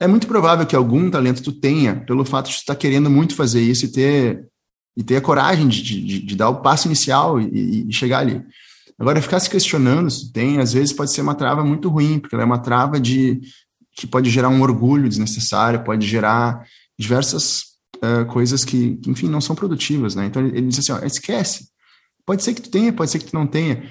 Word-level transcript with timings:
é 0.00 0.06
muito 0.06 0.26
provável 0.26 0.66
que 0.66 0.74
algum 0.74 1.10
talento 1.10 1.42
tu 1.42 1.52
tenha, 1.52 1.96
pelo 2.06 2.24
fato 2.24 2.48
de 2.48 2.56
tu 2.56 2.60
estar 2.60 2.74
tá 2.74 2.80
querendo 2.80 3.10
muito 3.10 3.36
fazer 3.36 3.60
isso 3.60 3.84
e 3.84 3.92
ter, 3.92 4.46
e 4.96 5.04
ter 5.04 5.16
a 5.16 5.20
coragem 5.20 5.68
de, 5.68 5.82
de, 5.82 6.20
de 6.20 6.36
dar 6.36 6.48
o 6.48 6.62
passo 6.62 6.88
inicial 6.88 7.38
e, 7.38 7.86
e, 7.86 7.92
chegar 7.92 8.20
ali. 8.20 8.42
Agora, 8.98 9.20
ficar 9.20 9.38
se 9.38 9.50
questionando 9.50 10.10
se 10.10 10.32
tem, 10.32 10.58
às 10.58 10.72
vezes 10.72 10.94
pode 10.94 11.12
ser 11.12 11.20
uma 11.20 11.34
trava 11.34 11.62
muito 11.62 11.90
ruim, 11.90 12.18
porque 12.18 12.34
ela 12.34 12.42
é 12.42 12.46
uma 12.46 12.58
trava 12.58 12.98
de 12.98 13.40
que 13.94 14.06
pode 14.06 14.30
gerar 14.30 14.48
um 14.48 14.62
orgulho 14.62 15.08
desnecessário, 15.08 15.84
pode 15.84 16.06
gerar 16.06 16.64
diversas 16.98 17.64
uh, 17.96 18.24
coisas 18.26 18.64
que, 18.64 18.96
que, 18.96 19.10
enfim, 19.10 19.28
não 19.28 19.40
são 19.40 19.54
produtivas, 19.54 20.14
né? 20.14 20.26
Então, 20.26 20.46
ele, 20.46 20.56
ele 20.56 20.68
diz 20.68 20.78
assim, 20.78 20.92
ó, 20.92 21.04
esquece. 21.04 21.68
Pode 22.24 22.42
ser 22.42 22.54
que 22.54 22.62
tu 22.62 22.70
tenha, 22.70 22.92
pode 22.92 23.10
ser 23.10 23.18
que 23.18 23.26
tu 23.26 23.34
não 23.34 23.46
tenha. 23.46 23.90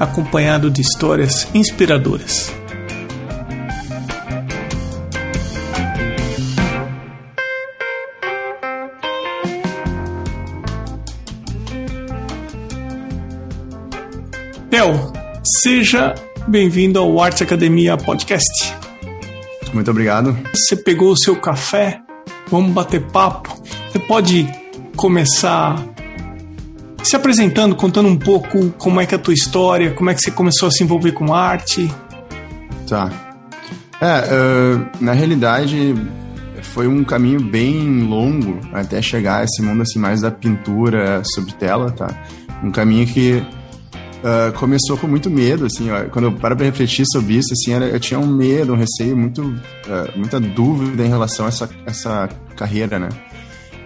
acompanhado 0.00 0.70
de 0.70 0.80
histórias 0.80 1.46
inspiradoras. 1.54 2.50
Theo, 14.70 15.12
seja 15.62 16.14
bem-vindo 16.48 16.98
ao 16.98 17.20
Arte 17.20 17.42
Academia 17.42 17.98
Podcast. 17.98 18.74
Muito 19.74 19.90
obrigado. 19.90 20.36
Você 20.54 20.74
pegou 20.74 21.12
o 21.12 21.16
seu 21.18 21.36
café? 21.36 22.00
Vamos 22.48 22.72
bater 22.72 23.02
papo? 23.08 23.54
Você 23.90 23.98
pode 23.98 24.48
começar 24.96 25.76
se 27.02 27.16
apresentando, 27.16 27.74
contando 27.74 28.08
um 28.08 28.16
pouco 28.16 28.70
como 28.78 29.00
é 29.00 29.06
que 29.06 29.14
é 29.14 29.18
a 29.18 29.20
tua 29.20 29.34
história, 29.34 29.92
como 29.92 30.10
é 30.10 30.14
que 30.14 30.20
você 30.20 30.30
começou 30.30 30.68
a 30.68 30.70
se 30.70 30.82
envolver 30.82 31.12
com 31.12 31.34
arte. 31.34 31.90
Tá. 32.88 33.10
É, 34.00 34.24
uh, 34.34 35.04
na 35.04 35.12
realidade 35.12 35.94
foi 36.62 36.86
um 36.86 37.04
caminho 37.04 37.40
bem 37.40 38.02
longo 38.04 38.60
até 38.72 39.02
chegar 39.02 39.40
a 39.40 39.44
esse 39.44 39.60
mundo 39.62 39.82
assim 39.82 39.98
mais 39.98 40.22
da 40.22 40.30
pintura 40.30 41.22
sobre 41.24 41.52
tela, 41.54 41.90
tá? 41.90 42.08
Um 42.62 42.70
caminho 42.70 43.06
que 43.06 43.42
uh, 44.20 44.52
começou 44.58 44.96
com 44.96 45.06
muito 45.06 45.30
medo, 45.30 45.66
assim, 45.66 45.90
ó, 45.90 46.04
quando 46.04 46.26
eu 46.26 46.32
paro 46.32 46.56
para 46.56 46.66
refletir 46.66 47.04
sobre 47.10 47.34
isso, 47.34 47.52
assim, 47.52 47.72
era, 47.72 47.86
eu 47.86 47.98
tinha 48.00 48.20
um 48.20 48.26
medo, 48.26 48.72
um 48.72 48.76
receio, 48.76 49.16
muito, 49.16 49.42
uh, 49.42 50.16
muita 50.16 50.38
dúvida 50.38 51.04
em 51.04 51.08
relação 51.08 51.46
a 51.46 51.48
essa, 51.48 51.68
essa 51.86 52.28
carreira, 52.56 52.98
né? 52.98 53.08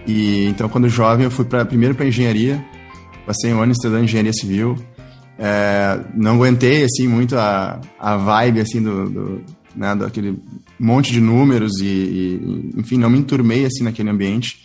E 0.07 0.45
então 0.45 0.69
quando 0.69 0.87
jovem 0.87 1.25
eu 1.25 1.31
fui 1.31 1.45
para 1.45 1.65
primeiro 1.65 1.95
para 1.95 2.05
engenharia 2.05 2.63
passei 3.25 3.53
um 3.53 3.61
ano 3.61 3.71
estudando 3.71 4.03
engenharia 4.03 4.33
civil. 4.33 4.77
É, 5.37 5.99
não 6.13 6.35
aguentei 6.35 6.83
assim 6.83 7.07
muito 7.07 7.35
a, 7.37 7.81
a 7.99 8.15
vibe 8.15 8.61
assim 8.61 8.81
do, 8.81 9.09
do 9.09 9.45
né, 9.75 9.93
daquele 9.93 10.39
monte 10.79 11.11
de 11.11 11.19
números 11.19 11.81
e, 11.81 11.85
e, 11.85 12.71
enfim 12.77 12.97
não 12.97 13.09
me 13.09 13.19
enturmei 13.19 13.65
assim 13.65 13.83
naquele 13.83 14.09
ambiente. 14.09 14.59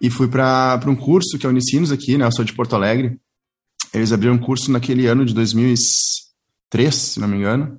E 0.00 0.10
fui 0.10 0.26
para 0.26 0.80
um 0.86 0.96
curso 0.96 1.38
que 1.38 1.46
é 1.46 1.48
o 1.48 1.52
Unicinos 1.52 1.92
aqui 1.92 2.18
né 2.18 2.26
eu 2.26 2.32
sou 2.32 2.44
de 2.44 2.52
Porto 2.52 2.74
Alegre. 2.74 3.18
Eles 3.92 4.12
abriram 4.12 4.34
um 4.34 4.38
curso 4.38 4.72
naquele 4.72 5.06
ano 5.06 5.24
de 5.24 5.34
2003 5.34 6.94
se 6.94 7.20
não 7.20 7.28
me 7.28 7.36
engano 7.36 7.78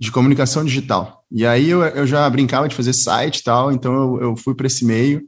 de 0.00 0.10
comunicação 0.10 0.64
digital. 0.64 1.24
E 1.30 1.44
aí 1.44 1.68
eu, 1.68 1.82
eu 1.82 2.06
já 2.06 2.28
brincava 2.30 2.68
de 2.68 2.74
fazer 2.74 2.94
site 2.94 3.38
e 3.38 3.42
tal 3.42 3.72
então 3.72 3.92
eu, 3.92 4.20
eu 4.20 4.36
fui 4.36 4.54
para 4.54 4.66
esse 4.66 4.84
meio. 4.84 5.22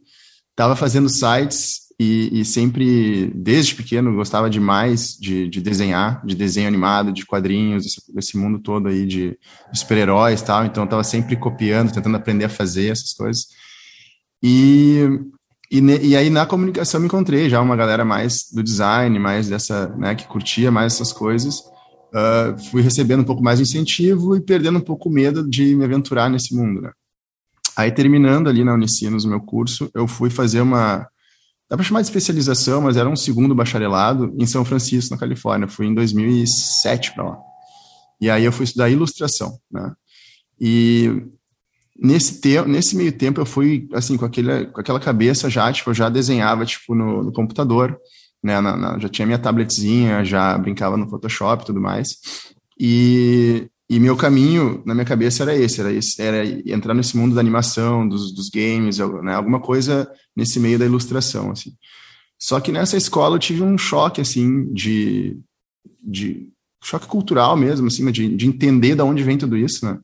Estava 0.51 0.77
fazendo 0.77 1.09
sites 1.09 1.82
e, 1.99 2.41
e, 2.41 2.45
sempre, 2.45 3.33
desde 3.35 3.75
pequeno, 3.75 4.15
gostava 4.15 4.49
demais 4.49 5.17
de, 5.19 5.49
de 5.49 5.61
desenhar, 5.61 6.25
de 6.25 6.35
desenho 6.35 6.69
animado, 6.69 7.13
de 7.13 7.27
quadrinhos, 7.27 7.85
desse, 7.85 8.15
desse 8.15 8.37
mundo 8.37 8.59
todo 8.59 8.89
aí 8.89 9.07
de, 9.07 9.39
super-heróis 9.73 10.41
e 10.41 10.45
tal. 10.45 10.65
Então, 10.65 10.85
estava 10.85 11.05
sempre 11.05 11.37
copiando, 11.37 11.93
tentando 11.93 12.17
aprender 12.17 12.45
a 12.45 12.49
fazer 12.49 12.89
essas 12.89 13.13
coisas. 13.13 13.47
E, 14.43 15.09
e, 15.71 15.81
e, 15.81 16.17
aí, 16.17 16.31
na 16.31 16.47
comunicação, 16.47 17.01
me 17.01 17.07
encontrei 17.07 17.49
já 17.49 17.61
uma 17.61 17.77
galera 17.77 18.05
mais 18.05 18.51
do 18.53 18.63
design, 18.63 19.19
mais 19.19 19.49
dessa, 19.49 19.89
né, 19.97 20.15
que 20.15 20.27
curtia 20.27 20.71
mais 20.71 20.95
essas 20.95 21.13
coisas. 21.13 21.61
Uh, 22.13 22.59
fui 22.71 22.83
recebendo 22.83 23.21
um 23.21 23.25
pouco 23.25 23.43
mais 23.43 23.59
de 23.59 23.65
incentivo 23.65 24.37
e 24.37 24.41
perdendo 24.41 24.79
um 24.79 24.83
pouco 24.83 25.09
o 25.09 25.13
medo 25.13 25.49
de 25.49 25.75
me 25.75 25.85
aventurar 25.85 26.29
nesse 26.29 26.55
mundo, 26.55 26.83
né? 26.83 26.91
Aí, 27.75 27.91
terminando 27.91 28.49
ali 28.49 28.63
na 28.65 28.75
Unicinos, 28.75 29.25
meu 29.25 29.41
curso, 29.41 29.91
eu 29.95 30.07
fui 30.07 30.29
fazer 30.29 30.61
uma 30.61 31.09
dá 31.73 31.77
para 31.79 31.87
chamar 31.87 32.03
de 32.03 32.09
especialização, 32.09 32.83
mas 32.83 32.99
era 32.99 33.09
um 33.09 33.17
segundo 33.17 33.55
bacharelado 33.55 34.31
em 34.39 34.47
São 34.47 34.63
Francisco, 34.63 35.15
na 35.15 35.19
Califórnia. 35.19 35.67
Fui 35.67 35.87
em 35.87 35.95
2007 35.95 37.15
para 37.15 37.25
lá. 37.25 37.39
E 38.21 38.29
aí 38.29 38.45
eu 38.45 38.53
fui 38.53 38.65
estudar 38.65 38.91
ilustração, 38.91 39.59
né? 39.71 39.91
E 40.61 41.25
nesse 41.99 42.43
tempo, 42.43 42.69
nesse 42.69 42.95
meio 42.95 43.11
tempo 43.11 43.41
eu 43.41 43.47
fui 43.47 43.89
assim 43.95 44.19
com 44.19 44.27
aquele, 44.27 44.67
com 44.67 44.83
aquela 44.83 45.01
cabeça 45.01 45.49
já, 45.49 45.73
tipo, 45.73 45.89
eu 45.89 45.95
já 45.95 46.11
desenhava 46.11 46.67
tipo 46.67 46.95
no, 46.95 47.23
no 47.23 47.33
computador, 47.33 47.99
né? 48.45 48.61
Na, 48.61 48.77
na, 48.77 48.99
já 48.99 49.09
tinha 49.09 49.25
minha 49.25 49.39
tabletzinha, 49.39 50.23
já 50.27 50.59
brincava 50.59 50.99
no 50.99 51.09
Photoshop 51.09 51.63
e 51.63 51.67
tudo 51.67 51.81
mais. 51.81 52.19
E 52.79 53.67
e 53.89 54.01
meu 54.01 54.17
caminho 54.17 54.83
na 54.87 54.95
minha 54.95 55.05
cabeça 55.05 55.43
era 55.43 55.57
esse, 55.57 55.81
era, 55.81 55.93
esse, 55.93 56.23
era 56.23 56.47
entrar 56.67 56.95
nesse 56.95 57.17
mundo 57.17 57.35
da 57.35 57.41
animação, 57.41 58.09
dos, 58.09 58.33
dos 58.35 58.49
games, 58.49 58.99
né, 58.99 59.35
alguma 59.35 59.61
coisa 59.61 60.11
nesse 60.35 60.59
meio 60.59 60.79
da 60.79 60.87
ilustração, 60.87 61.51
assim. 61.51 61.73
Só 62.39 62.59
que 62.59 62.73
nessa 62.73 62.97
escola 62.97 63.37
eu 63.37 63.41
tive 63.41 63.63
um 63.63 63.79
choque, 63.79 64.21
assim, 64.21 64.73
de, 64.73 65.39
de 66.03 66.49
choque 66.83 67.07
cultural 67.07 67.57
mesmo, 67.57 67.87
assim, 67.87 68.11
de, 68.11 68.35
de 68.35 68.47
entender 68.47 68.97
de 68.97 69.03
onde 69.03 69.23
vem 69.23 69.39
tudo 69.39 69.57
isso, 69.57 69.85
né? 69.85 69.99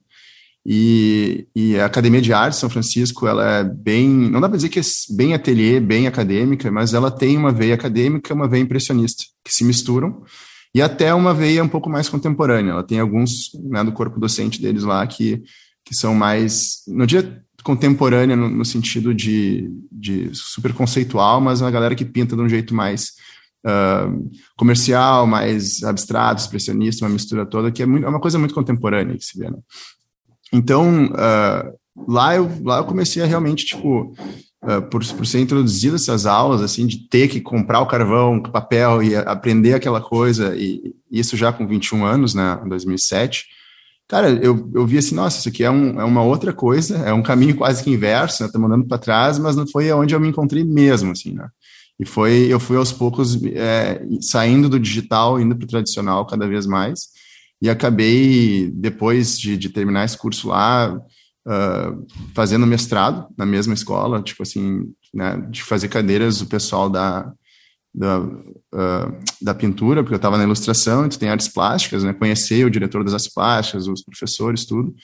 E, 0.65 1.47
e, 1.57 1.79
a 1.79 1.87
Academia 1.87 2.21
de 2.21 2.33
Arte 2.33 2.57
São 2.57 2.69
Francisco, 2.69 3.27
ela 3.27 3.61
é 3.61 3.65
bem, 3.65 4.07
não 4.07 4.41
dá 4.41 4.49
para 4.49 4.57
dizer 4.57 4.69
que 4.69 4.79
é 4.79 4.83
bem 5.17 5.33
ateliê, 5.33 5.81
bem 5.81 6.07
acadêmica, 6.07 6.71
mas 6.71 6.93
ela 6.93 7.11
tem 7.11 7.39
uma 7.39 7.51
veia 7.51 7.75
acadêmica, 7.75 8.35
uma 8.35 8.47
veia 8.47 8.63
impressionista, 8.63 9.25
que 9.43 9.53
se 9.53 9.65
misturam, 9.65 10.23
e 10.79 10.83
até 10.83 11.13
uma 11.13 11.35
veia 11.35 11.65
um 11.65 11.69
pouco 11.69 11.91
mais 11.91 12.09
contemporânea. 12.09 12.71
Ela 12.71 12.85
tem 12.85 13.01
alguns 13.01 13.51
né, 13.65 13.83
do 13.83 13.91
corpo 13.91 14.21
docente 14.21 14.63
deles 14.63 14.85
lá 14.85 15.05
que, 15.09 15.43
que 15.85 15.93
são 15.93 16.15
mais, 16.15 16.85
não 16.87 17.05
dia 17.05 17.43
contemporânea 17.65 18.37
no, 18.37 18.49
no 18.49 18.65
sentido 18.65 19.13
de, 19.13 19.69
de 19.91 20.31
super 20.33 20.73
conceitual, 20.73 21.41
mas 21.41 21.61
uma 21.61 21.71
galera 21.73 21.97
que 21.97 22.05
pinta 22.05 22.37
de 22.37 22.43
um 22.43 22.49
jeito 22.49 22.73
mais 22.77 23.15
uh, 23.67 24.31
comercial, 24.57 25.27
mais 25.27 25.83
abstrato, 25.83 26.43
expressionista, 26.43 27.05
uma 27.05 27.11
mistura 27.11 27.45
toda, 27.45 27.73
que 27.73 27.83
é, 27.83 27.87
muito, 27.87 28.07
é 28.07 28.09
uma 28.09 28.21
coisa 28.21 28.39
muito 28.39 28.55
contemporânea 28.55 29.19
que 29.19 29.25
se 29.25 29.37
vê. 29.37 29.51
Né? 29.51 29.59
Então, 30.53 31.07
uh, 31.07 32.07
lá, 32.07 32.37
eu, 32.37 32.49
lá 32.63 32.79
eu 32.79 32.85
comecei 32.85 33.21
a 33.21 33.27
realmente, 33.27 33.67
tipo, 33.67 34.15
uh, 34.63 34.83
por, 34.91 35.05
por 35.05 35.27
ser 35.27 35.41
introduzido 35.41 35.97
essas 35.97 36.27
aulas, 36.27 36.63
assim, 36.63 36.87
de 36.87 37.09
ter 37.09 37.29
que 37.29 37.41
comprar 37.41 37.81
o 37.81 37.87
carvão, 37.87 38.43
papel 38.43 39.03
e 39.03 39.17
aprender 39.17 39.75
aquela 39.75 40.01
coisa, 40.01 40.55
e, 40.57 40.95
isso 41.11 41.37
já 41.37 41.53
com 41.53 41.67
21 41.67 42.05
anos, 42.05 42.35
né, 42.35 42.61
em 42.65 42.69
2007, 42.69 43.47
cara, 44.07 44.31
eu, 44.31 44.71
eu 44.75 44.87
vi 44.87 44.99
assim, 44.99 45.15
nossa, 45.15 45.39
isso 45.39 45.49
aqui 45.49 45.65
é, 45.65 45.71
um, 45.71 46.01
é 46.01 46.05
uma 46.05 46.23
outra 46.23 46.53
coisa, 46.53 46.99
é 46.99 47.13
um 47.13 47.23
caminho 47.23 47.57
quase 47.57 47.83
que 47.83 47.91
inverso, 47.91 48.43
né, 48.43 48.51
tá 48.53 48.59
mandando 48.59 48.87
para 48.87 48.99
trás, 48.99 49.39
mas 49.39 49.57
não 49.57 49.67
foi 49.67 49.91
onde 49.93 50.15
eu 50.15 50.21
me 50.21 50.29
encontrei 50.29 50.65
mesmo, 50.65 51.13
assim, 51.13 51.35
né, 51.35 51.49
e 51.99 52.05
foi, 52.05 52.47
eu 52.49 52.61
fui 52.61 52.77
aos 52.77 52.93
poucos 52.93 53.43
é, 53.45 54.01
saindo 54.21 54.69
do 54.69 54.79
digital, 54.79 55.41
indo 55.41 55.57
para 55.57 55.65
o 55.65 55.69
tradicional 55.69 56.27
cada 56.27 56.47
vez 56.47 56.67
mais, 56.67 57.09
e 57.61 57.69
acabei, 57.69 58.71
depois 58.73 59.39
de, 59.39 59.57
de 59.57 59.69
terminar 59.69 60.05
esse 60.05 60.17
curso 60.17 60.49
lá, 60.49 60.97
uh, 61.47 62.07
fazendo 62.35 62.67
mestrado 62.67 63.27
na 63.37 63.47
mesma 63.47 63.75
escola, 63.75 64.23
tipo 64.23 64.43
assim, 64.43 64.85
né, 65.13 65.37
de 65.51 65.63
fazer 65.63 65.89
cadeiras 65.89 66.41
o 66.41 66.47
pessoal 66.47 66.89
da, 66.89 67.33
da, 67.95 68.21
uh, 68.21 69.19
da 69.41 69.55
pintura, 69.55 70.03
porque 70.03 70.15
eu 70.15 70.19
estava 70.19 70.39
na 70.39 70.45
ilustração, 70.45 71.07
então 71.07 71.19
tem 71.19 71.29
artes 71.29 71.49
plásticas, 71.49 72.05
né, 72.05 72.13
conhecer 72.13 72.65
o 72.65 72.71
diretor 72.71 73.05
das 73.05 73.15
artes 73.15 73.33
plásticas, 73.33 73.89
os 73.89 74.03
professores, 74.03 74.65
tudo. 74.65 74.95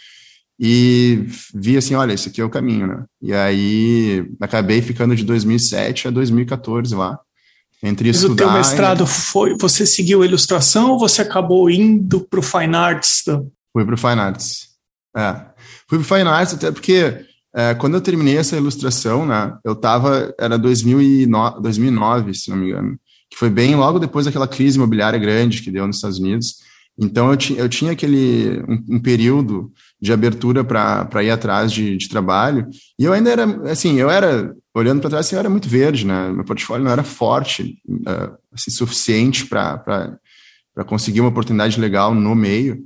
e 0.59 1.27
vi 1.55 1.77
assim, 1.77 1.95
olha, 1.95 2.13
esse 2.13 2.29
aqui 2.29 2.41
é 2.41 2.45
o 2.45 2.51
caminho, 2.51 2.87
né? 2.87 3.05
E 3.21 3.33
aí 3.33 4.31
acabei 4.41 4.81
ficando 4.83 5.17
de 5.17 5.25
2007 5.25 6.09
a 6.09 6.11
2014 6.11 6.95
lá. 6.95 7.19
Entre 7.83 8.09
Mas 8.09 8.17
estudar 8.17 8.33
o 8.33 8.37
teu 8.37 8.53
mestrado 8.53 9.07
foi, 9.07 9.59
você 9.59 9.85
seguiu 9.85 10.23
a 10.23 10.27
ilustração 10.27 10.93
ou 10.93 10.99
você 10.99 11.21
acabou 11.21 11.69
indo 11.69 12.21
para 12.21 12.39
o 12.39 12.43
Fine 12.43 12.75
Arts? 12.75 13.25
Fui 13.75 13.85
para 13.85 13.95
o 13.95 13.99
Fine 13.99 14.21
Arts. 14.21 14.69
É. 15.15 15.54
Fui 15.88 15.99
para 15.99 16.17
o 16.17 16.19
Fine 16.19 16.29
Arts 16.29 16.55
até 16.55 16.71
porque 16.71 17.25
é, 17.55 17.75
quando 17.75 17.94
eu 17.94 18.00
terminei 18.00 18.37
essa 18.37 18.56
ilustração, 18.56 19.25
né, 19.25 19.56
eu 19.65 19.76
tava, 19.76 20.35
era 20.38 20.59
2009, 20.59 21.62
2009, 21.62 22.35
se 22.35 22.50
não 22.50 22.56
me 22.56 22.71
engano, 22.71 22.99
que 23.31 23.38
foi 23.38 23.49
bem 23.49 23.76
logo 23.76 24.00
depois 24.00 24.26
daquela 24.26 24.49
crise 24.49 24.76
imobiliária 24.76 25.19
grande 25.19 25.62
que 25.62 25.71
deu 25.71 25.87
nos 25.87 25.97
Estados 25.97 26.19
Unidos. 26.19 26.56
Então 26.99 27.32
eu, 27.32 27.38
eu 27.56 27.69
tinha 27.69 27.93
aquele 27.93 28.61
um, 28.69 28.97
um 28.97 29.00
período 29.00 29.73
de 30.00 30.12
abertura 30.12 30.62
para 30.62 31.23
ir 31.23 31.31
atrás 31.31 31.73
de, 31.73 31.97
de, 31.97 32.09
trabalho. 32.09 32.69
E 32.99 33.05
eu 33.05 33.12
ainda 33.12 33.31
era 33.31 33.44
assim 33.70 33.99
eu 33.99 34.11
era 34.11 34.55
olhando 34.75 35.00
para 35.00 35.11
trás 35.11 35.27
assim, 35.27 35.35
eu 35.35 35.41
era 35.41 35.50
muito 35.50 35.69
verde 35.69 36.06
né? 36.06 36.31
Meu 36.31 36.44
portfólio 36.44 36.85
não 36.85 36.93
era 36.93 37.03
forte 37.03 37.79
uh, 37.88 38.37
assim, 38.53 38.70
suficiente 38.70 39.47
para 39.47 40.19
conseguir 40.87 41.20
uma 41.20 41.31
oportunidade 41.31 41.81
legal 41.81 42.15
no 42.15 42.35
meio 42.35 42.85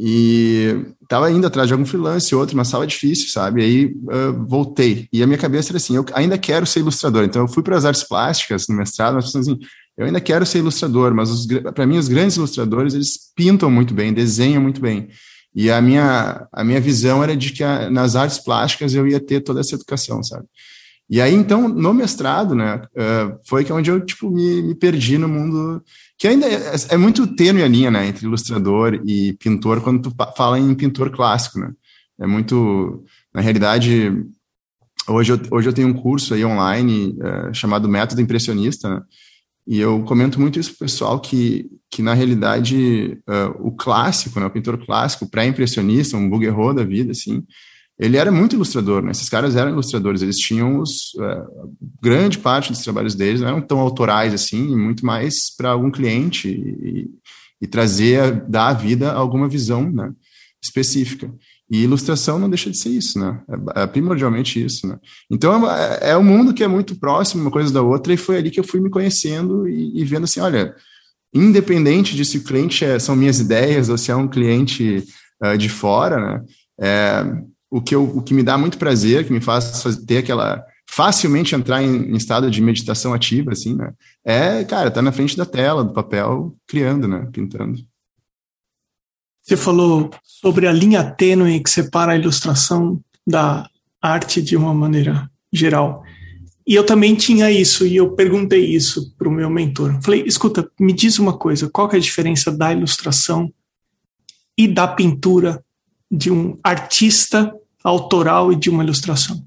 e 0.00 0.86
estava 1.02 1.30
indo 1.30 1.46
atrás 1.46 1.66
de 1.66 1.72
algum 1.74 1.84
freelance 1.84 2.32
outro 2.34 2.56
mas 2.56 2.68
estava 2.68 2.86
difícil 2.86 3.28
sabe 3.30 3.62
aí 3.62 3.86
uh, 3.86 4.46
voltei 4.46 5.08
e 5.12 5.22
a 5.22 5.26
minha 5.26 5.38
cabeça 5.38 5.72
era 5.72 5.78
assim 5.78 5.96
eu 5.96 6.04
ainda 6.14 6.38
quero 6.38 6.64
ser 6.66 6.80
ilustrador 6.80 7.24
então 7.24 7.42
eu 7.42 7.48
fui 7.48 7.62
para 7.62 7.76
as 7.76 7.84
artes 7.84 8.04
plásticas 8.04 8.68
no 8.68 8.76
mestrado 8.76 9.14
mas 9.14 9.34
assim 9.34 9.58
eu 9.98 10.06
ainda 10.06 10.20
quero 10.20 10.46
ser 10.46 10.58
ilustrador, 10.58 11.12
mas 11.12 11.44
para 11.74 11.84
mim 11.84 11.98
os 11.98 12.06
grandes 12.06 12.36
ilustradores 12.36 12.94
eles 12.94 13.18
pintam 13.34 13.68
muito 13.68 13.92
bem, 13.92 14.14
desenham 14.14 14.62
muito 14.62 14.80
bem. 14.80 15.08
E 15.52 15.72
a 15.72 15.82
minha, 15.82 16.46
a 16.52 16.62
minha 16.62 16.80
visão 16.80 17.20
era 17.20 17.36
de 17.36 17.52
que 17.52 17.64
a, 17.64 17.90
nas 17.90 18.14
artes 18.14 18.38
plásticas 18.38 18.94
eu 18.94 19.08
ia 19.08 19.18
ter 19.18 19.40
toda 19.40 19.58
essa 19.58 19.74
educação, 19.74 20.22
sabe? 20.22 20.46
E 21.10 21.20
aí, 21.20 21.34
então, 21.34 21.68
no 21.68 21.92
mestrado, 21.92 22.54
né, 22.54 22.82
uh, 22.94 23.40
foi 23.48 23.64
que 23.64 23.72
é 23.72 23.74
onde 23.74 23.90
eu, 23.90 23.98
tipo, 23.98 24.30
me, 24.30 24.62
me 24.62 24.74
perdi 24.74 25.18
no 25.18 25.26
mundo, 25.26 25.82
que 26.18 26.26
ainda 26.26 26.46
é, 26.46 26.74
é, 26.90 26.96
muito 26.96 27.26
tênue 27.28 27.62
a 27.62 27.68
linha, 27.68 27.90
né, 27.90 28.06
entre 28.08 28.26
ilustrador 28.26 29.00
e 29.06 29.34
pintor, 29.34 29.80
quando 29.80 30.10
tu 30.10 30.16
fala 30.36 30.58
em 30.58 30.74
pintor 30.74 31.10
clássico, 31.10 31.60
né? 31.60 31.72
É 32.20 32.26
muito, 32.26 33.04
na 33.32 33.40
realidade, 33.40 34.12
hoje 35.06 35.32
eu, 35.32 35.40
hoje 35.52 35.68
eu 35.68 35.72
tenho 35.72 35.86
um 35.86 35.94
curso 35.94 36.34
aí 36.34 36.44
online 36.44 37.16
uh, 37.20 37.54
chamado 37.54 37.88
Método 37.88 38.20
Impressionista, 38.20 38.90
né? 38.90 39.02
E 39.64 39.78
eu 39.78 40.02
comento 40.02 40.40
muito 40.40 40.58
isso 40.58 40.70
para 40.70 40.76
o 40.76 40.88
pessoal 40.88 41.20
que, 41.20 41.70
que 41.90 42.02
na 42.02 42.14
realidade, 42.14 43.20
uh, 43.28 43.68
o 43.68 43.70
clássico, 43.70 44.40
né, 44.40 44.46
o 44.46 44.50
pintor 44.50 44.84
clássico, 44.84 45.30
pré-impressionista, 45.30 46.16
um 46.16 46.28
Bouguereau 46.28 46.74
da 46.74 46.82
vida, 46.82 47.12
assim, 47.12 47.44
ele 47.98 48.16
era 48.16 48.30
muito 48.30 48.54
ilustrador, 48.54 49.02
né? 49.02 49.10
Esses 49.10 49.28
caras 49.28 49.56
eram 49.56 49.72
ilustradores, 49.72 50.22
eles 50.22 50.36
tinham 50.36 50.78
os, 50.78 51.14
uh, 51.14 51.72
grande 52.00 52.38
parte 52.38 52.70
dos 52.70 52.82
trabalhos 52.82 53.14
deles 53.14 53.40
não 53.40 53.48
eram 53.48 53.60
tão 53.60 53.80
autorais 53.80 54.32
assim, 54.32 54.76
muito 54.76 55.04
mais 55.04 55.54
para 55.56 55.70
algum 55.70 55.90
cliente 55.90 56.48
e, 56.48 57.10
e 57.60 57.66
trazer, 57.66 58.44
dar 58.48 58.68
à 58.68 58.72
vida 58.72 59.12
alguma 59.12 59.48
visão 59.48 59.90
né, 59.90 60.12
específica. 60.62 61.32
E 61.70 61.82
ilustração 61.82 62.38
não 62.38 62.48
deixa 62.48 62.70
de 62.70 62.78
ser 62.78 62.90
isso, 62.90 63.18
né? 63.18 63.42
É, 63.74 63.82
é 63.82 63.86
primordialmente 63.86 64.64
isso, 64.64 64.86
né? 64.86 64.96
Então 65.30 65.70
é, 65.70 66.10
é 66.10 66.16
um 66.16 66.22
mundo 66.22 66.54
que 66.54 66.62
é 66.62 66.68
muito 66.68 66.96
próximo 66.98 67.42
uma 67.42 67.50
coisa 67.50 67.72
da 67.72 67.82
outra 67.82 68.14
e 68.14 68.16
foi 68.16 68.38
ali 68.38 68.50
que 68.50 68.60
eu 68.60 68.64
fui 68.64 68.80
me 68.80 68.90
conhecendo 68.90 69.68
e, 69.68 70.00
e 70.00 70.04
vendo 70.04 70.24
assim, 70.24 70.40
olha, 70.40 70.74
independente 71.34 72.14
de 72.14 72.24
se 72.24 72.38
o 72.38 72.44
cliente 72.44 72.84
é, 72.84 72.98
são 72.98 73.16
minhas 73.16 73.40
ideias 73.40 73.88
ou 73.88 73.98
se 73.98 74.10
é 74.10 74.16
um 74.16 74.28
cliente 74.28 75.04
uh, 75.44 75.58
de 75.58 75.68
fora, 75.68 76.20
né? 76.20 76.44
É, 76.80 77.57
o 77.70 77.80
que 77.80 77.94
eu, 77.94 78.04
o 78.04 78.22
que 78.22 78.34
me 78.34 78.42
dá 78.42 78.56
muito 78.56 78.78
prazer, 78.78 79.26
que 79.26 79.32
me 79.32 79.40
faz 79.40 79.84
ter 80.06 80.18
aquela 80.18 80.64
facilmente 80.90 81.54
entrar 81.54 81.82
em, 81.82 82.10
em, 82.10 82.16
estado 82.16 82.50
de 82.50 82.62
meditação 82.62 83.12
ativa, 83.12 83.52
assim, 83.52 83.74
né? 83.74 83.92
É, 84.24 84.64
cara, 84.64 84.90
tá 84.90 85.02
na 85.02 85.12
frente 85.12 85.36
da 85.36 85.44
tela, 85.44 85.84
do 85.84 85.92
papel, 85.92 86.56
criando, 86.66 87.06
né? 87.06 87.28
Pintando. 87.30 87.78
Você 89.42 89.56
falou 89.56 90.10
sobre 90.22 90.66
a 90.66 90.72
linha 90.72 91.04
tênue 91.04 91.62
que 91.62 91.70
separa 91.70 92.12
a 92.12 92.16
ilustração 92.16 93.00
da 93.26 93.68
arte 94.00 94.40
de 94.40 94.56
uma 94.56 94.72
maneira 94.72 95.30
geral. 95.52 96.02
E 96.66 96.74
eu 96.74 96.84
também 96.84 97.14
tinha 97.14 97.50
isso, 97.50 97.86
e 97.86 97.96
eu 97.96 98.14
perguntei 98.14 98.64
isso 98.64 99.14
para 99.16 99.28
o 99.28 99.32
meu 99.32 99.48
mentor. 99.48 99.98
Falei, 100.02 100.22
escuta, 100.26 100.70
me 100.78 100.92
diz 100.92 101.18
uma 101.18 101.36
coisa, 101.36 101.70
qual 101.70 101.90
é 101.92 101.96
a 101.96 102.00
diferença 102.00 102.50
da 102.50 102.72
ilustração 102.72 103.50
e 104.56 104.68
da 104.68 104.86
pintura 104.86 105.64
de 106.10 106.30
um 106.30 106.58
artista 106.62 107.54
autoral 107.82 108.52
e 108.52 108.56
de 108.56 108.70
uma 108.70 108.82
ilustração? 108.82 109.42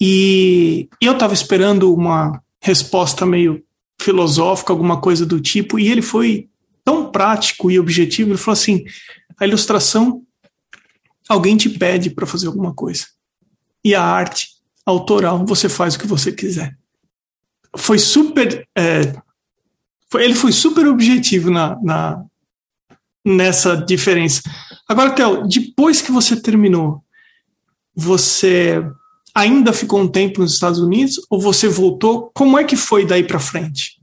E 0.00 0.88
eu 1.00 1.12
estava 1.12 1.34
esperando 1.34 1.94
uma 1.94 2.42
resposta 2.60 3.24
meio 3.24 3.62
filosófica, 4.00 4.72
alguma 4.72 5.00
coisa 5.00 5.24
do 5.24 5.40
tipo, 5.40 5.78
e 5.78 5.88
ele 5.88 6.02
foi 6.02 6.48
tão 6.84 7.10
prático 7.10 7.70
e 7.70 7.78
objetivo, 7.78 8.30
ele 8.30 8.38
falou 8.38 8.52
assim: 8.52 8.84
a 9.38 9.46
ilustração, 9.46 10.22
alguém 11.28 11.56
te 11.56 11.68
pede 11.68 12.10
para 12.10 12.26
fazer 12.26 12.46
alguma 12.46 12.74
coisa. 12.74 13.06
E 13.82 13.94
a 13.94 14.02
arte 14.02 14.48
autoral, 14.84 15.44
você 15.46 15.68
faz 15.68 15.94
o 15.94 15.98
que 15.98 16.06
você 16.06 16.32
quiser. 16.32 16.76
Foi 17.76 17.98
super. 17.98 18.66
É, 18.76 19.14
foi, 20.10 20.24
ele 20.24 20.34
foi 20.34 20.52
super 20.52 20.86
objetivo 20.86 21.50
na, 21.50 21.80
na, 21.82 22.24
nessa 23.24 23.76
diferença. 23.76 24.42
Agora, 24.88 25.12
Theo, 25.12 25.46
depois 25.46 26.02
que 26.02 26.12
você 26.12 26.40
terminou, 26.40 27.02
você 27.94 28.84
ainda 29.34 29.72
ficou 29.72 30.00
um 30.00 30.08
tempo 30.08 30.40
nos 30.40 30.54
Estados 30.54 30.78
Unidos 30.78 31.20
ou 31.30 31.40
você 31.40 31.68
voltou? 31.68 32.30
Como 32.34 32.58
é 32.58 32.64
que 32.64 32.76
foi 32.76 33.06
daí 33.06 33.24
para 33.24 33.40
frente? 33.40 34.00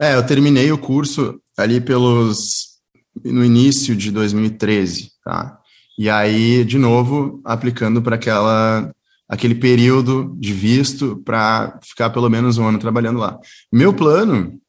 É, 0.00 0.14
eu 0.14 0.26
terminei 0.26 0.70
o 0.72 0.78
curso 0.78 1.40
ali 1.56 1.80
pelos 1.80 2.76
no 3.24 3.44
início 3.44 3.96
de 3.96 4.10
2013, 4.10 5.10
tá? 5.24 5.58
E 5.98 6.10
aí, 6.10 6.64
de 6.64 6.78
novo, 6.78 7.40
aplicando 7.44 8.02
para 8.02 8.16
aquela 8.16 8.92
aquele 9.28 9.56
período 9.56 10.36
de 10.38 10.52
visto 10.52 11.16
para 11.24 11.80
ficar 11.82 12.10
pelo 12.10 12.28
menos 12.28 12.58
um 12.58 12.68
ano 12.68 12.78
trabalhando 12.78 13.18
lá. 13.18 13.38
Meu 13.72 13.92
plano, 13.92 14.60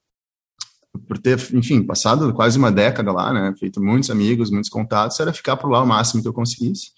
por 0.97 1.17
ter, 1.17 1.39
enfim, 1.53 1.83
passado 1.83 2.33
quase 2.33 2.57
uma 2.57 2.71
década 2.71 3.11
lá, 3.11 3.33
né, 3.33 3.53
feito 3.59 3.81
muitos 3.81 4.09
amigos, 4.09 4.49
muitos 4.49 4.69
contatos, 4.69 5.19
era 5.19 5.33
ficar 5.33 5.57
por 5.57 5.69
lá 5.69 5.83
o 5.83 5.87
máximo 5.87 6.21
que 6.21 6.27
eu 6.27 6.33
conseguisse. 6.33 6.91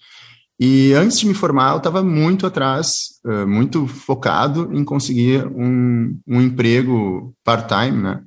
E 0.58 0.92
antes 0.92 1.18
de 1.18 1.26
me 1.26 1.34
formar, 1.34 1.72
eu 1.72 1.78
estava 1.78 2.02
muito 2.02 2.46
atrás, 2.46 3.20
muito 3.48 3.86
focado 3.86 4.70
em 4.74 4.84
conseguir 4.84 5.46
um, 5.46 6.18
um 6.26 6.40
emprego 6.40 7.34
part-time, 7.42 8.02
né, 8.02 8.22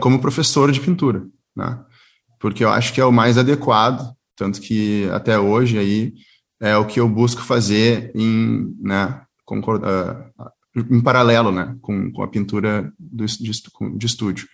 como 0.00 0.20
professor 0.20 0.70
de 0.70 0.80
pintura, 0.80 1.26
né 1.56 1.78
porque 2.38 2.64
eu 2.64 2.70
acho 2.70 2.92
que 2.92 3.00
é 3.00 3.04
o 3.04 3.12
mais 3.12 3.38
adequado, 3.38 4.14
tanto 4.36 4.60
que 4.60 5.08
até 5.12 5.38
hoje 5.38 5.78
aí 5.78 6.14
é 6.60 6.76
o 6.76 6.86
que 6.86 7.00
eu 7.00 7.08
busco 7.08 7.42
fazer 7.42 8.12
em, 8.14 8.74
né, 8.80 9.22
uh, 9.50 10.84
em 10.90 11.00
paralelo, 11.00 11.50
né, 11.50 11.76
com, 11.80 12.10
com 12.12 12.22
a 12.22 12.28
pintura 12.28 12.92
do, 12.98 13.24
de, 13.26 13.50
de 13.96 14.06
estúdio. 14.06 14.46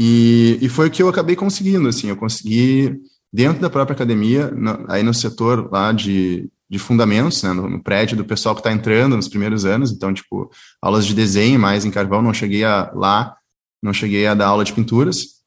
E, 0.00 0.56
e, 0.62 0.68
foi 0.68 0.86
o 0.86 0.90
que 0.92 1.02
eu 1.02 1.08
acabei 1.08 1.34
conseguindo, 1.34 1.88
assim, 1.88 2.06
eu 2.06 2.16
consegui 2.16 3.00
dentro 3.32 3.60
da 3.60 3.68
própria 3.68 3.96
academia, 3.96 4.48
aí 4.86 5.02
no 5.02 5.12
setor 5.12 5.68
lá 5.72 5.90
de, 5.90 6.48
de 6.70 6.78
fundamentos, 6.78 7.42
né, 7.42 7.52
no, 7.52 7.68
no 7.68 7.82
prédio 7.82 8.16
do 8.16 8.24
pessoal 8.24 8.54
que 8.54 8.60
está 8.60 8.70
entrando 8.70 9.16
nos 9.16 9.26
primeiros 9.26 9.64
anos, 9.64 9.90
então, 9.90 10.14
tipo, 10.14 10.52
aulas 10.80 11.04
de 11.04 11.14
desenho 11.14 11.58
mais 11.58 11.84
em 11.84 11.90
carvão, 11.90 12.22
não 12.22 12.32
cheguei 12.32 12.62
a, 12.62 12.92
lá, 12.94 13.34
não 13.82 13.92
cheguei 13.92 14.24
a 14.28 14.34
dar 14.34 14.46
aula 14.46 14.64
de 14.64 14.72
pinturas, 14.72 15.38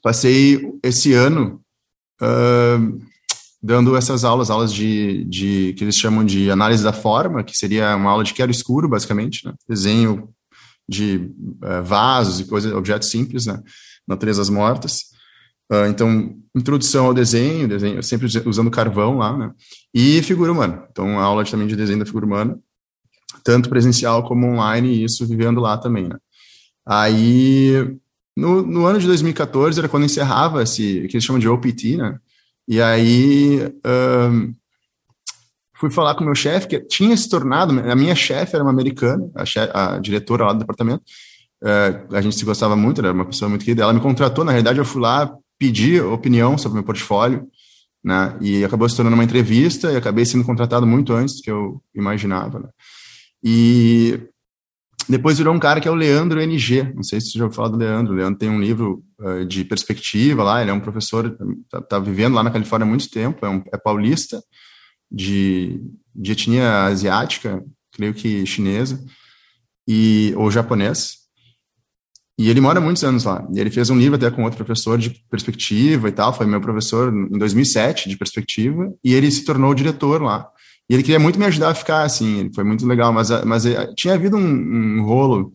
passei 0.00 0.62
esse 0.80 1.12
ano 1.12 1.60
uh, 2.22 3.02
dando 3.60 3.96
essas 3.96 4.24
aulas, 4.24 4.48
aulas 4.48 4.72
de, 4.72 5.24
de, 5.24 5.74
que 5.76 5.82
eles 5.82 5.96
chamam 5.96 6.24
de 6.24 6.52
análise 6.52 6.84
da 6.84 6.92
forma, 6.92 7.42
que 7.42 7.58
seria 7.58 7.96
uma 7.96 8.12
aula 8.12 8.22
de 8.22 8.32
quero 8.32 8.52
escuro, 8.52 8.88
basicamente, 8.88 9.44
né? 9.44 9.54
desenho 9.68 10.28
de 10.88 11.30
uh, 11.62 11.82
vasos 11.82 12.40
e 12.40 12.44
coisas, 12.44 12.72
objetos 12.72 13.10
simples, 13.10 13.46
né? 13.46 13.62
naturezas 14.06 14.48
mortas. 14.48 15.12
Uh, 15.70 15.86
então, 15.88 16.36
introdução 16.54 17.06
ao 17.06 17.14
desenho, 17.14 17.68
desenho, 17.68 18.02
sempre 18.02 18.26
usando 18.44 18.70
carvão 18.70 19.18
lá, 19.18 19.36
né? 19.36 19.52
E 19.94 20.22
figura 20.22 20.52
humana. 20.52 20.86
Então, 20.90 21.18
aula 21.18 21.44
também 21.44 21.66
de 21.66 21.76
desenho 21.76 22.00
da 22.00 22.06
figura 22.06 22.26
humana, 22.26 22.58
tanto 23.42 23.70
presencial 23.70 24.22
como 24.24 24.46
online, 24.46 24.88
e 24.88 25.04
isso 25.04 25.26
vivendo 25.26 25.60
lá 25.60 25.78
também, 25.78 26.08
né? 26.08 26.16
Aí, 26.84 27.96
no, 28.36 28.62
no 28.62 28.86
ano 28.86 28.98
de 28.98 29.06
2014 29.06 29.78
era 29.78 29.88
quando 29.88 30.04
encerrava 30.04 30.62
esse, 30.62 31.06
que 31.08 31.16
eles 31.16 31.24
chamam 31.24 31.40
de 31.40 31.48
OPT, 31.48 31.96
né? 31.96 32.18
E 32.68 32.80
aí 32.80 33.60
um, 34.30 34.54
fui 35.82 35.90
falar 35.90 36.14
com 36.14 36.22
o 36.22 36.24
meu 36.24 36.34
chefe, 36.36 36.68
que 36.68 36.78
tinha 36.78 37.16
se 37.16 37.28
tornado, 37.28 37.76
a 37.90 37.96
minha 37.96 38.14
chefe 38.14 38.54
era 38.54 38.62
uma 38.62 38.70
americana, 38.70 39.28
a, 39.34 39.94
a 39.94 39.98
diretora 39.98 40.44
lá 40.44 40.52
do 40.52 40.60
departamento, 40.60 41.02
uh, 41.60 42.14
a 42.14 42.20
gente 42.20 42.36
se 42.36 42.44
gostava 42.44 42.76
muito, 42.76 43.00
era 43.00 43.12
uma 43.12 43.24
pessoa 43.24 43.48
muito 43.48 43.64
querida, 43.64 43.82
ela 43.82 43.92
me 43.92 44.00
contratou, 44.00 44.44
na 44.44 44.52
realidade 44.52 44.78
eu 44.78 44.84
fui 44.84 45.02
lá 45.02 45.34
pedir 45.58 46.00
opinião 46.00 46.56
sobre 46.56 46.74
meu 46.74 46.84
portfólio, 46.84 47.48
né? 48.02 48.36
E 48.40 48.64
acabou 48.64 48.88
se 48.88 48.94
tornando 48.94 49.14
uma 49.14 49.24
entrevista 49.24 49.90
e 49.90 49.96
acabei 49.96 50.24
sendo 50.24 50.44
contratado 50.44 50.86
muito 50.86 51.12
antes 51.12 51.36
do 51.36 51.42
que 51.42 51.50
eu 51.50 51.82
imaginava, 51.94 52.60
né? 52.60 52.68
E 53.42 54.20
depois 55.08 55.38
virou 55.38 55.52
um 55.52 55.58
cara 55.58 55.80
que 55.80 55.88
é 55.88 55.90
o 55.90 55.96
Leandro 55.96 56.40
NG. 56.40 56.92
Não 56.94 57.02
sei 57.02 57.20
se 57.20 57.30
você 57.30 57.38
já 57.38 57.44
ouviu 57.44 57.56
falar 57.56 57.68
do 57.68 57.76
Leandro. 57.76 58.12
O 58.12 58.16
Leandro 58.16 58.38
tem 58.38 58.48
um 58.48 58.60
livro 58.60 59.02
uh, 59.20 59.44
de 59.44 59.64
perspectiva 59.64 60.44
lá. 60.44 60.62
Ele 60.62 60.70
é 60.70 60.74
um 60.74 60.80
professor, 60.80 61.36
tá, 61.68 61.80
tá, 61.80 61.98
vivendo 61.98 62.34
lá 62.34 62.42
na 62.42 62.50
Califórnia 62.52 62.86
há 62.86 62.88
muito 62.88 63.10
tempo. 63.10 63.44
É, 63.44 63.48
um, 63.48 63.62
é 63.72 63.76
paulista, 63.76 64.40
de, 65.12 65.80
de 66.14 66.32
etnia 66.32 66.84
asiática, 66.84 67.62
creio 67.92 68.14
que 68.14 68.46
chinesa, 68.46 69.04
e 69.86 70.32
ou 70.36 70.50
japonês. 70.50 71.18
E 72.38 72.48
ele 72.48 72.60
mora 72.60 72.80
muitos 72.80 73.04
anos 73.04 73.24
lá. 73.24 73.46
E 73.54 73.60
ele 73.60 73.70
fez 73.70 73.90
um 73.90 73.98
livro 73.98 74.16
até 74.16 74.30
com 74.30 74.42
outro 74.42 74.64
professor 74.64 74.98
de 74.98 75.10
perspectiva 75.30 76.08
e 76.08 76.12
tal. 76.12 76.32
Foi 76.32 76.46
meu 76.46 76.60
professor 76.60 77.12
em 77.12 77.38
2007 77.38 78.08
de 78.08 78.16
perspectiva. 78.16 78.92
E 79.04 79.12
ele 79.12 79.30
se 79.30 79.44
tornou 79.44 79.74
diretor 79.74 80.22
lá. 80.22 80.48
E 80.88 80.94
ele 80.94 81.02
queria 81.02 81.18
muito 81.18 81.38
me 81.38 81.44
ajudar 81.44 81.70
a 81.70 81.74
ficar, 81.74 82.02
assim, 82.02 82.50
foi 82.54 82.64
muito 82.64 82.86
legal, 82.86 83.12
mas, 83.12 83.30
mas 83.44 83.64
eh, 83.64 83.92
tinha 83.96 84.14
havido 84.14 84.36
um, 84.36 84.98
um 84.98 85.04
rolo, 85.04 85.52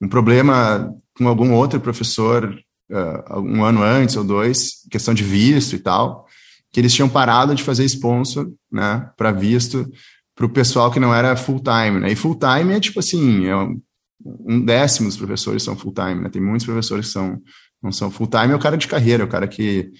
um 0.00 0.08
problema 0.08 0.92
com 1.16 1.28
algum 1.28 1.52
outro 1.52 1.78
professor 1.80 2.58
uh, 2.90 3.40
um 3.40 3.62
ano 3.62 3.82
antes 3.82 4.16
ou 4.16 4.24
dois, 4.24 4.82
questão 4.90 5.14
de 5.14 5.22
visto 5.22 5.76
e 5.76 5.78
tal, 5.78 6.26
que 6.72 6.80
eles 6.80 6.94
tinham 6.94 7.08
parado 7.08 7.54
de 7.54 7.62
fazer 7.62 7.84
sponsor, 7.84 8.50
né, 8.70 9.10
para 9.16 9.32
visto 9.32 9.90
para 10.34 10.46
o 10.46 10.50
pessoal 10.50 10.90
que 10.90 11.00
não 11.00 11.14
era 11.14 11.36
full 11.36 11.60
time, 11.60 12.00
né? 12.00 12.12
E 12.12 12.16
full 12.16 12.34
time 12.34 12.72
é 12.72 12.80
tipo 12.80 12.98
assim, 12.98 13.46
é 13.46 13.54
um, 13.54 14.64
décimo 14.64 15.08
dos 15.08 15.16
professores 15.16 15.62
são 15.62 15.76
full 15.76 15.92
time, 15.92 16.22
né? 16.22 16.30
Tem 16.30 16.40
muitos 16.40 16.64
professores 16.64 17.06
que 17.06 17.12
são 17.12 17.38
não 17.82 17.92
são 17.92 18.10
full 18.10 18.26
time, 18.26 18.52
é 18.52 18.54
o 18.54 18.58
cara 18.58 18.76
de 18.76 18.88
carreira, 18.88 19.22
é 19.22 19.26
o 19.26 19.28
cara 19.28 19.46
que 19.46 19.90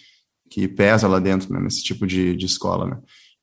que 0.49 0.67
pesa 0.67 1.07
lá 1.07 1.21
dentro, 1.21 1.53
né, 1.53 1.61
nesse 1.61 1.83
tipo 1.83 2.07
de, 2.07 2.35
de 2.35 2.47
escola, 2.47 2.87
né? 2.87 2.99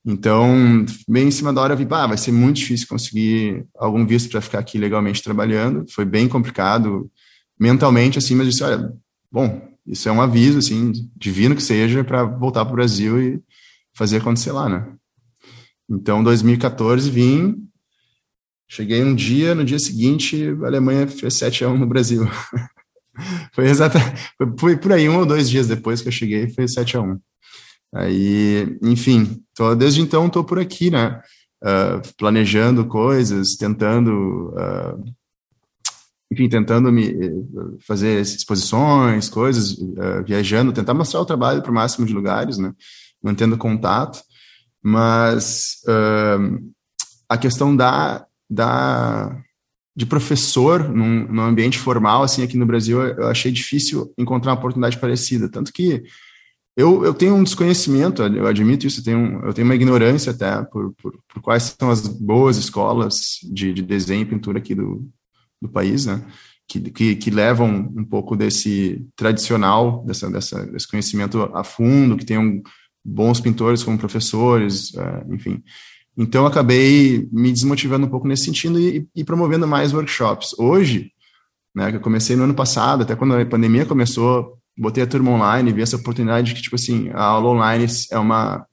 Então, 0.05 0.85
bem 1.07 1.27
em 1.27 1.31
cima 1.31 1.53
da 1.53 1.61
hora, 1.61 1.73
eu 1.73 1.77
vi, 1.77 1.87
ah, 1.91 2.07
vai 2.07 2.17
ser 2.17 2.31
muito 2.31 2.57
difícil 2.57 2.87
conseguir 2.87 3.65
algum 3.77 4.05
visto 4.05 4.29
para 4.29 4.41
ficar 4.41 4.59
aqui 4.59 4.77
legalmente 4.77 5.21
trabalhando. 5.21 5.85
Foi 5.91 6.05
bem 6.05 6.27
complicado 6.29 7.11
mentalmente, 7.59 8.17
assim, 8.17 8.33
mas 8.33 8.47
disse, 8.47 8.63
olha, 8.63 8.91
bom, 9.31 9.61
isso 9.87 10.09
é 10.09 10.11
um 10.11 10.21
aviso, 10.21 10.57
assim, 10.59 10.91
divino 11.15 11.55
que 11.55 11.63
seja, 11.63 12.03
para 12.03 12.23
voltar 12.23 12.65
para 12.65 12.73
o 12.73 12.75
Brasil 12.75 13.21
e 13.21 13.41
fazer 13.95 14.17
acontecer 14.17 14.51
lá, 14.51 14.67
né? 14.67 14.93
Então, 15.89 16.23
2014, 16.23 17.09
vim, 17.09 17.67
cheguei 18.67 19.01
um 19.03 19.15
dia, 19.15 19.55
no 19.55 19.63
dia 19.63 19.79
seguinte, 19.79 20.49
a 20.63 20.67
Alemanha 20.67 21.07
fez 21.07 21.35
7 21.35 21.63
a 21.63 21.69
1 21.69 21.77
no 21.77 21.87
Brasil. 21.87 22.27
foi 23.55 23.67
exatamente, 23.67 24.31
foi 24.59 24.75
por 24.77 24.91
aí, 24.91 25.07
um 25.07 25.19
ou 25.19 25.25
dois 25.25 25.49
dias 25.49 25.67
depois 25.67 26.01
que 26.01 26.09
eu 26.09 26.11
cheguei, 26.11 26.49
foi 26.49 26.67
7 26.67 26.97
a 26.97 27.01
1 27.01 27.19
Aí, 27.95 28.77
enfim, 28.83 29.41
tô, 29.55 29.73
desde 29.73 30.01
então 30.01 30.27
estou 30.27 30.43
por 30.43 30.59
aqui, 30.59 30.91
né? 30.91 31.21
Uh, 31.63 32.01
planejando 32.17 32.85
coisas, 32.85 33.55
tentando, 33.55 34.49
uh, 34.49 35.03
enfim, 36.31 36.49
tentando 36.49 36.91
me 36.91 37.13
fazer 37.87 38.21
exposições, 38.21 39.29
coisas, 39.29 39.71
uh, 39.71 40.23
viajando, 40.25 40.73
tentar 40.73 40.93
mostrar 40.93 41.21
o 41.21 41.25
trabalho 41.25 41.61
para 41.61 41.71
o 41.71 41.75
máximo 41.75 42.05
de 42.05 42.13
lugares, 42.13 42.57
né? 42.57 42.73
Mantendo 43.23 43.57
contato, 43.57 44.21
mas 44.83 45.81
a 47.27 47.37
questão 47.37 47.75
da, 47.75 48.25
da 48.49 49.35
de 49.97 50.05
professor 50.05 50.87
num, 50.87 51.27
num 51.27 51.41
ambiente 51.41 51.79
formal, 51.79 52.21
assim, 52.21 52.43
aqui 52.43 52.55
no 52.55 52.67
Brasil, 52.67 53.01
eu 53.01 53.27
achei 53.27 53.51
difícil 53.51 54.13
encontrar 54.15 54.51
uma 54.51 54.59
oportunidade 54.59 54.99
parecida, 54.99 55.49
tanto 55.49 55.73
que 55.73 56.03
eu, 56.77 57.03
eu 57.03 57.15
tenho 57.15 57.33
um 57.33 57.43
desconhecimento, 57.43 58.21
eu 58.21 58.45
admito 58.45 58.85
isso, 58.85 58.99
eu 58.99 59.03
tenho, 59.03 59.41
eu 59.43 59.51
tenho 59.51 59.67
uma 59.67 59.73
ignorância 59.73 60.31
até 60.31 60.61
por, 60.65 60.93
por, 60.93 61.19
por 61.27 61.41
quais 61.41 61.75
são 61.79 61.89
as 61.89 62.07
boas 62.07 62.57
escolas 62.57 63.39
de, 63.51 63.73
de 63.73 63.81
desenho 63.81 64.21
e 64.21 64.25
pintura 64.25 64.59
aqui 64.59 64.75
do, 64.75 65.03
do 65.61 65.69
país, 65.69 66.05
né? 66.05 66.23
Que, 66.67 66.79
que, 66.81 67.15
que, 67.15 67.31
levam 67.31 67.93
um 67.95 68.03
pouco 68.03 68.35
desse 68.35 69.05
tradicional, 69.15 70.03
dessa, 70.05 70.29
dessa, 70.29 70.65
desse 70.65 70.87
conhecimento 70.87 71.41
a 71.53 71.63
fundo, 71.63 72.17
que 72.17 72.25
tenham 72.25 72.61
bons 73.03 73.39
pintores 73.39 73.83
como 73.83 73.97
professores, 73.97 74.91
uh, 74.91 75.33
enfim. 75.33 75.63
Então, 76.17 76.45
acabei 76.45 77.29
me 77.31 77.51
desmotivando 77.51 78.05
um 78.05 78.09
pouco 78.09 78.27
nesse 78.27 78.45
sentido 78.45 78.79
e, 78.79 79.07
e, 79.15 79.23
promovendo 79.23 79.67
mais 79.67 79.93
workshops. 79.93 80.53
Hoje, 80.59 81.11
né, 81.73 81.91
que 81.91 81.97
eu 81.97 82.01
comecei 82.01 82.35
no 82.35 82.43
ano 82.43 82.55
passado, 82.55 83.03
até 83.03 83.15
quando 83.15 83.35
a 83.35 83.45
pandemia 83.45 83.85
começou, 83.85 84.57
botei 84.77 85.03
a 85.03 85.07
turma 85.07 85.31
online, 85.31 85.71
vi 85.71 85.81
essa 85.81 85.95
oportunidade 85.95 86.53
que, 86.53 86.61
tipo 86.61 86.75
assim, 86.75 87.09
a 87.13 87.23
aula 87.23 87.49
online 87.49 87.85
é 88.11 88.17
uma, 88.17 88.65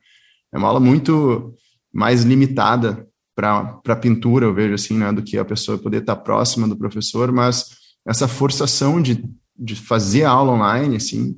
é 0.53 0.59
uma 0.59 0.69
aula 0.69 0.81
muito 0.81 1.55
mais 1.93 2.25
limitada 2.25 3.07
para 3.35 3.97
pintura, 4.01 4.47
eu 4.47 4.55
vejo 4.55 4.75
assim, 4.75 4.97
né, 4.97 5.13
do 5.13 5.23
que 5.23 5.37
a 5.37 5.45
pessoa 5.45 5.79
poder 5.79 6.01
estar 6.01 6.17
próxima 6.17 6.69
do 6.69 6.77
professor, 6.77 7.33
mas 7.33 7.71
essa 8.07 8.29
forçação 8.29 9.01
de, 9.03 9.25
de 9.59 9.75
fazer 9.75 10.25
a 10.25 10.31
aula 10.31 10.53
online, 10.53 10.97
assim, 10.97 11.37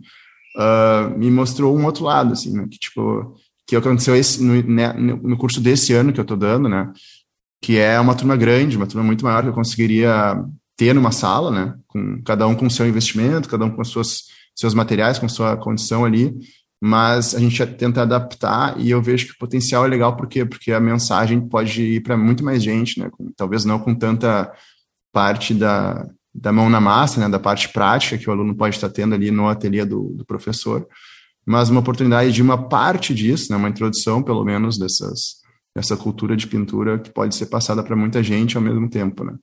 uh, 0.57 1.19
me 1.19 1.31
mostrou 1.31 1.77
um 1.77 1.85
outro 1.85 2.05
lado, 2.05 2.33
assim, 2.33 2.53
né, 2.53 2.67
que, 2.71 2.79
tipo, 2.79 3.35
que 3.67 3.77
aconteceu 3.77 4.15
esse, 4.15 4.43
no, 4.43 4.63
né, 4.63 4.93
no 4.93 5.37
curso 5.37 5.61
desse 5.61 5.93
ano 5.93 6.13
que 6.13 6.21
eu 6.21 6.23
estou 6.23 6.37
dando, 6.37 6.69
né, 6.69 6.93
que 7.63 7.79
é 7.79 7.99
uma 7.99 8.15
turma 8.15 8.37
grande, 8.37 8.77
uma 8.77 8.87
turma 8.87 9.05
muito 9.05 9.25
maior 9.25 9.43
que 9.43 9.49
eu 9.49 9.55
conseguiria 9.55 10.37
ter 10.77 10.95
numa 10.95 11.11
sala, 11.11 11.51
né, 11.51 11.75
com 11.87 12.23
cada 12.23 12.47
um 12.47 12.55
com 12.55 12.69
seu 12.69 12.87
investimento, 12.87 13.49
cada 13.49 13.65
um 13.65 13.71
com 13.71 13.81
as 13.81 13.89
suas 13.89 14.25
seus 14.55 14.73
materiais, 14.73 15.19
com 15.19 15.29
sua 15.29 15.57
condição 15.57 16.05
ali, 16.05 16.35
mas 16.81 17.35
a 17.35 17.39
gente 17.39 17.65
tenta 17.67 18.03
adaptar 18.03 18.79
e 18.79 18.91
eu 18.91 19.01
vejo 19.01 19.27
que 19.27 19.33
o 19.33 19.39
potencial 19.39 19.85
é 19.85 19.89
legal 19.89 20.17
porque 20.17 20.45
porque 20.45 20.73
a 20.73 20.81
mensagem 20.81 21.41
pode 21.41 21.83
ir 21.83 22.03
para 22.03 22.17
muito 22.17 22.45
mais 22.45 22.63
gente, 22.63 23.01
né? 23.01 23.11
Talvez 23.37 23.65
não 23.65 23.79
com 23.79 23.95
tanta 23.95 24.53
parte 25.13 25.55
da, 25.55 26.07
da 26.35 26.53
mão 26.53 26.69
na 26.69 26.81
massa, 26.81 27.21
né? 27.21 27.29
Da 27.29 27.39
parte 27.39 27.71
prática 27.71 28.19
que 28.19 28.29
o 28.29 28.33
aluno 28.33 28.55
pode 28.55 28.77
estar 28.77 28.91
tendo 28.91 29.15
ali 29.15 29.31
no 29.31 29.49
ateliê 29.49 29.85
do, 29.85 30.15
do 30.15 30.25
professor, 30.25 30.87
mas 31.47 31.71
uma 31.71 31.81
oportunidade 31.81 32.33
de 32.33 32.43
uma 32.43 32.69
parte 32.69 33.15
disso, 33.15 33.51
né? 33.51 33.57
Uma 33.57 33.71
introdução, 33.71 34.23
pelo 34.23 34.45
menos, 34.45 34.79
dessas 34.79 35.47
dessa 35.75 35.95
cultura 35.95 36.35
de 36.35 36.47
pintura 36.47 36.99
que 36.99 37.11
pode 37.11 37.35
ser 37.35 37.47
passada 37.47 37.83
para 37.83 37.95
muita 37.95 38.23
gente 38.23 38.57
ao 38.57 38.63
mesmo 38.63 38.89
tempo, 38.89 39.23
né? 39.23 39.35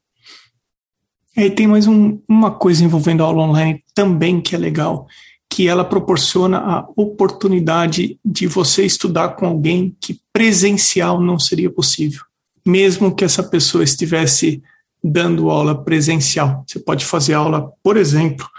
E 1.38 1.50
tem 1.50 1.68
mais 1.68 1.86
um, 1.88 2.20
uma 2.28 2.52
coisa 2.52 2.84
envolvendo 2.84 3.24
a 3.24 3.28
aula 3.28 3.44
online 3.44 3.84
também 3.94 4.42
que 4.42 4.56
é 4.56 4.58
legal, 4.58 5.08
que 5.54 5.68
ela 5.68 5.86
proporciona 5.86 6.58
a 6.58 6.88
oportunidade 6.98 8.18
de 8.26 8.48
você 8.48 8.84
estudar 8.84 9.36
com 9.36 9.46
alguém 9.46 9.96
que 10.02 10.20
presencial 10.34 11.22
não 11.22 11.38
seria 11.38 11.70
possível, 11.70 12.22
mesmo 12.66 13.16
que 13.16 13.24
essa 13.24 13.44
pessoa 13.44 13.84
estivesse 13.84 14.64
dando 15.04 15.52
aula 15.52 15.76
presencial. 15.84 16.64
Você 16.68 16.80
pode 16.80 17.06
fazer 17.06 17.36
aula, 17.36 17.72
por 17.84 17.98
exemplo, 17.98 18.50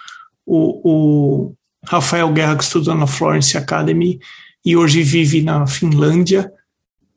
o, 0.47 1.49
o 1.49 1.55
Rafael 1.85 2.33
Guerra 2.33 2.57
que 2.59 2.63
estudou 2.63 2.95
na 2.95 3.09
Florence 3.09 3.59
Academy 3.59 4.21
e 4.65 4.77
hoje 4.77 5.03
vive 5.03 5.43
na 5.43 5.67
Finlândia, 5.67 6.49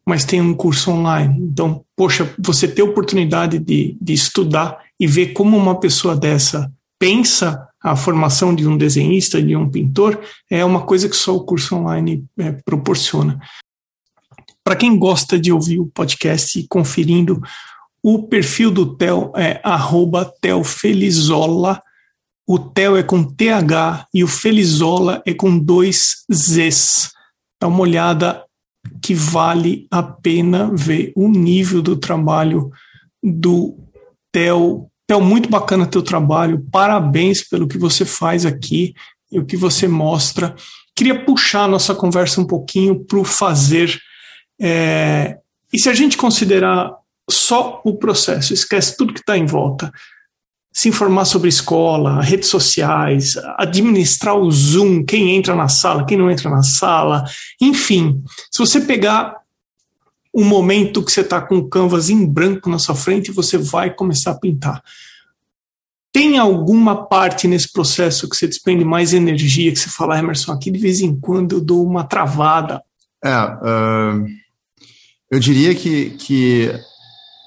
mas 0.03 0.25
tem 0.25 0.41
um 0.41 0.55
curso 0.55 0.89
online. 0.89 1.37
Então, 1.39 1.85
poxa, 1.95 2.33
você 2.39 2.67
ter 2.67 2.81
oportunidade 2.81 3.59
de, 3.59 3.95
de 4.01 4.13
estudar 4.13 4.79
e 4.99 5.05
ver 5.05 5.33
como 5.33 5.55
uma 5.55 5.79
pessoa 5.79 6.15
dessa 6.15 6.67
pensa 6.97 7.63
a 7.91 7.95
formação 7.95 8.53
de 8.53 8.67
um 8.67 8.77
desenhista, 8.77 9.41
de 9.41 9.55
um 9.55 9.69
pintor, 9.69 10.19
é 10.49 10.63
uma 10.63 10.81
coisa 10.81 11.07
que 11.07 11.15
só 11.15 11.35
o 11.35 11.43
curso 11.43 11.75
online 11.75 12.25
é, 12.37 12.51
proporciona. 12.51 13.39
Para 14.63 14.75
quem 14.75 14.97
gosta 14.97 15.39
de 15.39 15.51
ouvir 15.51 15.79
o 15.79 15.87
podcast 15.87 16.59
e 16.59 16.67
conferindo, 16.67 17.41
o 18.03 18.23
perfil 18.23 18.71
do 18.71 18.95
Theo 18.95 19.31
é 19.35 19.61
@telfelizola. 20.41 21.81
O 22.45 22.59
Theo 22.59 22.95
é 22.97 23.03
com 23.03 23.23
TH 23.23 24.07
e 24.13 24.23
o 24.23 24.27
Felizola 24.27 25.21
é 25.25 25.33
com 25.33 25.57
dois 25.57 26.25
Zs. 26.31 27.11
Dá 27.59 27.67
uma 27.67 27.79
olhada 27.79 28.45
que 29.01 29.13
vale 29.13 29.87
a 29.91 30.01
pena 30.01 30.69
ver 30.73 31.11
o 31.15 31.27
nível 31.27 31.81
do 31.81 31.97
trabalho 31.97 32.71
do 33.21 33.77
Theo. 34.31 34.89
Theo, 35.07 35.21
muito 35.21 35.49
bacana 35.49 35.85
teu 35.85 36.03
trabalho, 36.03 36.65
parabéns 36.69 37.41
pelo 37.41 37.67
que 37.67 37.77
você 37.77 38.03
faz 38.03 38.45
aqui 38.45 38.93
e 39.31 39.39
o 39.39 39.45
que 39.45 39.55
você 39.55 39.87
mostra. 39.87 40.53
Queria 40.93 41.23
puxar 41.23 41.63
a 41.63 41.67
nossa 41.67 41.95
conversa 41.95 42.41
um 42.41 42.45
pouquinho 42.45 43.05
para 43.05 43.17
o 43.17 43.23
fazer. 43.23 43.97
É, 44.59 45.37
e 45.71 45.79
se 45.79 45.89
a 45.89 45.93
gente 45.93 46.17
considerar 46.17 46.91
só 47.29 47.81
o 47.85 47.95
processo, 47.95 48.53
esquece 48.53 48.97
tudo 48.97 49.13
que 49.13 49.21
está 49.21 49.37
em 49.37 49.45
volta, 49.45 49.91
se 50.73 50.89
informar 50.89 51.25
sobre 51.25 51.49
escola, 51.49 52.21
redes 52.21 52.49
sociais, 52.49 53.35
administrar 53.57 54.35
o 54.35 54.51
Zoom, 54.51 55.03
quem 55.03 55.35
entra 55.35 55.55
na 55.55 55.67
sala, 55.67 56.05
quem 56.05 56.17
não 56.17 56.29
entra 56.29 56.49
na 56.49 56.63
sala, 56.63 57.23
enfim, 57.59 58.23
se 58.51 58.59
você 58.59 58.81
pegar 58.81 59.35
um 60.37 60.45
momento 60.45 61.03
que 61.03 61.11
você 61.11 61.21
está 61.21 61.41
com 61.41 61.57
o 61.57 61.67
canvas 61.67 62.11
em 62.11 62.23
branco 62.23 62.69
na 62.69 62.77
sua 62.77 62.93
frente, 62.93 63.31
você 63.31 63.57
vai 63.57 63.91
começar 63.91 64.31
a 64.31 64.39
pintar. 64.39 64.83
Tem 66.13 66.37
alguma 66.37 67.07
parte 67.07 67.47
nesse 67.47 67.73
processo 67.73 68.29
que 68.29 68.37
você 68.37 68.47
despende 68.47 68.85
mais 68.85 69.13
energia, 69.13 69.71
que 69.71 69.79
você 69.79 69.89
fala, 69.89 70.19
Emerson, 70.19 70.51
aqui 70.51 70.69
de 70.69 70.77
vez 70.77 71.01
em 71.01 71.19
quando 71.19 71.53
eu 71.53 71.61
dou 71.61 71.83
uma 71.83 72.03
travada? 72.03 72.83
É, 73.25 73.35
uh, 73.35 74.27
eu 75.31 75.39
diria 75.39 75.73
que, 75.73 76.11
que 76.11 76.71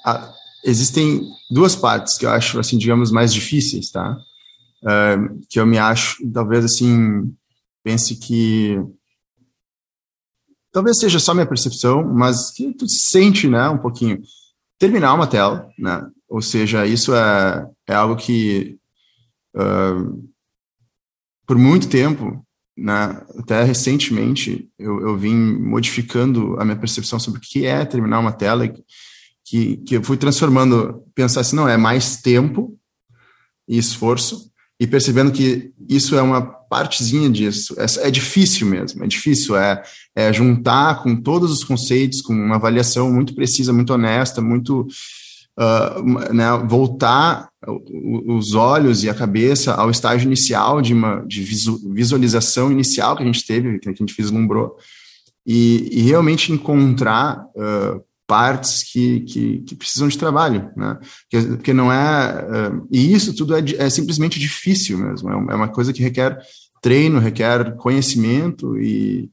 a, 0.05 0.29
existem 0.65 1.21
duas 1.49 1.77
partes 1.77 2.17
que 2.17 2.25
eu 2.25 2.29
acho, 2.29 2.59
assim, 2.59 2.77
digamos, 2.77 3.09
mais 3.09 3.33
difíceis, 3.33 3.89
tá? 3.89 4.17
Uh, 4.83 5.39
que 5.49 5.61
eu 5.61 5.65
me 5.65 5.77
acho, 5.77 6.17
talvez, 6.29 6.65
assim, 6.65 7.33
pense 7.85 8.17
que 8.17 8.77
talvez 10.71 10.99
seja 10.99 11.19
só 11.19 11.33
minha 11.33 11.45
percepção, 11.45 12.03
mas 12.03 12.51
que 12.51 12.73
tu 12.73 12.87
sente, 12.87 13.47
né, 13.47 13.69
um 13.69 13.77
pouquinho. 13.77 14.21
Terminar 14.79 15.13
uma 15.13 15.27
tela, 15.27 15.69
né? 15.77 16.07
Ou 16.27 16.41
seja, 16.41 16.85
isso 16.85 17.13
é, 17.13 17.67
é 17.87 17.93
algo 17.93 18.15
que 18.15 18.77
uh, 19.55 20.31
por 21.45 21.57
muito 21.57 21.89
tempo, 21.89 22.45
né, 22.77 23.21
até 23.37 23.63
recentemente, 23.63 24.69
eu, 24.79 25.01
eu 25.01 25.17
vim 25.17 25.35
modificando 25.35 26.57
a 26.59 26.63
minha 26.63 26.77
percepção 26.77 27.19
sobre 27.19 27.39
o 27.39 27.41
que 27.41 27.65
é 27.65 27.83
terminar 27.83 28.19
uma 28.19 28.31
tela, 28.31 28.67
que, 29.43 29.77
que 29.77 29.97
eu 29.97 30.03
fui 30.03 30.15
transformando, 30.15 31.03
pensar 31.13 31.41
assim, 31.41 31.55
não, 31.55 31.67
é 31.67 31.75
mais 31.75 32.21
tempo 32.21 32.79
e 33.67 33.77
esforço, 33.77 34.49
e 34.79 34.87
percebendo 34.87 35.31
que 35.31 35.73
isso 35.89 36.15
é 36.15 36.21
uma 36.21 36.41
partezinha 36.41 37.29
disso. 37.29 37.75
É, 37.77 38.07
é 38.07 38.09
difícil 38.09 38.65
mesmo, 38.65 39.03
é 39.03 39.07
difícil, 39.07 39.55
é, 39.57 39.83
é, 40.15 40.31
juntar 40.31 41.03
com 41.03 41.15
todos 41.15 41.51
os 41.51 41.63
conceitos, 41.63 42.21
com 42.21 42.33
uma 42.33 42.55
avaliação 42.55 43.11
muito 43.11 43.33
precisa, 43.33 43.73
muito 43.73 43.93
honesta, 43.93 44.41
muito. 44.41 44.87
Uh, 45.59 46.33
né, 46.33 46.45
voltar 46.65 47.49
os 47.67 48.55
olhos 48.55 49.03
e 49.03 49.09
a 49.09 49.13
cabeça 49.13 49.73
ao 49.73 49.91
estágio 49.91 50.25
inicial 50.25 50.81
de 50.81 50.93
uma 50.93 51.25
de 51.27 51.43
visualização 51.43 52.71
inicial 52.71 53.17
que 53.17 53.21
a 53.21 53.25
gente 53.25 53.45
teve, 53.45 53.77
que 53.77 53.89
a 53.89 53.93
gente 53.93 54.15
vislumbrou, 54.17 54.77
e, 55.45 55.89
e 55.91 56.01
realmente 56.03 56.53
encontrar 56.53 57.45
uh, 57.55 58.01
partes 58.25 58.83
que, 58.83 59.19
que, 59.21 59.59
que, 59.63 59.75
precisam 59.75 60.07
de 60.07 60.17
trabalho, 60.17 60.71
né? 60.75 60.97
Porque, 61.29 61.47
porque 61.47 61.73
não 61.73 61.91
é. 61.91 62.69
Uh, 62.69 62.87
e 62.89 63.13
isso 63.13 63.35
tudo 63.35 63.53
é, 63.53 63.61
é, 63.77 63.89
simplesmente 63.89 64.39
difícil 64.39 64.97
mesmo, 64.97 65.29
é, 65.29 65.33
é 65.33 65.55
uma 65.55 65.67
coisa 65.67 65.91
que 65.91 66.01
requer 66.01 66.39
treino, 66.81 67.19
requer 67.19 67.75
conhecimento 67.75 68.79
e, 68.79 69.29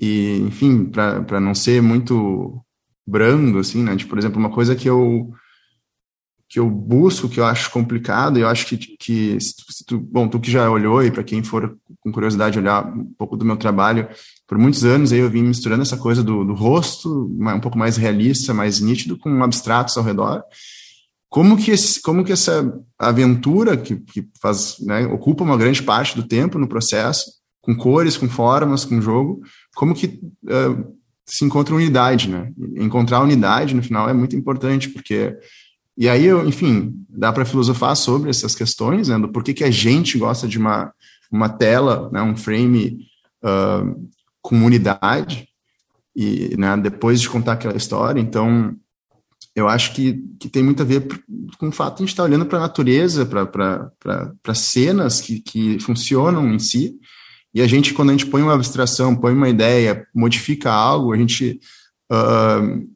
e 0.00 0.38
enfim, 0.40 0.86
para 0.86 1.40
não 1.40 1.54
ser 1.54 1.82
muito 1.82 2.60
brando, 3.06 3.58
assim, 3.58 3.82
né? 3.82 3.96
Tipo, 3.96 4.10
por 4.10 4.18
exemplo, 4.18 4.38
uma 4.38 4.50
coisa 4.50 4.76
que 4.76 4.88
eu 4.88 5.32
que 6.48 6.58
eu 6.58 6.68
busco, 6.70 7.28
que 7.28 7.38
eu 7.38 7.44
acho 7.44 7.70
complicado, 7.70 8.38
e 8.38 8.40
eu 8.40 8.48
acho 8.48 8.66
que, 8.66 8.78
que 8.78 9.38
se 9.38 9.84
tu, 9.86 9.98
bom, 9.98 10.26
tu 10.26 10.40
que 10.40 10.50
já 10.50 10.70
olhou, 10.70 11.04
e 11.04 11.10
para 11.10 11.22
quem 11.22 11.42
for 11.42 11.76
com 12.00 12.10
curiosidade 12.10 12.58
olhar 12.58 12.86
um 12.86 13.12
pouco 13.18 13.36
do 13.36 13.44
meu 13.44 13.56
trabalho, 13.56 14.08
por 14.46 14.56
muitos 14.56 14.82
anos 14.82 15.12
aí 15.12 15.18
eu 15.18 15.28
vim 15.28 15.42
misturando 15.42 15.82
essa 15.82 15.98
coisa 15.98 16.22
do, 16.22 16.44
do 16.44 16.54
rosto, 16.54 17.30
um 17.38 17.60
pouco 17.60 17.76
mais 17.76 17.98
realista, 17.98 18.54
mais 18.54 18.80
nítido, 18.80 19.18
com 19.18 19.44
abstratos 19.44 19.98
ao 19.98 20.04
redor. 20.04 20.42
Como 21.28 21.58
que, 21.58 21.70
esse, 21.70 22.00
como 22.00 22.24
que 22.24 22.32
essa 22.32 22.72
aventura, 22.98 23.76
que, 23.76 23.96
que 23.96 24.26
faz, 24.40 24.76
né, 24.80 25.04
ocupa 25.06 25.44
uma 25.44 25.58
grande 25.58 25.82
parte 25.82 26.16
do 26.16 26.26
tempo 26.26 26.58
no 26.58 26.66
processo, 26.66 27.30
com 27.68 27.76
cores, 27.76 28.16
com 28.16 28.26
formas, 28.30 28.86
com 28.86 28.98
jogo, 28.98 29.42
como 29.76 29.94
que 29.94 30.18
uh, 30.44 30.96
se 31.26 31.44
encontra 31.44 31.74
unidade, 31.74 32.30
né? 32.30 32.50
Encontrar 32.76 33.20
unidade 33.20 33.74
no 33.74 33.82
final 33.82 34.08
é 34.08 34.14
muito 34.14 34.34
importante, 34.34 34.88
porque 34.88 35.36
e 35.98 36.08
aí, 36.08 36.24
eu, 36.26 36.46
enfim, 36.46 36.94
dá 37.08 37.32
para 37.32 37.44
filosofar 37.44 37.94
sobre 37.96 38.30
essas 38.30 38.54
questões, 38.54 39.08
né, 39.08 39.18
do 39.18 39.28
porquê 39.28 39.52
que 39.52 39.64
a 39.64 39.70
gente 39.70 40.16
gosta 40.16 40.46
de 40.46 40.56
uma, 40.56 40.94
uma 41.28 41.48
tela, 41.48 42.08
né, 42.12 42.22
um 42.22 42.36
frame 42.36 43.00
uh, 43.42 44.08
com 44.40 44.64
unidade, 44.64 45.48
e 46.14 46.56
né, 46.56 46.76
depois 46.76 47.20
de 47.20 47.28
contar 47.28 47.54
aquela 47.54 47.76
história. 47.76 48.20
Então, 48.20 48.76
eu 49.56 49.68
acho 49.68 49.92
que, 49.92 50.22
que 50.38 50.48
tem 50.48 50.62
muito 50.62 50.82
a 50.82 50.86
ver 50.86 51.08
com 51.58 51.66
o 51.66 51.72
fato 51.72 51.96
de 51.96 52.02
a 52.02 52.06
gente 52.06 52.10
estar 52.10 52.22
tá 52.22 52.28
olhando 52.28 52.46
para 52.46 52.58
a 52.58 52.62
natureza, 52.62 53.26
para 53.26 54.54
cenas 54.54 55.20
que, 55.20 55.40
que 55.40 55.80
funcionam 55.80 56.48
em 56.54 56.60
si, 56.60 56.96
e 57.54 57.62
a 57.62 57.66
gente, 57.66 57.94
quando 57.94 58.10
a 58.10 58.12
gente 58.12 58.26
põe 58.26 58.42
uma 58.42 58.54
abstração, 58.54 59.16
põe 59.16 59.32
uma 59.32 59.48
ideia, 59.48 60.06
modifica 60.14 60.70
algo, 60.70 61.12
a 61.12 61.16
gente. 61.16 61.60
Uh, 62.10 62.86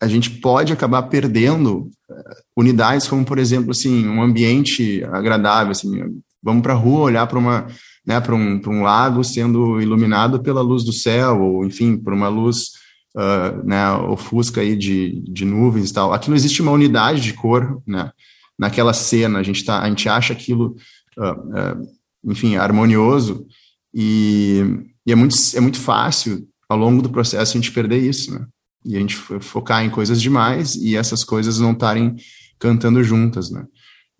a 0.00 0.08
gente 0.08 0.30
pode 0.30 0.72
acabar 0.72 1.04
perdendo 1.04 1.88
eh, 2.10 2.36
unidades 2.54 3.08
como, 3.08 3.24
por 3.24 3.38
exemplo, 3.38 3.70
assim, 3.70 4.06
um 4.06 4.22
ambiente 4.22 5.02
agradável, 5.04 5.70
assim, 5.70 6.20
vamos 6.42 6.62
para 6.62 6.74
a 6.74 6.76
rua 6.76 7.04
olhar 7.04 7.26
para 7.26 7.38
uma, 7.38 7.66
né, 8.06 8.20
para 8.20 8.34
um, 8.34 8.60
um 8.66 8.82
lago 8.82 9.24
sendo 9.24 9.80
iluminado 9.80 10.42
pela 10.42 10.60
luz 10.60 10.84
do 10.84 10.92
céu, 10.92 11.40
ou 11.40 11.64
enfim, 11.64 11.96
por 11.96 12.12
uma 12.12 12.28
luz 12.28 12.72
uh, 13.16 13.66
né, 13.66 13.92
ofusca 13.92 14.60
aí 14.60 14.76
de, 14.76 15.22
de 15.22 15.44
nuvens 15.44 15.90
e 15.90 15.94
tal. 15.94 16.12
Aqui 16.12 16.28
não 16.28 16.36
existe 16.36 16.60
uma 16.60 16.72
unidade 16.72 17.22
de 17.22 17.32
cor, 17.32 17.80
né, 17.86 18.10
naquela 18.58 18.92
cena, 18.92 19.38
a 19.38 19.42
gente, 19.42 19.64
tá, 19.64 19.80
a 19.80 19.88
gente 19.88 20.06
acha 20.06 20.34
aquilo, 20.34 20.76
uh, 21.16 21.80
uh, 21.80 22.30
enfim, 22.30 22.56
harmonioso, 22.56 23.46
e, 23.94 24.62
e, 25.06 25.12
é, 25.12 25.14
muito, 25.14 25.36
é 25.54 25.60
muito 25.60 25.78
fácil, 25.78 26.46
ao 26.68 26.76
longo 26.76 27.00
do 27.00 27.10
processo, 27.10 27.52
a 27.52 27.60
gente 27.60 27.72
perder 27.72 27.98
isso, 27.98 28.34
né 28.34 28.46
e 28.84 28.96
a 28.96 29.00
gente 29.00 29.16
focar 29.16 29.82
em 29.82 29.90
coisas 29.90 30.20
demais 30.20 30.74
e 30.74 30.94
essas 30.94 31.24
coisas 31.24 31.58
não 31.58 31.72
estarem 31.72 32.16
cantando 32.58 33.02
juntas, 33.02 33.50
né? 33.50 33.64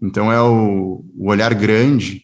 Então 0.00 0.32
é 0.32 0.40
o, 0.40 1.04
o 1.16 1.28
olhar 1.28 1.54
grande, 1.54 2.22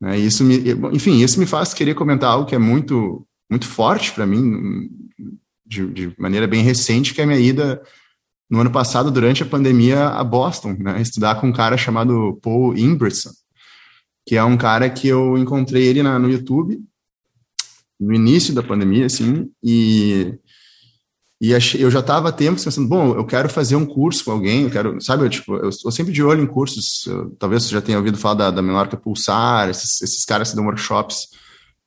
né? 0.00 0.18
isso 0.18 0.44
me, 0.44 0.58
enfim, 0.92 1.22
isso 1.22 1.38
me 1.38 1.46
faz 1.46 1.72
querer 1.72 1.94
comentar 1.94 2.30
algo 2.30 2.46
que 2.46 2.54
é 2.54 2.58
muito 2.58 3.26
muito 3.50 3.66
forte 3.66 4.12
para 4.12 4.26
mim 4.26 4.90
de, 5.64 5.86
de, 5.92 6.12
maneira 6.18 6.48
bem 6.48 6.62
recente, 6.62 7.14
que 7.14 7.20
é 7.20 7.24
a 7.24 7.26
minha 7.26 7.38
ida 7.38 7.80
no 8.50 8.60
ano 8.60 8.70
passado 8.70 9.10
durante 9.10 9.42
a 9.42 9.46
pandemia 9.46 10.08
a 10.08 10.24
Boston, 10.24 10.76
né? 10.78 11.00
Estudar 11.00 11.40
com 11.40 11.48
um 11.48 11.52
cara 11.52 11.76
chamado 11.76 12.38
Paul 12.42 12.76
Imbritson, 12.76 13.30
que 14.26 14.36
é 14.36 14.44
um 14.44 14.56
cara 14.56 14.90
que 14.90 15.06
eu 15.06 15.38
encontrei 15.38 15.84
ele 15.84 16.02
na, 16.02 16.18
no 16.18 16.30
YouTube 16.30 16.82
no 17.98 18.14
início 18.14 18.54
da 18.54 18.62
pandemia, 18.62 19.06
assim, 19.06 19.50
e 19.62 20.38
e 21.38 21.54
achei, 21.54 21.84
eu 21.84 21.90
já 21.90 22.00
estava 22.00 22.30
há 22.30 22.32
tempo 22.32 22.62
pensando, 22.62 22.88
bom, 22.88 23.14
eu 23.14 23.24
quero 23.26 23.46
fazer 23.50 23.76
um 23.76 23.84
curso 23.84 24.24
com 24.24 24.30
alguém, 24.30 24.62
eu 24.62 24.70
quero, 24.70 24.98
sabe, 25.02 25.24
eu, 25.24 25.28
tipo, 25.28 25.54
eu 25.56 25.68
estou 25.68 25.92
sempre 25.92 26.10
de 26.10 26.22
olho 26.22 26.42
em 26.42 26.46
cursos, 26.46 27.04
eu, 27.06 27.30
talvez 27.38 27.62
você 27.62 27.74
já 27.74 27.82
tenha 27.82 27.98
ouvido 27.98 28.16
falar 28.16 28.34
da, 28.34 28.50
da 28.50 28.62
Menorca 28.62 28.96
Pulsar, 28.96 29.68
esses, 29.68 30.00
esses 30.00 30.24
caras 30.24 30.50
que 30.50 30.56
dão 30.56 30.64
workshops 30.64 31.28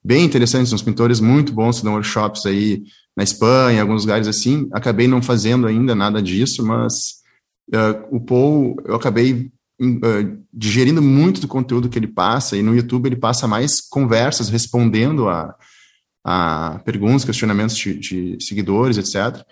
bem 0.03 0.23
interessantes, 0.23 0.71
uns 0.71 0.83
pintores 0.83 1.19
muito 1.19 1.51
bons 1.51 1.79
que 1.79 1.83
dão 1.83 1.93
workshops 1.93 2.45
aí 2.45 2.83
na 3.17 3.23
Espanha, 3.23 3.79
em 3.79 3.81
alguns 3.81 4.03
lugares 4.03 4.27
assim, 4.27 4.69
acabei 4.71 5.07
não 5.07 5.19
fazendo 5.19 5.65
ainda 5.65 5.95
nada 5.95 6.21
disso, 6.21 6.63
mas 6.63 7.15
uh, 7.73 8.15
o 8.15 8.21
Paul, 8.21 8.77
eu 8.85 8.93
acabei 8.93 9.51
digerindo 10.53 11.01
muito 11.01 11.41
do 11.41 11.47
conteúdo 11.47 11.89
que 11.89 11.97
ele 11.97 12.07
passa, 12.07 12.57
e 12.57 12.61
no 12.61 12.75
YouTube 12.75 13.07
ele 13.07 13.15
passa 13.15 13.47
mais 13.47 13.79
conversas 13.81 14.49
respondendo 14.49 15.29
a 15.29 15.55
a 16.23 16.79
perguntas, 16.85 17.25
questionamentos 17.25 17.77
de, 17.77 17.93
de, 17.95 18.37
seguidores, 18.39 18.97
etc. 18.97 19.43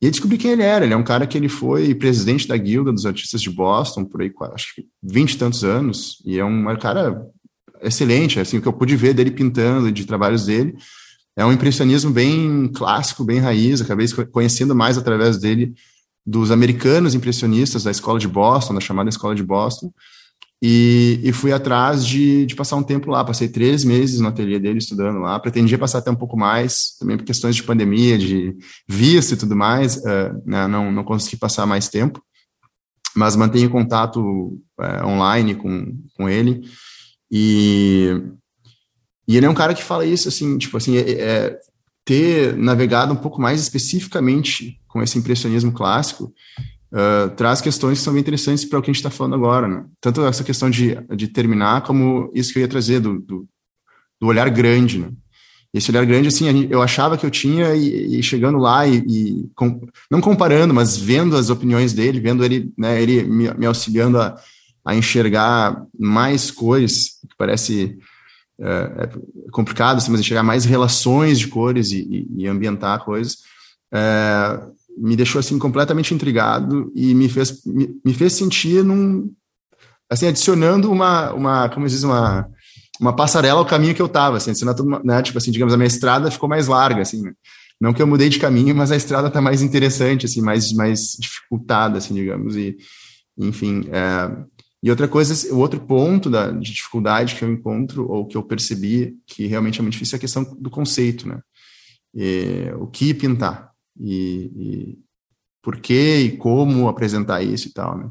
E 0.00 0.10
descobri 0.10 0.36
quem 0.36 0.50
ele 0.50 0.62
era. 0.62 0.84
Ele 0.84 0.92
é 0.92 0.96
um 0.96 1.04
cara 1.04 1.26
que 1.26 1.38
ele 1.38 1.48
foi 1.48 1.94
presidente 1.94 2.46
da 2.46 2.56
guilda 2.56 2.92
dos 2.92 3.06
artistas 3.06 3.40
de 3.40 3.50
Boston 3.50 4.04
por 4.04 4.20
aí, 4.20 4.32
acho 4.52 4.74
que 4.74 4.84
vinte 5.02 5.32
e 5.32 5.38
tantos 5.38 5.64
anos. 5.64 6.22
E 6.24 6.38
é 6.38 6.44
um 6.44 6.76
cara 6.76 7.26
excelente, 7.80 8.40
assim, 8.40 8.58
o 8.58 8.62
que 8.62 8.68
eu 8.68 8.72
pude 8.72 8.96
ver 8.96 9.14
dele 9.14 9.30
pintando, 9.30 9.90
de 9.90 10.04
trabalhos 10.04 10.46
dele. 10.46 10.74
É 11.36 11.44
um 11.44 11.52
impressionismo 11.52 12.10
bem 12.10 12.70
clássico, 12.74 13.24
bem 13.24 13.38
raiz. 13.38 13.80
Acabei 13.80 14.06
conhecendo 14.32 14.74
mais 14.74 14.98
através 14.98 15.38
dele 15.38 15.74
dos 16.26 16.50
americanos 16.50 17.14
impressionistas 17.14 17.84
da 17.84 17.90
escola 17.90 18.18
de 18.18 18.26
Boston, 18.26 18.74
da 18.74 18.80
chamada 18.80 19.08
escola 19.08 19.34
de 19.34 19.44
Boston. 19.44 19.92
E, 20.60 21.20
e, 21.22 21.32
fui 21.32 21.52
atrás 21.52 22.04
de, 22.04 22.46
de, 22.46 22.56
passar 22.56 22.76
um 22.76 22.82
tempo 22.82 23.10
lá. 23.10 23.24
Passei 23.24 23.46
três 23.46 23.84
meses 23.84 24.20
no 24.20 24.28
ateliê 24.28 24.58
dele 24.58 24.78
estudando 24.78 25.18
lá. 25.18 25.38
Pretendia 25.38 25.78
passar 25.78 25.98
até 25.98 26.10
um 26.10 26.16
pouco 26.16 26.36
mais, 26.36 26.96
também 26.98 27.16
por 27.16 27.24
questões 27.24 27.54
de 27.54 27.62
pandemia, 27.62 28.18
de 28.18 28.56
visto 28.88 29.32
e 29.32 29.36
tudo 29.36 29.54
mais. 29.54 29.96
Uh, 29.98 30.42
né, 30.46 30.66
não, 30.66 30.90
não 30.90 31.04
consegui 31.04 31.36
passar 31.36 31.66
mais 31.66 31.88
tempo, 31.88 32.22
mas 33.14 33.36
mantenho 33.36 33.70
contato 33.70 34.20
uh, 34.20 35.06
online 35.06 35.54
com, 35.54 35.94
com 36.16 36.28
ele. 36.28 36.62
E, 37.30 38.18
e 39.28 39.36
ele 39.36 39.46
é 39.46 39.50
um 39.50 39.54
cara 39.54 39.74
que 39.74 39.84
fala 39.84 40.06
isso, 40.06 40.28
assim, 40.28 40.56
tipo 40.56 40.76
assim, 40.78 40.96
é, 40.96 41.10
é 41.10 41.60
ter 42.04 42.56
navegado 42.56 43.12
um 43.12 43.16
pouco 43.16 43.40
mais 43.40 43.60
especificamente 43.60 44.80
com 44.96 45.02
esse 45.02 45.18
impressionismo 45.18 45.72
clássico 45.72 46.32
uh, 46.90 47.28
traz 47.36 47.60
questões 47.60 47.98
que 47.98 48.04
são 48.04 48.14
bem 48.14 48.22
interessantes 48.22 48.64
para 48.64 48.78
o 48.78 48.82
que 48.82 48.90
a 48.90 48.92
gente 48.92 49.00
está 49.00 49.10
falando 49.10 49.34
agora, 49.34 49.68
né? 49.68 49.84
Tanto 50.00 50.24
essa 50.24 50.42
questão 50.42 50.70
de, 50.70 50.96
de 51.14 51.28
terminar, 51.28 51.82
como 51.82 52.30
isso 52.34 52.50
que 52.50 52.58
eu 52.58 52.62
ia 52.62 52.68
trazer, 52.68 52.98
do, 52.98 53.18
do, 53.20 53.46
do 54.18 54.26
olhar 54.26 54.48
grande, 54.48 55.00
né? 55.00 55.10
Esse 55.74 55.90
olhar 55.90 56.06
grande, 56.06 56.28
assim, 56.28 56.66
eu 56.70 56.80
achava 56.80 57.18
que 57.18 57.26
eu 57.26 57.30
tinha, 57.30 57.74
e, 57.74 58.18
e 58.18 58.22
chegando 58.22 58.56
lá 58.56 58.86
e, 58.86 59.04
e 59.06 59.50
com, 59.54 59.86
não 60.10 60.22
comparando, 60.22 60.72
mas 60.72 60.96
vendo 60.96 61.36
as 61.36 61.50
opiniões 61.50 61.92
dele, 61.92 62.18
vendo 62.18 62.42
ele, 62.42 62.72
né, 62.78 63.02
ele 63.02 63.22
me, 63.24 63.52
me 63.52 63.66
auxiliando 63.66 64.18
a, 64.18 64.34
a 64.82 64.96
enxergar 64.96 65.84
mais 65.98 66.50
cores, 66.50 67.18
que 67.28 67.36
parece 67.36 67.98
é, 68.58 68.64
é 68.66 69.50
complicado, 69.50 69.98
assim, 69.98 70.10
mas 70.10 70.20
enxergar 70.20 70.42
mais 70.42 70.64
relações 70.64 71.38
de 71.38 71.48
cores 71.48 71.92
e, 71.92 71.98
e, 71.98 72.44
e 72.44 72.48
ambientar 72.48 73.04
coisas, 73.04 73.36
é, 73.92 74.60
me 74.96 75.16
deixou 75.16 75.38
assim 75.38 75.58
completamente 75.58 76.14
intrigado 76.14 76.92
e 76.94 77.14
me 77.14 77.28
fez 77.28 77.62
me, 77.64 77.88
me, 78.04 78.14
fez 78.14 78.32
sentir 78.32 78.84
num 78.84 79.30
assim 80.10 80.26
adicionando 80.26 80.90
uma 80.90 81.32
uma 81.32 81.68
como 81.68 81.86
diz 81.86 82.02
uma 82.02 82.48
uma 83.00 83.14
passarela 83.14 83.60
ao 83.60 83.66
caminho 83.66 83.94
que 83.94 84.00
eu 84.00 84.06
estava 84.06 84.38
assim, 84.38 84.52
né, 85.04 85.22
tipo 85.22 85.36
assim, 85.36 85.50
digamos 85.50 85.74
a 85.74 85.76
minha 85.76 85.86
estrada 85.86 86.30
ficou 86.30 86.48
mais 86.48 86.66
larga 86.66 87.02
assim, 87.02 87.22
né? 87.22 87.32
não 87.78 87.92
que 87.92 88.00
eu 88.00 88.06
mudei 88.06 88.30
de 88.30 88.38
caminho, 88.38 88.74
mas 88.74 88.90
a 88.90 88.96
estrada 88.96 89.28
está 89.28 89.40
mais 89.40 89.62
interessante 89.62 90.24
assim, 90.24 90.40
mais 90.40 90.72
mais 90.72 91.16
dificultada 91.20 91.98
assim, 91.98 92.14
digamos 92.14 92.56
e 92.56 92.76
enfim, 93.38 93.86
é, 93.92 94.46
e 94.86 94.90
outra 94.90 95.08
coisa, 95.08 95.52
o 95.52 95.58
outro 95.58 95.80
ponto 95.80 96.30
da, 96.30 96.50
de 96.50 96.72
dificuldade 96.72 97.34
que 97.34 97.42
eu 97.42 97.50
encontro, 97.50 98.08
ou 98.08 98.24
que 98.24 98.36
eu 98.36 98.42
percebi 98.44 99.16
que 99.26 99.46
realmente 99.46 99.80
é 99.80 99.82
muito 99.82 99.94
difícil, 99.94 100.14
é 100.14 100.18
a 100.18 100.20
questão 100.20 100.44
do 100.60 100.70
conceito, 100.70 101.28
né? 101.28 101.40
E, 102.14 102.70
o 102.78 102.86
que 102.86 103.12
pintar, 103.12 103.72
e, 104.00 104.50
e 104.54 104.98
por 105.62 105.78
que 105.78 106.18
e 106.18 106.36
como 106.36 106.88
apresentar 106.88 107.42
isso 107.42 107.68
e 107.68 107.72
tal, 107.72 107.96
né? 107.98 108.10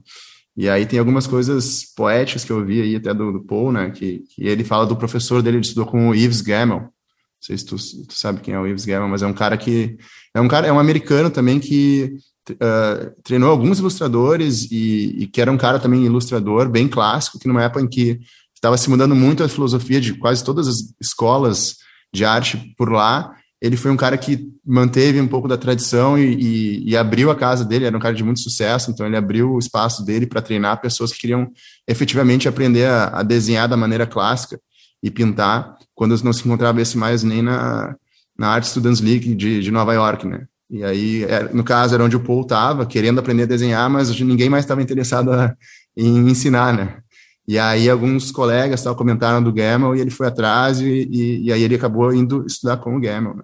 E 0.58 0.70
aí 0.70 0.86
tem 0.86 1.00
algumas 1.00 1.28
coisas 1.28 1.84
poéticas 1.96 2.46
que 2.46 2.52
eu 2.52 2.66
vi 2.66 2.82
aí 2.82 2.96
até 2.96 3.14
do, 3.14 3.32
do 3.34 3.44
Paul, 3.44 3.72
né? 3.72 3.92
Que, 3.92 4.20
que 4.30 4.44
ele 4.44 4.64
fala 4.64 4.86
do 4.86 4.96
professor 4.96 5.42
dele, 5.42 5.58
ele 5.58 5.66
estudou 5.66 5.86
com 5.86 6.10
o 6.10 6.16
Yves 6.16 6.42
Gammel. 6.42 6.80
Não 6.80 6.90
sei 7.42 7.58
se 7.58 7.66
tu, 7.66 7.76
tu 7.76 8.14
sabe 8.14 8.40
quem 8.40 8.54
é 8.54 8.60
o 8.60 8.66
Yves 8.66 8.86
Gammel, 8.86 9.10
mas 9.10 9.22
é 9.22 9.28
um 9.28 9.34
cara 9.34 9.58
que 9.58 9.98
é 10.34 10.40
um 10.40 10.48
cara, 10.48 10.68
é 10.68 10.72
um 10.72 10.80
americano 10.80 11.30
também 11.30 11.60
que 11.60 12.18
uh, 12.52 13.22
treinou 13.24 13.50
alguns 13.50 13.80
ilustradores 13.80 14.70
e, 14.72 15.24
e, 15.24 15.28
que 15.28 15.42
era 15.42 15.52
um 15.52 15.58
cara 15.58 15.80
também 15.80 16.06
ilustrador 16.06 16.70
bem 16.70 16.88
clássico, 16.88 17.40
que 17.40 17.48
numa 17.48 17.64
época 17.64 17.82
em 17.82 17.88
que 17.88 18.20
estava 18.54 18.78
se 18.78 18.90
mudando 18.90 19.16
muito 19.16 19.44
a 19.44 19.50
filosofia 19.50 20.00
de 20.00 20.14
quase 20.14 20.44
todas 20.44 20.68
as 20.68 20.78
escolas 21.00 21.78
de 22.14 22.24
arte 22.24 22.74
por 22.78 22.92
lá, 22.92 23.36
ele 23.66 23.76
foi 23.76 23.90
um 23.90 23.98
cara 23.98 24.16
que 24.16 24.48
manteve 24.64 25.20
um 25.20 25.28
pouco 25.28 25.48
da 25.48 25.58
tradição 25.58 26.20
e, 26.20 26.36
e, 26.36 26.90
e, 26.92 26.96
abriu 26.96 27.32
a 27.32 27.36
casa 27.36 27.66
dele, 27.66 27.86
era 27.86 27.98
um 27.98 28.00
cara 28.00 28.14
de 28.14 28.24
muito 28.24 28.40
sucesso, 28.40 28.92
então 28.92 29.08
ele 29.08 29.18
abriu 29.18 29.54
o 29.54 29.58
espaço 29.58 30.06
dele 30.06 30.28
para 30.28 30.40
treinar 30.40 30.80
pessoas 30.80 31.12
que 31.12 31.18
queriam 31.18 31.50
efetivamente 31.88 32.48
aprender 32.48 32.86
a, 32.86 33.08
a, 33.08 33.24
desenhar 33.24 33.68
da 33.68 33.76
maneira 33.76 34.06
clássica 34.06 34.60
e 35.02 35.10
pintar, 35.10 35.76
quando 35.96 36.16
não 36.24 36.32
se 36.32 36.46
encontrava 36.48 36.80
esse 36.80 36.96
mais 36.96 37.24
nem 37.24 37.42
na, 37.42 37.96
na 38.38 38.50
Art 38.50 38.66
Students 38.66 39.02
League 39.02 39.34
de, 39.34 39.64
de 39.64 39.72
Nova 39.72 39.96
York, 39.96 40.28
né? 40.28 40.46
E 40.70 40.84
aí, 40.84 41.24
é, 41.24 41.52
no 41.52 41.64
caso, 41.64 41.96
era 41.96 42.04
onde 42.04 42.16
o 42.16 42.20
Paul 42.20 42.42
estava, 42.42 42.86
querendo 42.86 43.20
aprender 43.20 43.44
a 43.44 43.48
desenhar, 43.48 43.90
mas 43.90 44.12
ninguém 44.20 44.50
mais 44.50 44.64
estava 44.64 44.82
interessado 44.82 45.32
a, 45.32 45.56
em 45.98 46.30
ensinar, 46.30 46.72
né? 46.72 47.00
E 47.48 47.60
aí 47.60 47.90
alguns 47.90 48.32
colegas 48.32 48.82
tal, 48.82 48.96
comentaram 48.96 49.42
do 49.42 49.54
Gamel 49.54 49.96
e 49.96 50.02
ele 50.02 50.10
foi 50.10 50.28
atrás 50.28 50.80
e, 50.80 51.08
e, 51.12 51.44
e 51.46 51.54
aí 51.54 51.62
ele 51.62 51.76
acabou 51.76 52.12
indo 52.14 52.44
estudar 52.46 52.78
com 52.78 52.96
o 52.96 53.00
Gamel. 53.00 53.36
Né? 53.36 53.44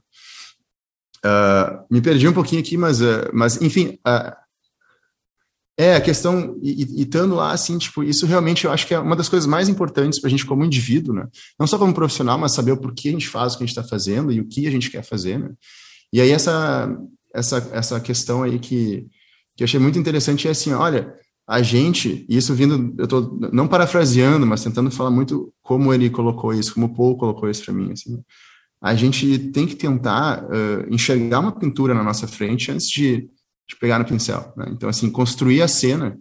Uh, 1.24 1.86
me 1.90 2.02
perdi 2.02 2.28
um 2.28 2.34
pouquinho 2.34 2.62
aqui, 2.62 2.78
mas, 2.78 3.02
uh, 3.02 3.30
mas 3.32 3.62
enfim, 3.62 4.00
uh, 4.08 4.36
é 5.78 5.96
a 5.96 6.02
questão, 6.02 6.60
e, 6.62 7.02
estando 7.02 7.36
lá, 7.36 7.52
assim, 7.52 7.78
tipo, 7.78 8.04
isso 8.04 8.26
realmente 8.26 8.66
eu 8.66 8.72
acho 8.72 8.86
que 8.86 8.94
é 8.94 9.00
uma 9.00 9.16
das 9.16 9.30
coisas 9.30 9.48
mais 9.48 9.70
importantes 9.70 10.20
para 10.20 10.28
a 10.28 10.32
gente 10.32 10.46
como 10.46 10.66
indivíduo, 10.66 11.14
né? 11.14 11.28
Não 11.60 11.66
só 11.66 11.78
como 11.78 11.94
profissional, 11.94 12.38
mas 12.38 12.54
saber 12.54 12.72
o 12.72 12.78
porquê 12.78 13.10
a 13.10 13.12
gente 13.12 13.28
faz 13.28 13.54
o 13.54 13.58
que 13.58 13.64
a 13.64 13.68
gente 13.68 13.78
está 13.78 13.88
fazendo 13.88 14.32
e 14.32 14.40
o 14.40 14.48
que 14.48 14.68
a 14.68 14.72
gente 14.72 14.90
quer 14.90 15.04
fazer, 15.04 15.40
né? 15.40 15.52
E 16.14 16.20
aí 16.20 16.30
essa, 16.30 16.96
essa, 17.34 17.70
essa 17.72 18.00
questão 18.00 18.44
aí 18.44 18.60
que, 18.60 19.08
que 19.56 19.64
eu 19.64 19.66
achei 19.66 19.80
muito 19.80 19.98
interessante 19.98 20.48
é 20.48 20.52
assim, 20.52 20.74
olha, 20.74 21.16
a 21.48 21.62
gente, 21.62 22.26
isso 22.30 22.54
vindo, 22.54 22.94
eu 22.98 23.06
estou 23.06 23.40
não 23.52 23.68
parafraseando, 23.68 24.46
mas 24.46 24.64
tentando 24.64 24.92
falar 24.92 25.10
muito 25.10 25.54
como 25.62 25.94
ele 25.94 26.10
colocou 26.10 26.54
isso, 26.54 26.74
como 26.74 26.88
o 26.88 26.96
Paul 26.96 27.18
colocou 27.18 27.50
isso 27.50 27.66
para 27.66 27.74
mim, 27.74 27.92
assim, 27.92 28.24
a 28.82 28.96
gente 28.96 29.38
tem 29.52 29.68
que 29.68 29.76
tentar 29.76 30.44
uh, 30.44 30.94
enxergar 30.94 31.40
uma 31.40 31.52
pintura 31.52 31.94
na 31.94 32.04
nossa 32.04 32.28
frente 32.28 32.72
antes 32.72 32.90
de, 32.90 33.30
de 33.68 33.76
pegar 33.80 34.00
no 34.00 34.06
pincel, 34.06 34.52
né? 34.58 34.66
Então, 34.70 34.90
assim, 34.90 35.10
construir 35.10 35.62
a 35.62 35.68
cena, 35.68 36.18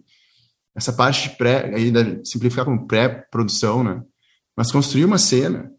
essa 0.75 0.93
parte 0.93 1.29
de 1.29 1.37
pré, 1.37 1.73
aí 1.73 1.91
simplificar 2.23 2.63
como 2.63 2.85
pré-produção, 2.85 3.83
né? 3.83 4.01
Mas 4.55 4.71
construir 4.71 5.05
uma 5.05 5.17
cena 5.17 5.71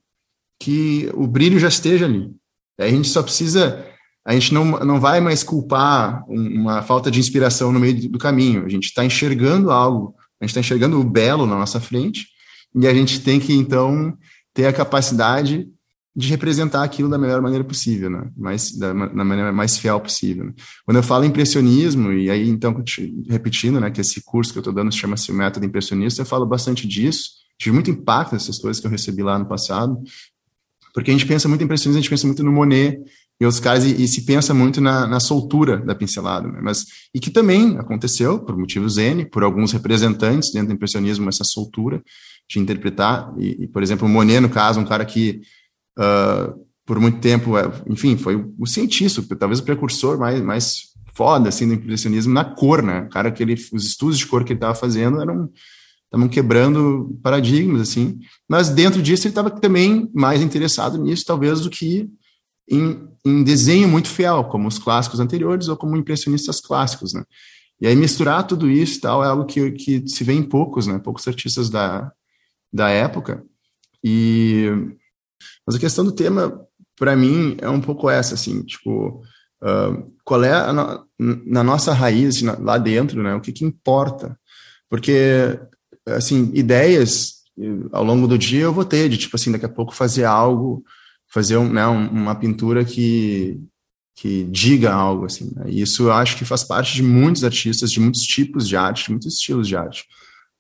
que 0.59 1.09
o 1.15 1.27
brilho 1.27 1.59
já 1.59 1.69
esteja 1.69 2.07
ali. 2.07 2.31
A 2.79 2.89
gente 2.89 3.09
só 3.09 3.23
precisa 3.23 3.87
a 4.25 4.35
gente 4.35 4.55
não, 4.55 4.65
não 4.65 5.01
vai 5.01 5.21
mais 5.21 5.43
culpar 5.43 6.25
uma 6.29 6.81
falta 6.83 7.11
de 7.11 7.19
inspiração 7.19 7.73
no 7.73 7.81
meio 7.81 8.09
do 8.09 8.19
caminho. 8.19 8.65
A 8.65 8.69
gente 8.69 8.85
está 8.85 9.05
enxergando 9.05 9.71
algo, 9.71 10.15
a 10.41 10.45
gente 10.45 10.51
está 10.51 10.61
enxergando 10.61 11.01
o 11.01 11.05
belo 11.05 11.45
na 11.45 11.57
nossa 11.59 11.81
frente, 11.81 12.29
e 12.75 12.87
a 12.87 12.95
gente 12.95 13.21
tem 13.21 13.41
que, 13.41 13.53
então, 13.53 14.17
ter 14.55 14.67
a 14.67 14.73
capacidade 14.73 15.67
de 16.15 16.29
representar 16.29 16.83
aquilo 16.83 17.09
da 17.09 17.17
melhor 17.17 17.41
maneira 17.41 17.65
possível, 17.65 18.11
né? 18.11 18.31
mais, 18.37 18.77
da, 18.77 18.93
maneira 18.93 19.51
mais 19.51 19.79
fiel 19.79 19.99
possível. 19.99 20.45
Né? 20.45 20.53
Quando 20.85 20.99
eu 20.99 21.03
falo 21.03 21.25
impressionismo, 21.25 22.13
e 22.13 22.31
aí, 22.31 22.49
então, 22.49 22.75
repetindo, 23.29 23.81
né, 23.81 23.91
que 23.91 24.01
esse 24.01 24.23
curso 24.23 24.53
que 24.53 24.59
eu 24.59 24.61
estou 24.61 24.75
dando 24.75 24.93
chama-se 24.93 25.33
o 25.33 25.35
Método 25.35 25.65
Impressionista, 25.65 26.21
eu 26.21 26.27
falo 26.27 26.45
bastante 26.45 26.87
disso, 26.87 27.31
tive 27.59 27.73
muito 27.73 27.91
impacto 27.91 28.35
nessas 28.35 28.59
coisas 28.59 28.79
que 28.79 28.87
eu 28.87 28.91
recebi 28.91 29.23
lá 29.23 29.39
no 29.39 29.47
passado, 29.47 29.97
porque 30.93 31.11
a 31.11 31.15
gente 31.15 31.27
pensa 31.27 31.49
muito 31.49 31.63
em 31.63 31.65
impressionismo, 31.65 31.99
a 31.99 32.03
gente 32.03 32.11
pensa 32.11 32.27
muito 32.27 32.45
no 32.45 32.53
Monet, 32.53 32.99
e 33.41 33.47
os 33.47 33.59
caras 33.59 33.85
e, 33.85 34.03
e, 34.03 34.07
se 34.07 34.25
pensa 34.25 34.55
muito 34.55 34.81
na, 34.81 35.07
na 35.07 35.19
soltura 35.19 35.79
da 35.79 35.95
pincelada, 35.95 36.47
né? 36.47 36.61
mas 36.63 36.85
e 37.13 37.19
que 37.19 37.31
também 37.31 37.77
aconteceu 37.79 38.39
por 38.39 38.57
motivos 38.57 38.99
N, 38.99 39.25
por 39.25 39.43
alguns 39.43 39.73
representantes 39.73 40.53
dentro 40.53 40.69
do 40.69 40.75
impressionismo 40.75 41.29
essa 41.29 41.43
soltura 41.43 42.01
de 42.49 42.61
interpretar 42.61 43.33
e, 43.37 43.65
e 43.65 43.67
por 43.67 43.83
exemplo 43.83 44.07
o 44.07 44.09
Monet 44.09 44.39
no 44.39 44.49
caso 44.49 44.79
um 44.79 44.85
cara 44.85 45.05
que 45.05 45.41
uh, 45.99 46.67
por 46.85 46.99
muito 46.99 47.21
tempo 47.21 47.57
é, 47.57 47.71
enfim 47.89 48.17
foi 48.17 48.45
o 48.59 48.67
cientista 48.67 49.23
talvez 49.37 49.61
o 49.61 49.65
precursor 49.65 50.19
mais 50.19 50.41
mais 50.41 50.93
foda 51.15 51.49
assim 51.49 51.67
do 51.67 51.75
impressionismo 51.75 52.33
na 52.33 52.45
cor 52.45 52.83
né 52.83 53.09
cara 53.11 53.31
que 53.31 53.43
ele 53.43 53.55
os 53.73 53.87
estudos 53.87 54.19
de 54.19 54.27
cor 54.27 54.45
que 54.45 54.53
ele 54.53 54.59
estava 54.59 54.75
fazendo 54.75 55.21
eram 55.21 55.51
estavam 56.05 56.29
quebrando 56.29 57.19
paradigmas 57.23 57.81
assim 57.81 58.19
mas 58.49 58.69
dentro 58.69 59.03
disso 59.03 59.27
ele 59.27 59.33
estava 59.33 59.51
também 59.51 60.11
mais 60.15 60.43
interessado 60.43 60.99
nisso 60.99 61.25
talvez 61.25 61.61
do 61.61 61.71
que 61.71 62.11
em, 62.73 63.09
em 63.25 63.43
desenho 63.43 63.89
muito 63.89 64.09
fiel, 64.09 64.45
como 64.45 64.69
os 64.69 64.79
clássicos 64.79 65.21
anteriores 65.21 65.69
ou 65.69 65.77
como 65.77 65.97
impressionistas 65.97 66.61
clássicos, 66.61 67.13
né? 67.13 67.25
E 67.81 67.87
aí 67.87 67.97
misturar 67.97 68.47
tudo 68.47 68.71
isso 68.71 69.01
tal 69.01 69.25
é 69.25 69.27
algo 69.27 69.45
que, 69.45 69.73
que 69.73 70.09
se 70.09 70.23
vê 70.23 70.33
em 70.33 70.43
poucos, 70.43 70.87
né? 70.87 70.99
Poucos 70.99 71.27
artistas 71.27 71.69
da, 71.69 72.13
da 72.73 72.89
época. 72.89 73.45
E 74.03 74.71
mas 75.67 75.77
a 75.77 75.79
questão 75.79 76.05
do 76.05 76.13
tema 76.13 76.61
para 76.97 77.17
mim 77.17 77.57
é 77.61 77.69
um 77.69 77.81
pouco 77.81 78.09
essa, 78.09 78.35
assim, 78.35 78.63
tipo, 78.63 79.23
uh, 79.63 80.13
qual 80.25 80.45
é 80.45 80.73
na 81.19 81.65
nossa 81.65 81.93
raiz 81.93 82.37
assim, 82.37 82.47
lá 82.63 82.79
dentro, 82.79 83.23
né? 83.23 83.35
O 83.35 83.41
que 83.41 83.53
que 83.53 83.65
importa? 83.65 84.39
Porque 84.89 85.59
assim, 86.07 86.51
ideias 86.55 87.43
ao 87.93 88.03
longo 88.03 88.27
do 88.27 88.39
dia 88.39 88.63
eu 88.63 88.73
vou 88.73 88.85
ter 88.85 89.09
de 89.09 89.17
tipo 89.17 89.37
assim, 89.37 89.53
daqui 89.53 89.65
a 89.65 89.69
pouco 89.69 89.95
fazer 89.95 90.25
algo 90.25 90.83
fazer 91.33 91.57
um, 91.57 91.73
né, 91.73 91.87
uma 91.87 92.35
pintura 92.35 92.85
que, 92.85 93.59
que 94.15 94.45
diga 94.45 94.93
algo 94.93 95.25
assim. 95.25 95.51
Né? 95.57 95.65
E 95.69 95.81
isso 95.81 96.05
eu 96.05 96.13
acho 96.13 96.37
que 96.37 96.45
faz 96.45 96.63
parte 96.63 96.95
de 96.95 97.03
muitos 97.03 97.43
artistas, 97.43 97.91
de 97.91 98.01
muitos 98.01 98.23
tipos 98.23 98.69
de 98.69 98.77
arte, 98.77 99.05
de 99.05 99.11
muitos 99.11 99.33
estilos 99.33 99.67
de 99.67 99.75
arte. 99.75 100.05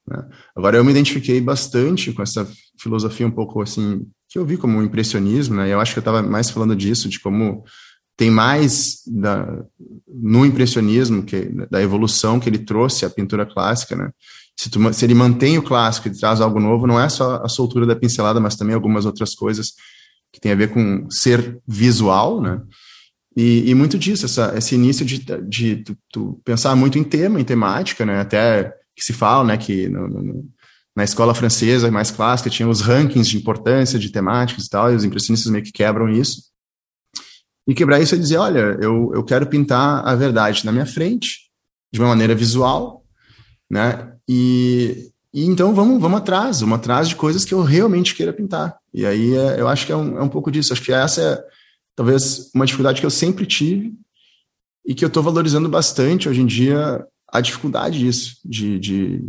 Né? 0.08 0.26
Agora 0.56 0.78
eu 0.78 0.84
me 0.84 0.90
identifiquei 0.90 1.40
bastante 1.42 2.10
com 2.12 2.22
essa 2.22 2.50
filosofia 2.80 3.26
um 3.26 3.30
pouco 3.30 3.60
assim 3.60 4.06
que 4.32 4.38
eu 4.38 4.46
vi 4.46 4.56
como 4.56 4.78
um 4.78 4.82
impressionismo, 4.82 5.56
né? 5.56 5.70
Eu 5.70 5.78
acho 5.78 5.92
que 5.92 5.98
eu 5.98 6.00
estava 6.00 6.22
mais 6.22 6.48
falando 6.48 6.74
disso, 6.74 7.06
de 7.06 7.20
como 7.20 7.64
tem 8.16 8.30
mais 8.30 9.02
da, 9.06 9.62
no 10.08 10.46
impressionismo 10.46 11.22
que 11.22 11.50
da 11.70 11.82
evolução 11.82 12.40
que 12.40 12.48
ele 12.48 12.58
trouxe 12.58 13.04
à 13.04 13.10
pintura 13.10 13.44
clássica, 13.44 13.94
né? 13.94 14.10
Se, 14.58 14.70
tu, 14.70 14.92
se 14.94 15.04
ele 15.04 15.14
mantém 15.14 15.58
o 15.58 15.62
clássico 15.62 16.08
e 16.08 16.18
traz 16.18 16.40
algo 16.40 16.58
novo, 16.58 16.86
não 16.86 16.98
é 16.98 17.10
só 17.10 17.42
a 17.44 17.48
soltura 17.48 17.84
da 17.84 17.96
pincelada, 17.96 18.40
mas 18.40 18.56
também 18.56 18.74
algumas 18.74 19.04
outras 19.04 19.34
coisas 19.34 19.72
que 20.32 20.40
tem 20.40 20.52
a 20.52 20.56
ver 20.56 20.70
com 20.70 21.10
ser 21.10 21.60
visual, 21.68 22.40
né? 22.40 22.60
E, 23.36 23.70
e 23.70 23.74
muito 23.74 23.98
disso, 23.98 24.24
essa, 24.24 24.54
esse 24.56 24.74
início 24.74 25.04
de, 25.04 25.18
de 25.46 25.76
tu, 25.76 25.96
tu 26.10 26.40
pensar 26.42 26.74
muito 26.74 26.98
em 26.98 27.04
tema, 27.04 27.38
em 27.38 27.44
temática, 27.44 28.06
né? 28.06 28.20
Até 28.20 28.74
que 28.96 29.04
se 29.04 29.12
fala, 29.12 29.44
né, 29.44 29.56
que 29.56 29.88
no, 29.88 30.08
no, 30.08 30.44
na 30.94 31.04
escola 31.04 31.34
francesa 31.34 31.90
mais 31.90 32.10
clássica 32.10 32.50
tinha 32.50 32.68
os 32.68 32.80
rankings 32.80 33.30
de 33.30 33.38
importância 33.38 33.98
de 33.98 34.10
temáticas 34.10 34.66
e 34.66 34.68
tal, 34.68 34.92
e 34.92 34.96
os 34.96 35.04
impressionistas 35.04 35.50
meio 35.50 35.64
que 35.64 35.72
quebram 35.72 36.08
isso. 36.08 36.52
E 37.66 37.74
quebrar 37.74 38.00
isso 38.00 38.14
é 38.14 38.18
dizer, 38.18 38.38
olha, 38.38 38.76
eu, 38.80 39.12
eu 39.14 39.24
quero 39.24 39.46
pintar 39.46 40.06
a 40.06 40.14
verdade 40.14 40.66
na 40.66 40.72
minha 40.72 40.86
frente, 40.86 41.50
de 41.92 42.00
uma 42.00 42.08
maneira 42.08 42.34
visual, 42.34 43.04
né? 43.70 44.12
E, 44.28 45.10
e 45.32 45.46
então 45.46 45.74
vamos, 45.74 46.00
vamos 46.00 46.18
atrás, 46.18 46.60
vamos 46.60 46.76
atrás 46.76 47.08
de 47.08 47.16
coisas 47.16 47.44
que 47.44 47.54
eu 47.54 47.62
realmente 47.62 48.14
queira 48.14 48.32
pintar. 48.32 48.76
E 48.92 49.06
aí 49.06 49.34
é, 49.34 49.60
eu 49.60 49.68
acho 49.68 49.86
que 49.86 49.92
é 49.92 49.96
um, 49.96 50.18
é 50.18 50.22
um 50.22 50.28
pouco 50.28 50.50
disso. 50.50 50.72
Acho 50.72 50.82
que 50.82 50.92
essa 50.92 51.20
é 51.22 51.44
talvez 51.94 52.50
uma 52.54 52.66
dificuldade 52.66 53.00
que 53.00 53.06
eu 53.06 53.10
sempre 53.10 53.46
tive 53.46 53.94
e 54.84 54.94
que 54.94 55.04
eu 55.04 55.08
estou 55.08 55.22
valorizando 55.22 55.68
bastante 55.68 56.28
hoje 56.28 56.40
em 56.40 56.46
dia 56.46 57.06
a 57.28 57.40
dificuldade 57.40 57.98
disso, 57.98 58.36
de, 58.44 58.78
de, 58.78 59.24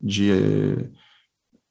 de 0.00 0.30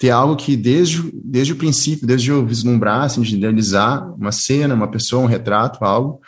ter 0.01 0.09
algo 0.09 0.35
que 0.35 0.57
desde, 0.57 1.11
desde 1.13 1.53
o 1.53 1.55
princípio, 1.55 2.07
desde 2.07 2.31
eu 2.31 2.43
vislumbrar, 2.43 3.03
assim, 3.03 3.21
de 3.21 3.35
idealizar 3.35 4.11
uma 4.15 4.31
cena, 4.31 4.73
uma 4.73 4.89
pessoa, 4.89 5.21
um 5.21 5.27
retrato, 5.27 5.85
algo, 5.85 6.19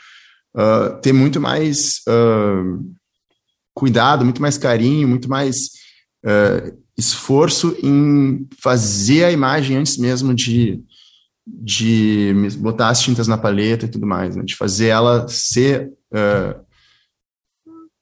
uh, 0.54 1.02
ter 1.02 1.12
muito 1.12 1.42
mais 1.42 2.02
uh, 2.08 2.86
cuidado, 3.74 4.24
muito 4.24 4.44
mais 4.44 4.60
carinho, 4.60 5.08
muito 5.08 5.28
mais 5.28 5.72
uh, 6.24 6.78
esforço 6.96 7.76
em 7.82 8.48
fazer 8.62 9.24
a 9.24 9.32
imagem 9.32 9.78
antes 9.78 9.98
mesmo 9.98 10.36
de, 10.36 10.80
de 11.48 12.32
botar 12.60 12.90
as 12.90 13.02
tintas 13.02 13.28
na 13.28 13.40
paleta 13.40 13.88
e 13.88 13.90
tudo 13.90 14.06
mais, 14.06 14.36
né? 14.36 14.44
de 14.44 14.56
fazer 14.56 14.90
ela 14.90 15.28
ser 15.28 15.92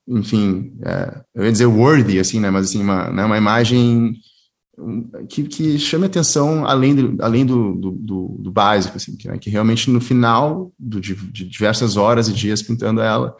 enfim, 0.05 0.73
é, 0.83 1.21
eu 1.33 1.45
ia 1.45 1.51
dizer 1.53 1.67
worthy, 1.67 2.19
assim, 2.19 2.41
né, 2.41 2.49
mas 2.49 2.65
assim, 2.65 2.81
uma, 2.81 3.09
né, 3.09 3.23
uma 3.23 3.37
imagem 3.37 4.19
que, 5.29 5.43
que 5.43 5.79
chame 5.79 6.05
atenção 6.05 6.65
além 6.65 6.95
do, 6.95 7.23
além 7.23 7.45
do, 7.45 7.75
do, 7.75 7.91
do, 8.39 8.51
básico, 8.51 8.97
assim, 8.97 9.15
que, 9.15 9.27
né, 9.27 9.37
que, 9.37 9.49
realmente 9.49 9.89
no 9.89 10.01
final 10.01 10.71
do, 10.77 10.99
de, 10.99 11.15
de, 11.15 11.45
diversas 11.45 11.97
horas 11.97 12.27
e 12.27 12.33
dias 12.33 12.61
pintando 12.61 13.01
ela, 13.01 13.35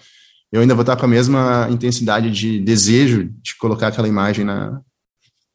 eu 0.52 0.62
ainda 0.62 0.76
vou 0.76 0.82
estar 0.82 0.96
com 0.96 1.06
a 1.06 1.10
mesma 1.10 1.68
intensidade 1.70 2.30
de 2.30 2.60
desejo 2.60 3.26
de 3.42 3.56
colocar 3.58 3.88
aquela 3.88 4.08
imagem 4.08 4.46
na, 4.46 4.82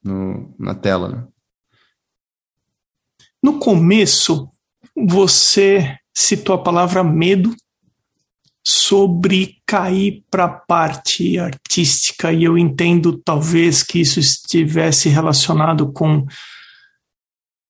no, 0.02 0.54
na 0.58 0.74
tela. 0.74 1.08
Né? 1.08 1.24
No 3.42 3.58
começo, 3.58 4.48
você 4.96 5.96
citou 6.14 6.54
a 6.54 6.62
palavra 6.62 7.04
medo 7.04 7.54
sobre 8.68 9.58
cair 9.64 10.24
para 10.28 10.46
a 10.46 10.48
parte 10.48 11.38
artística, 11.38 12.32
e 12.32 12.42
eu 12.42 12.58
entendo 12.58 13.16
talvez 13.16 13.84
que 13.84 14.00
isso 14.00 14.18
estivesse 14.18 15.08
relacionado 15.08 15.92
com 15.92 16.26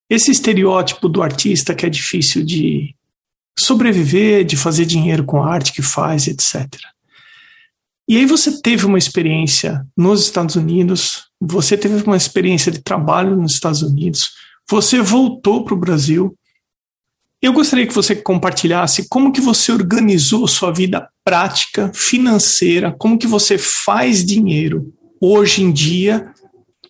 esse 0.09 0.31
estereótipo 0.31 1.07
do 1.07 1.23
artista 1.23 1.75
que 1.75 1.85
é 1.85 1.91
difícil 1.91 2.43
de 2.43 2.95
sobreviver, 3.59 4.43
de 4.47 4.57
fazer 4.57 4.87
dinheiro 4.87 5.23
com 5.23 5.43
a 5.43 5.53
arte 5.53 5.75
que 5.75 5.83
faz, 5.83 6.29
etc. 6.29 6.67
E 8.09 8.17
aí 8.17 8.25
você 8.25 8.63
teve 8.63 8.87
uma 8.87 8.97
experiência 8.97 9.87
nos 9.95 10.23
Estados 10.23 10.57
Unidos, 10.57 11.25
você 11.39 11.77
teve 11.77 12.03
uma 12.05 12.17
experiência 12.17 12.73
de 12.73 12.81
trabalho 12.81 13.37
nos 13.37 13.53
Estados 13.53 13.83
Unidos, 13.83 14.31
você 14.71 15.03
voltou 15.03 15.63
para 15.63 15.75
o 15.75 15.79
Brasil, 15.79 16.35
eu 17.41 17.53
gostaria 17.53 17.87
que 17.87 17.95
você 17.95 18.17
compartilhasse 18.17 19.09
como 19.09 19.33
que 19.33 19.41
você 19.41 19.71
organizou 19.71 20.49
sua 20.49 20.73
vida 20.73 21.09
prática, 21.25 21.91
financeira, 21.95 22.95
como 22.99 23.19
que 23.19 23.27
você 23.27 23.59
faz 23.59 24.25
dinheiro 24.25 24.93
hoje 25.21 25.63
em 25.63 25.73
dia 25.73 26.33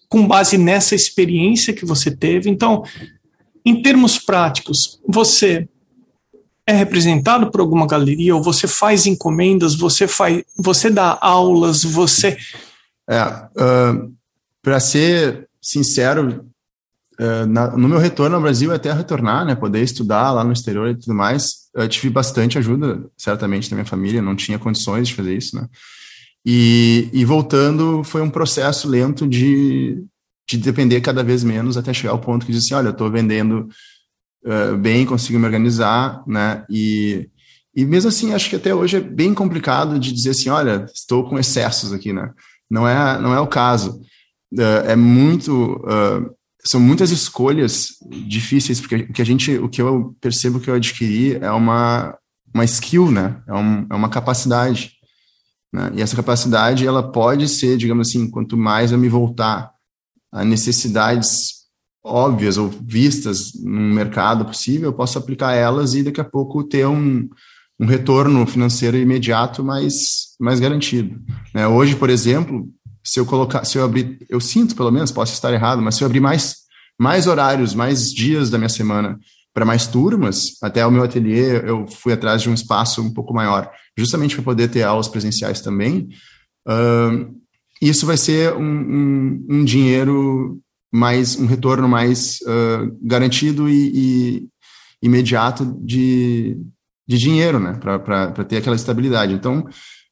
com 0.09 0.27
base 0.27 0.57
nessa 0.57 0.95
experiência 0.95 1.75
que 1.75 1.85
você 1.85 2.11
teve. 2.11 2.49
Então, 2.49 2.85
em 3.65 3.83
termos 3.83 4.19
práticos, 4.19 5.01
você 5.07 5.69
é 6.67 6.73
representado 6.73 7.51
por 7.51 7.61
alguma 7.61 7.87
galeria 7.87 8.35
ou 8.35 8.43
você 8.43 8.67
faz 8.67 9.07
encomendas, 9.07 9.75
você 9.75 10.07
faz, 10.07 10.43
você 10.57 10.91
dá 10.91 11.19
aulas, 11.21 11.85
você 11.85 12.37
é, 13.09 13.23
uh, 13.23 14.13
para 14.63 14.81
ser 14.81 15.49
sincero, 15.61 16.47
Uh, 17.19 17.47
na, 17.47 17.71
no 17.71 17.89
meu 17.89 17.99
retorno 17.99 18.37
ao 18.37 18.43
Brasil, 18.43 18.71
até 18.75 18.93
retornar, 18.93 19.47
né, 19.47 19.55
poder 19.55 19.81
estudar 19.81 20.33
lá 20.33 20.45
no 20.45 20.53
exterior 20.53 20.91
e 20.91 20.95
tudo 20.95 21.15
mais, 21.15 21.67
eu 21.75 21.89
tive 21.89 22.11
bastante 22.11 22.59
ajuda, 22.59 23.09
certamente, 23.17 23.71
da 23.71 23.77
minha 23.77 23.87
família, 23.87 24.21
não 24.21 24.37
tinha 24.37 24.59
condições 24.59 25.09
de 25.09 25.15
fazer 25.15 25.35
isso, 25.35 25.57
né, 25.57 25.67
e, 26.45 27.09
e 27.15 27.25
voltando, 27.25 28.05
foi 28.05 28.21
um 28.21 28.29
processo 28.29 28.87
lento 28.87 29.27
de, 29.27 30.05
de 30.47 30.59
depender 30.59 31.01
cada 31.01 31.25
vez 31.25 31.43
menos 31.43 31.79
até 31.79 31.91
chegar 31.95 32.13
ao 32.13 32.19
ponto 32.19 32.45
que 32.45 32.53
disse 32.53 32.67
assim, 32.67 32.75
olha, 32.75 32.89
eu 32.89 32.93
estou 32.93 33.11
vendendo 33.11 33.67
uh, 34.45 34.77
bem, 34.77 35.07
consigo 35.07 35.39
me 35.39 35.47
organizar, 35.47 36.23
né, 36.27 36.67
e, 36.69 37.31
e 37.75 37.87
mesmo 37.87 38.11
assim, 38.11 38.35
acho 38.35 38.51
que 38.51 38.57
até 38.57 38.75
hoje 38.75 38.99
é 38.99 39.01
bem 39.01 39.33
complicado 39.33 39.99
de 39.99 40.13
dizer 40.13 40.31
assim, 40.31 40.51
olha, 40.51 40.85
estou 40.95 41.27
com 41.27 41.39
excessos 41.39 41.95
aqui, 41.95 42.13
né, 42.13 42.31
não 42.71 42.87
é, 42.87 43.19
não 43.19 43.33
é 43.33 43.41
o 43.41 43.47
caso, 43.47 44.03
é 44.87 44.95
muito 44.95 45.83
são 46.67 46.81
muitas 46.81 47.11
escolhas 47.11 47.91
difíceis, 48.27 48.81
porque 48.81 48.97
o 48.97 49.13
que 49.13 49.23
a 49.23 49.27
gente, 49.27 49.57
o 49.57 49.69
que 49.69 49.81
eu 49.81 50.17
percebo 50.21 50.61
que 50.61 50.69
eu 50.69 50.75
adquiri 50.75 51.37
é 51.37 51.51
uma, 51.51 52.17
uma 52.53 52.65
skill, 52.65 53.11
né? 53.11 53.41
É, 53.47 53.55
um, 53.55 53.87
é 53.91 53.95
uma 53.95 54.09
capacidade. 54.09 54.93
Né? 55.73 55.93
E 55.95 56.03
essa 56.03 56.17
capacidade, 56.17 56.87
ela 56.87 57.13
pode 57.13 57.49
ser, 57.49 57.77
digamos 57.77 58.09
assim, 58.09 58.31
quanto 58.31 58.57
mais 58.57 58.91
eu 58.91 58.99
me 58.99 59.09
voltar 59.09 59.71
a 60.33 60.45
necessidades 60.45 61.57
óbvias 62.05 62.57
ou 62.57 62.69
vistas 62.69 63.53
no 63.63 63.95
mercado 63.95 64.45
possível, 64.45 64.91
eu 64.91 64.95
posso 64.95 65.19
aplicar 65.19 65.55
elas 65.55 65.95
e 65.95 66.03
daqui 66.03 66.21
a 66.21 66.25
pouco 66.25 66.63
ter 66.63 66.87
um, 66.87 67.29
um 67.81 67.87
retorno 67.87 68.47
financeiro 68.47 68.97
imediato 68.97 69.65
mais, 69.65 70.35
mais 70.41 70.61
garantido. 70.61 71.21
Né? 71.55 71.67
Hoje, 71.67 71.97
por 71.97 72.09
exemplo, 72.09 72.69
se 73.07 73.21
eu 73.21 73.25
colocar, 73.25 73.65
se 73.65 73.79
eu 73.79 73.85
abrir, 73.85 74.19
eu 74.29 74.41
sinto 74.41 74.75
pelo 74.75 74.91
menos, 74.91 75.13
posso 75.13 75.33
estar 75.33 75.53
errado, 75.53 75.81
mas 75.81 75.95
se 75.95 76.03
eu 76.03 76.07
abrir 76.07 76.19
mais, 76.19 76.57
mais 76.99 77.29
horários, 77.29 77.73
mais 77.73 78.13
dias 78.13 78.51
da 78.51 78.59
minha 78.59 78.69
semana 78.69 79.17
para 79.55 79.65
mais 79.65 79.87
turmas, 79.87 80.59
até 80.61 80.85
o 80.85 80.91
meu 80.91 81.05
ateliê 81.05 81.63
eu 81.65 81.87
fui 81.87 82.13
atrás 82.13 82.43
de 82.43 82.51
um 82.51 82.55
espaço 82.55 83.01
um 83.01 83.15
pouco 83.15 83.33
maior, 83.33 83.71
justamente 83.97 84.35
para 84.35 84.45
poder 84.45 84.69
ter 84.69 84.83
aulas 84.83 85.07
presenciais 85.07 85.61
também. 85.61 86.09
Uh, 86.69 87.33
isso 87.81 88.05
vai 88.05 88.17
ser 88.17 88.53
um, 88.55 88.61
um, 88.61 89.47
um, 89.49 89.65
dinheiro 89.65 90.61
mais, 90.93 91.37
um 91.37 91.47
retorno 91.47 91.89
mais 91.89 92.39
uh, 92.43 92.99
garantido 93.01 93.69
e, 93.69 93.93
e, 93.95 94.49
imediato 95.01 95.65
de, 95.81 96.59
de 97.07 97.19
dinheiro, 97.19 97.61
né, 97.61 97.79
para 97.81 98.45
ter 98.45 98.57
aquela 98.57 98.77
estabilidade. 98.77 99.33
Então, 99.33 99.65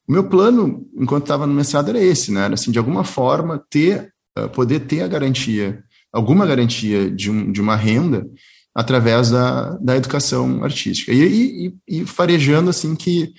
o 0.06 0.12
meu 0.12 0.28
plano, 0.28 0.86
enquanto 0.94 1.24
estava 1.24 1.46
no 1.46 1.54
mestrado, 1.54 1.88
era 1.88 1.98
esse, 2.02 2.30
né? 2.30 2.44
Era 2.44 2.54
assim, 2.54 2.70
de 2.70 2.78
alguma 2.78 3.04
forma 3.04 3.64
ter, 3.70 4.12
uh, 4.38 4.48
poder 4.50 4.80
ter 4.80 5.02
a 5.02 5.08
garantia, 5.08 5.82
alguma 6.12 6.46
garantia 6.46 7.10
de, 7.10 7.30
um, 7.30 7.50
de 7.50 7.60
uma 7.60 7.74
renda 7.74 8.26
através 8.74 9.30
da, 9.30 9.70
da 9.78 9.96
educação 9.96 10.62
artística. 10.62 11.12
E, 11.12 11.74
e, 11.88 12.00
e 12.00 12.06
farejando 12.06 12.68
assim 12.68 12.94
que 12.94 13.32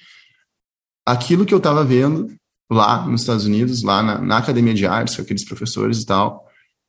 aquilo 1.06 1.45
que 1.45 1.54
eu 1.54 1.60
estava 1.60 1.84
vendo 1.84 2.34
lá 2.71 3.06
nos 3.06 3.21
Estados 3.21 3.45
Unidos, 3.45 3.84
lá 3.84 4.01
na, 4.01 4.19
na, 4.19 4.38
academia 4.38 4.73
de 4.73 4.88
artes, 4.88 5.15
com 5.15 5.21
aqueles 5.21 5.45
professores 5.45 6.01
e 6.01 6.06
tal, 6.06 6.43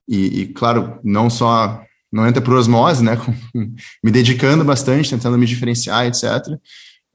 e, 0.09 0.41
e 0.41 0.47
claro, 0.55 0.99
não 1.05 1.29
só 1.29 1.83
não 2.11 2.27
entra 2.27 2.41
por 2.41 2.55
osmose, 2.55 3.05
né, 3.05 3.19
me 4.03 4.11
dedicando 4.11 4.65
bastante, 4.65 5.11
tentando 5.11 5.37
me 5.37 5.45
diferenciar, 5.45 6.07
etc 6.07 6.59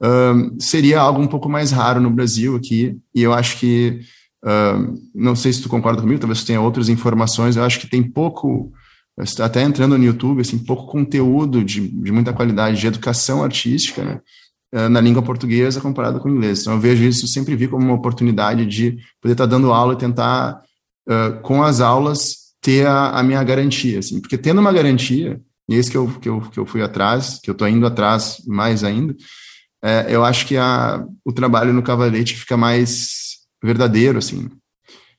um, 0.01 0.59
seria 0.59 0.99
algo 0.99 1.21
um 1.21 1.27
pouco 1.27 1.47
mais 1.47 1.71
raro 1.71 2.01
no 2.01 2.09
Brasil 2.09 2.55
aqui, 2.55 2.97
e 3.13 3.21
eu 3.21 3.33
acho 3.33 3.57
que, 3.59 3.99
um, 4.43 4.95
não 5.13 5.35
sei 5.35 5.53
se 5.53 5.61
tu 5.61 5.69
concorda 5.69 6.01
comigo, 6.01 6.19
talvez 6.19 6.41
tu 6.41 6.47
tenha 6.47 6.61
outras 6.61 6.89
informações, 6.89 7.55
eu 7.55 7.63
acho 7.63 7.79
que 7.79 7.87
tem 7.87 8.01
pouco, 8.01 8.71
até 9.39 9.61
entrando 9.61 9.97
no 9.97 10.03
YouTube, 10.03 10.41
assim, 10.41 10.57
pouco 10.57 10.87
conteúdo 10.87 11.63
de, 11.63 11.87
de 11.87 12.11
muita 12.11 12.33
qualidade 12.33 12.79
de 12.79 12.87
educação 12.87 13.43
artística, 13.43 14.03
né, 14.03 14.19
na 14.89 15.01
língua 15.01 15.21
portuguesa 15.21 15.81
comparado 15.81 16.19
com 16.19 16.29
o 16.29 16.31
inglês. 16.31 16.61
Então 16.61 16.73
eu 16.73 16.79
vejo 16.79 17.03
isso, 17.03 17.27
sempre 17.27 17.55
vi 17.57 17.67
como 17.67 17.85
uma 17.85 17.93
oportunidade 17.93 18.65
de 18.65 18.97
poder 19.21 19.33
estar 19.33 19.45
dando 19.45 19.73
aula 19.73 19.93
e 19.93 19.97
tentar, 19.97 20.61
uh, 21.07 21.41
com 21.41 21.61
as 21.61 21.81
aulas, 21.81 22.41
ter 22.61 22.87
a, 22.87 23.09
a, 23.09 23.23
minha 23.23 23.43
garantia, 23.43 23.99
assim, 23.99 24.21
porque 24.21 24.37
tendo 24.37 24.61
uma 24.61 24.71
garantia, 24.71 25.41
e 25.67 25.75
é 25.75 25.77
isso 25.77 25.91
que 25.91 25.97
eu, 25.97 26.07
que 26.21 26.29
eu, 26.29 26.41
que 26.41 26.59
eu 26.59 26.65
fui 26.65 26.81
atrás, 26.81 27.39
que 27.43 27.49
eu 27.49 27.53
estou 27.53 27.67
indo 27.67 27.85
atrás 27.85 28.37
mais 28.47 28.83
ainda, 28.83 29.15
é, 29.83 30.05
eu 30.09 30.23
acho 30.23 30.45
que 30.45 30.57
a, 30.57 31.03
o 31.25 31.33
trabalho 31.33 31.73
no 31.73 31.81
cavalete 31.81 32.37
fica 32.37 32.55
mais 32.55 33.37
verdadeiro, 33.63 34.19
assim, 34.19 34.49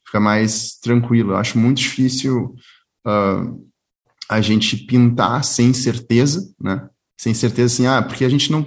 fica 0.07 0.21
mais 0.21 0.75
tranquilo. 0.81 1.33
Eu 1.33 1.37
acho 1.37 1.59
muito 1.59 1.79
difícil 1.79 2.55
uh, 3.07 3.69
a 4.29 4.41
gente 4.41 4.77
pintar 4.77 5.45
sem 5.45 5.73
certeza, 5.73 6.49
né? 6.61 6.89
Sem 7.19 7.35
certeza, 7.35 7.75
assim, 7.75 7.87
ah, 7.87 8.03
porque 8.03 8.25
a 8.25 8.29
gente 8.29 8.51
não 8.51 8.67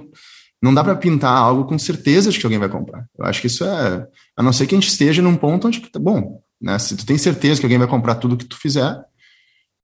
não 0.62 0.73
dá 0.73 0.84
para 0.84 0.95
pintar 0.95 1.38
algo 1.38 1.65
com 1.65 1.77
certeza 1.77 2.31
de 2.31 2.39
que 2.39 2.45
alguém 2.45 2.58
vai 2.58 2.69
comprar. 2.69 3.05
Eu 3.19 3.25
acho 3.25 3.39
que 3.39 3.45
isso 3.45 3.63
é, 3.63 4.08
a 4.36 4.41
não 4.41 4.51
ser 4.51 4.65
que 4.65 4.73
a 4.73 4.79
gente 4.79 4.89
esteja 4.89 5.21
num 5.21 5.36
ponto 5.36 5.67
onde 5.67 5.79
tá 5.79 5.99
bom, 5.99 6.41
né? 6.60 6.79
Se 6.79 6.95
tu 6.95 7.05
tem 7.05 7.17
certeza 7.17 7.60
que 7.60 7.65
alguém 7.65 7.77
vai 7.77 7.88
comprar 7.88 8.15
tudo 8.15 8.38
que 8.38 8.45
tu 8.45 8.58
fizer, 8.58 8.97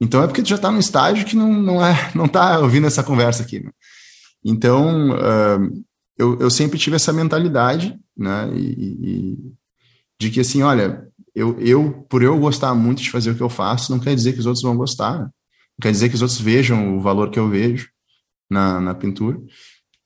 então 0.01 0.23
é 0.23 0.27
porque 0.27 0.41
tu 0.41 0.49
já 0.49 0.55
está 0.55 0.71
num 0.71 0.79
estágio 0.79 1.25
que 1.25 1.35
não, 1.35 1.53
não 1.53 1.85
é, 1.85 2.11
não 2.15 2.27
tá 2.27 2.59
ouvindo 2.59 2.87
essa 2.87 3.03
conversa 3.03 3.43
aqui. 3.43 3.59
Né? 3.59 3.69
Então, 4.43 5.11
uh, 5.11 5.83
eu, 6.21 6.39
eu 6.39 6.49
sempre 6.51 6.77
tive 6.77 6.95
essa 6.95 7.11
mentalidade, 7.11 7.97
né, 8.15 8.47
e, 8.53 8.59
e, 9.01 9.37
de 10.19 10.29
que 10.29 10.39
assim, 10.39 10.61
olha, 10.61 11.07
eu, 11.33 11.59
eu, 11.59 12.05
por 12.07 12.21
eu 12.21 12.37
gostar 12.37 12.75
muito 12.75 13.01
de 13.01 13.09
fazer 13.09 13.31
o 13.31 13.35
que 13.35 13.41
eu 13.41 13.49
faço, 13.49 13.91
não 13.91 13.99
quer 13.99 14.13
dizer 14.13 14.33
que 14.33 14.39
os 14.39 14.45
outros 14.45 14.63
vão 14.63 14.77
gostar, 14.77 15.17
né? 15.17 15.23
não 15.23 15.81
quer 15.81 15.91
dizer 15.91 16.09
que 16.09 16.15
os 16.15 16.21
outros 16.21 16.39
vejam 16.39 16.95
o 16.95 17.01
valor 17.01 17.31
que 17.31 17.39
eu 17.39 17.49
vejo 17.49 17.89
na, 18.47 18.79
na 18.79 18.93
pintura. 18.93 19.41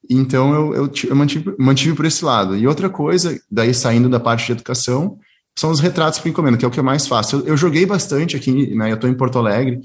Então 0.10 0.54
eu, 0.54 0.74
eu, 0.76 0.92
eu 1.10 1.16
mantive, 1.16 1.54
mantive 1.60 1.96
por 1.96 2.06
esse 2.06 2.24
lado. 2.24 2.56
E 2.56 2.66
outra 2.66 2.90
coisa, 2.90 3.38
daí 3.52 3.74
saindo 3.74 4.08
da 4.08 4.20
parte 4.20 4.46
de 4.46 4.52
educação, 4.54 5.20
são 5.58 5.72
os 5.72 5.82
retratos 5.82 6.20
por 6.20 6.30
encomenda, 6.30 6.58
que 6.58 6.64
é 6.64 6.68
o 6.68 6.72
que 6.72 6.80
eu 6.80 6.84
mais 6.84 7.08
faço. 7.08 7.38
Eu, 7.38 7.48
eu 7.48 7.58
joguei 7.58 7.86
bastante 7.86 8.38
aqui, 8.38 8.74
né, 8.74 8.92
eu 8.92 8.96
estou 8.96 9.10
em 9.10 9.18
Porto 9.18 9.40
Alegre, 9.40 9.82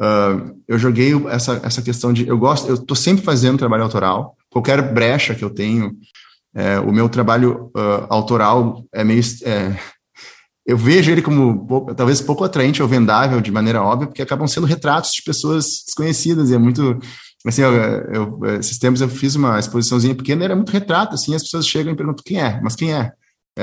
Uh, 0.00 0.56
eu 0.68 0.78
joguei 0.78 1.12
essa, 1.28 1.60
essa 1.62 1.82
questão 1.82 2.12
de. 2.12 2.26
Eu 2.26 2.38
gosto, 2.38 2.68
eu 2.68 2.74
estou 2.74 2.96
sempre 2.96 3.24
fazendo 3.24 3.58
trabalho 3.58 3.82
autoral. 3.82 4.36
Qualquer 4.48 4.92
brecha 4.92 5.34
que 5.34 5.44
eu 5.44 5.50
tenho, 5.50 5.96
é, 6.54 6.78
o 6.78 6.92
meu 6.92 7.08
trabalho 7.08 7.70
uh, 7.76 8.06
autoral 8.08 8.84
é 8.92 9.02
meio. 9.02 9.22
É, 9.44 9.76
eu 10.66 10.76
vejo 10.76 11.10
ele 11.10 11.22
como 11.22 11.92
talvez 11.96 12.20
pouco 12.20 12.44
atraente 12.44 12.82
ou 12.82 12.88
vendável 12.88 13.40
de 13.40 13.50
maneira 13.50 13.82
óbvia, 13.82 14.06
porque 14.06 14.22
acabam 14.22 14.46
sendo 14.46 14.66
retratos 14.66 15.12
de 15.12 15.22
pessoas 15.22 15.82
desconhecidas 15.86 16.50
e 16.50 16.54
é 16.54 16.58
muito. 16.58 16.98
Assim, 17.46 17.62
eu, 17.62 17.72
eu, 17.72 18.40
esses 18.58 18.78
tempos 18.78 19.00
eu 19.00 19.08
fiz 19.08 19.34
uma 19.34 19.58
exposiçãozinha 19.58 20.14
pequena, 20.14 20.44
era 20.44 20.56
muito 20.56 20.70
retrato, 20.70 21.14
assim, 21.14 21.34
as 21.34 21.42
pessoas 21.42 21.66
chegam 21.66 21.92
e 21.92 21.96
perguntam 21.96 22.22
quem 22.24 22.40
é, 22.40 22.60
mas 22.60 22.74
quem 22.74 22.92
é? 22.92 23.12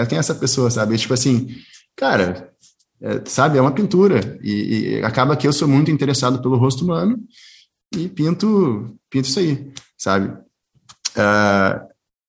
quem 0.05 0.17
é 0.17 0.19
essa 0.19 0.33
pessoa, 0.33 0.71
sabe? 0.71 0.95
E, 0.95 0.97
tipo 0.97 1.13
assim, 1.13 1.47
cara, 1.95 2.51
é, 3.01 3.21
sabe, 3.25 3.57
é 3.57 3.61
uma 3.61 3.71
pintura. 3.71 4.37
E, 4.41 4.97
e, 4.99 5.03
acaba 5.03 5.35
que 5.35 5.47
eu 5.47 5.53
sou 5.53 5.67
muito 5.67 5.91
interessado 5.91 6.41
pelo 6.41 6.57
rosto 6.57 6.83
humano 6.83 7.19
e 7.95 8.07
pinto, 8.07 8.97
pinto 9.09 9.27
isso 9.27 9.39
aí, 9.39 9.71
sabe? 9.97 10.27
Uh, 11.11 11.87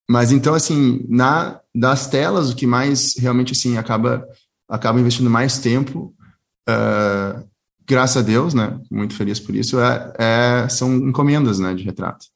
mas 0.09 0.31
então, 0.33 0.55
assim, 0.55 1.05
na, 1.09 1.61
das 1.75 2.09
telas, 2.09 2.51
o 2.51 2.57
que 2.57 2.67
mais 2.67 3.17
realmente, 3.19 3.53
assim, 3.53 3.77
acaba, 3.77 4.27
acaba 4.69 5.01
investindo 5.01 5.29
mais 5.29 5.59
tempo, 5.59 6.15
uh, 6.69 7.49
graças 7.87 8.17
a 8.17 8.23
Deus, 8.23 8.55
né? 8.55 8.79
Muito 8.91 9.15
feliz 9.15 9.41
por 9.41 9.55
isso, 9.55 9.81
é, 9.81 10.13
é, 10.19 10.69
são 10.69 10.95
encomendas, 10.97 11.59
né, 11.59 11.75
de 11.75 11.85
retrato. 11.85 12.27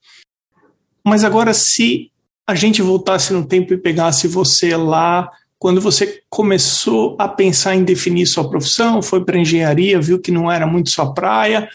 Mas 1.05 1.25
agora, 1.25 1.55
se 1.55 2.11
a 2.47 2.55
gente 2.55 2.83
voltasse 2.83 3.33
no 3.33 3.47
tempo 3.47 3.73
e 3.73 3.79
pegasse 3.79 4.27
você 4.27 4.77
lá 4.77 5.31
quando 5.61 5.79
você 5.79 6.23
começou 6.31 7.15
a 7.19 7.29
pensar 7.29 7.77
em 7.77 7.85
definir 7.85 8.27
sua 8.27 8.49
profissão, 8.49 9.03
foi 9.03 9.23
para 9.23 9.39
engenharia, 9.39 10.01
viu 10.01 10.19
que 10.19 10.33
não 10.33 10.51
era 10.51 10.67
muito 10.67 10.89
sua 10.89 11.13
praia, 11.13 11.69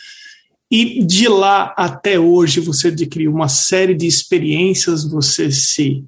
e 0.71 1.05
de 1.05 1.27
lá 1.27 1.71
até 1.77 2.19
hoje 2.19 2.59
você 2.59 2.87
adquiriu 2.87 3.31
uma 3.31 3.47
série 3.47 3.93
de 3.93 4.07
experiências, 4.07 5.07
você 5.07 5.51
se 5.51 6.03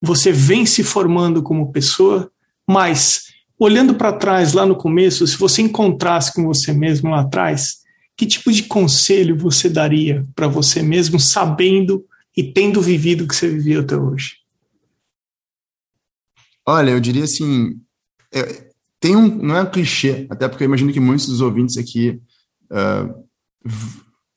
você 0.00 0.30
vem 0.30 0.66
se 0.66 0.84
formando 0.84 1.42
como 1.42 1.72
pessoa, 1.72 2.30
mas 2.68 3.28
olhando 3.58 3.94
para 3.94 4.12
trás 4.12 4.52
lá 4.52 4.66
no 4.66 4.76
começo, 4.76 5.26
se 5.26 5.38
você 5.38 5.62
encontrasse 5.62 6.34
com 6.34 6.44
você 6.44 6.70
mesmo 6.70 7.08
lá 7.08 7.22
atrás, 7.22 7.78
que 8.14 8.26
tipo 8.26 8.52
de 8.52 8.64
conselho 8.64 9.38
você 9.38 9.70
daria 9.70 10.26
para 10.36 10.46
você 10.46 10.82
mesmo 10.82 11.18
sabendo 11.18 12.04
e 12.36 12.42
tendo 12.42 12.82
vivido 12.82 13.24
o 13.24 13.26
que 13.26 13.34
você 13.34 13.48
viveu 13.48 13.80
até 13.80 13.96
hoje? 13.96 14.37
Olha, 16.70 16.90
eu 16.90 17.00
diria 17.00 17.24
assim, 17.24 17.80
é, 18.30 18.68
tem 19.00 19.16
um, 19.16 19.26
não 19.26 19.56
é 19.56 19.62
um 19.62 19.70
clichê, 19.70 20.26
até 20.28 20.46
porque 20.46 20.64
eu 20.64 20.66
imagino 20.66 20.92
que 20.92 21.00
muitos 21.00 21.26
dos 21.26 21.40
ouvintes 21.40 21.78
aqui 21.78 22.20
uh, 22.70 23.24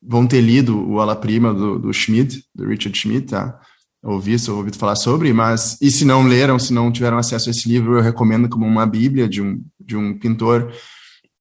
vão 0.02 0.26
ter 0.26 0.39
lido 0.39 0.80
o 0.89 1.02
Ala 1.02 1.13
Prima 1.13 1.54
do, 1.54 1.78
do 1.78 1.94
Schmidt, 1.94 2.41
do 2.56 2.65
Richard 2.65 2.98
Schmidt, 2.98 3.28
tá? 3.28 3.60
Ou 4.02 4.17
visto, 4.17 4.48
ou 4.48 4.60
ouvido 4.60 4.78
falar 4.78 4.96
sobre, 4.96 5.34
mas, 5.34 5.78
e 5.82 5.91
se 5.91 6.06
não 6.06 6.26
leram, 6.26 6.58
se 6.58 6.72
não 6.72 6.89
tiveram 6.89 7.17
acesso 7.17 7.50
a 7.50 7.52
esse 7.52 7.67
livro, 7.67 7.98
eu 7.98 8.02
recomendo 8.02 8.48
como 8.48 8.65
uma 8.65 8.86
bíblia 8.86 9.28
de 9.28 9.41
um, 9.41 9.62
de 9.78 9.98
um 9.98 10.17
pintor 10.17 10.74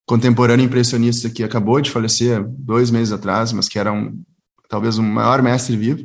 contemporâneo 0.05 0.66
impressionista 0.66 1.31
que 1.31 1.44
acabou 1.44 1.81
de 1.81 1.88
falecer 1.88 2.44
dois 2.59 2.90
meses 2.90 3.12
atrás, 3.12 3.53
mas 3.53 3.68
que 3.68 3.79
era 3.79 3.92
um, 3.92 4.20
talvez 4.68 4.98
o 4.98 5.05
maior 5.05 5.40
mestre 5.40 5.76
vivo. 5.76 6.05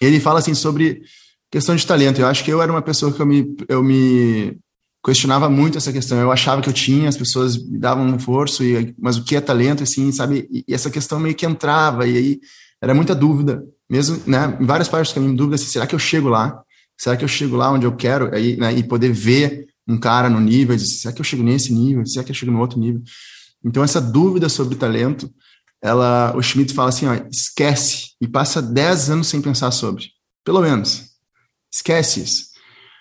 Ele 0.00 0.20
fala 0.20 0.38
assim 0.38 0.54
sobre 0.54 1.02
questão 1.50 1.74
de 1.74 1.86
talento. 1.86 2.20
Eu 2.20 2.26
acho 2.26 2.44
que 2.44 2.50
eu 2.50 2.62
era 2.62 2.70
uma 2.70 2.82
pessoa 2.82 3.12
que 3.12 3.20
eu 3.20 3.26
me, 3.26 3.56
eu 3.68 3.82
me 3.82 4.58
questionava 5.04 5.48
muito 5.48 5.78
essa 5.78 5.92
questão. 5.92 6.18
Eu 6.18 6.30
achava 6.30 6.60
que 6.60 6.68
eu 6.68 6.72
tinha, 6.72 7.08
as 7.08 7.16
pessoas 7.16 7.56
me 7.56 7.78
davam 7.78 8.06
um 8.06 8.18
forço, 8.18 8.62
e, 8.62 8.94
mas 8.98 9.16
o 9.16 9.24
que 9.24 9.36
é 9.36 9.40
talento, 9.40 9.82
assim, 9.82 10.12
sabe? 10.12 10.48
E, 10.50 10.64
e, 10.68 10.74
essa 10.74 10.90
questão 10.90 11.18
meio 11.18 11.34
que 11.34 11.46
entrava, 11.46 12.06
e 12.06 12.16
aí 12.16 12.40
era 12.82 12.94
muita 12.94 13.14
dúvida, 13.14 13.64
mesmo, 13.88 14.20
né? 14.26 14.56
Em 14.60 14.66
várias 14.66 14.88
partes 14.88 15.12
do 15.12 15.14
caminho, 15.14 15.36
dúvida 15.36 15.56
assim, 15.56 15.66
será 15.66 15.86
que 15.86 15.94
eu 15.94 15.98
chego 15.98 16.28
lá? 16.28 16.62
Será 16.96 17.16
que 17.16 17.24
eu 17.24 17.28
chego 17.28 17.56
lá 17.56 17.70
onde 17.70 17.86
eu 17.86 17.94
quero? 17.94 18.34
Aí, 18.34 18.56
né, 18.56 18.72
e 18.74 18.82
poder 18.82 19.12
ver 19.12 19.66
um 19.86 19.98
cara 19.98 20.28
no 20.28 20.40
nível, 20.40 20.76
dizer, 20.76 20.88
será 20.88 21.14
que 21.14 21.20
eu 21.20 21.24
chego 21.24 21.42
nesse 21.42 21.72
nível? 21.72 22.04
Será 22.04 22.24
que 22.24 22.30
eu 22.30 22.34
chego 22.34 22.52
no 22.52 22.60
outro 22.60 22.78
nível? 22.78 23.00
Então, 23.64 23.82
essa 23.82 24.00
dúvida 24.00 24.48
sobre 24.48 24.76
talento, 24.76 25.30
ela, 25.80 26.32
o 26.36 26.42
Schmidt 26.42 26.74
fala 26.74 26.88
assim, 26.88 27.06
ó, 27.06 27.14
esquece 27.30 28.10
e 28.20 28.26
passa 28.26 28.60
10 28.60 29.10
anos 29.10 29.28
sem 29.28 29.40
pensar 29.40 29.70
sobre, 29.70 30.06
pelo 30.44 30.60
menos. 30.60 31.07
Esquece 31.72 32.20
isso. 32.20 32.48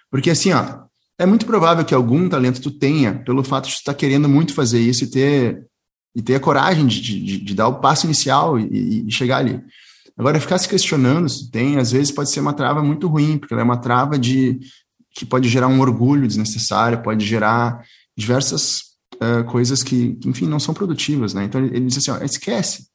Porque 0.10 0.30
assim, 0.30 0.52
ó, 0.54 0.88
é 1.20 1.26
muito 1.26 1.46
provável 1.46 1.84
que 1.84 1.94
algum 1.94 2.30
talento 2.30 2.62
tu 2.62 2.72
tenha 2.72 3.24
pelo 3.24 3.44
fato 3.44 3.68
de 3.68 3.76
tu 3.76 3.78
estar 3.78 3.94
tá 3.94 3.98
querendo 3.98 4.30
muito 4.30 4.54
fazer 4.54 4.80
isso 4.80 5.04
e 5.04 5.08
ter, 5.10 5.66
e 6.16 6.22
ter 6.22 6.36
a 6.36 6.40
coragem 6.40 6.86
de, 6.86 7.02
de, 7.02 7.38
de 7.40 7.56
dar 7.56 7.68
o 7.68 7.80
passo 7.80 8.06
inicial 8.06 8.60
e, 8.60 9.08
e, 9.08 9.12
chegar 9.12 9.38
ali. 9.38 9.60
Agora, 10.18 10.40
ficar 10.40 10.58
se 10.58 10.68
questionando 10.68 11.30
se 11.30 11.50
tem, 11.52 11.78
às 11.78 11.92
vezes 11.92 12.12
pode 12.12 12.32
ser 12.32 12.40
uma 12.40 12.54
trava 12.54 12.84
muito 12.84 13.08
ruim, 13.08 13.38
porque 13.38 13.54
ela 13.54 13.62
é 13.62 13.66
uma 13.66 13.78
trava 13.78 14.18
de 14.18 14.60
que 15.12 15.26
pode 15.26 15.50
gerar 15.50 15.68
um 15.68 15.80
orgulho 15.80 16.28
desnecessário, 16.28 17.02
pode 17.02 17.26
gerar 17.26 17.84
diversas 18.16 18.82
uh, 19.16 19.44
coisas 19.46 19.84
que, 19.84 20.18
enfim, 20.26 20.46
não 20.46 20.60
são 20.60 20.74
produtivas, 20.74 21.34
né? 21.34 21.44
Então, 21.44 21.64
ele 21.64 21.86
diz 21.86 21.98
assim, 21.98 22.12
ó, 22.12 22.24
esquece. 22.24 22.88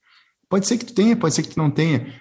Pode 0.49 0.67
ser 0.67 0.79
que 0.79 0.85
tu 0.85 0.95
tenha, 0.95 1.17
pode 1.17 1.35
ser 1.35 1.43
que 1.43 1.51
tu 1.51 1.59
não 1.59 1.71
tenha. 1.71 2.13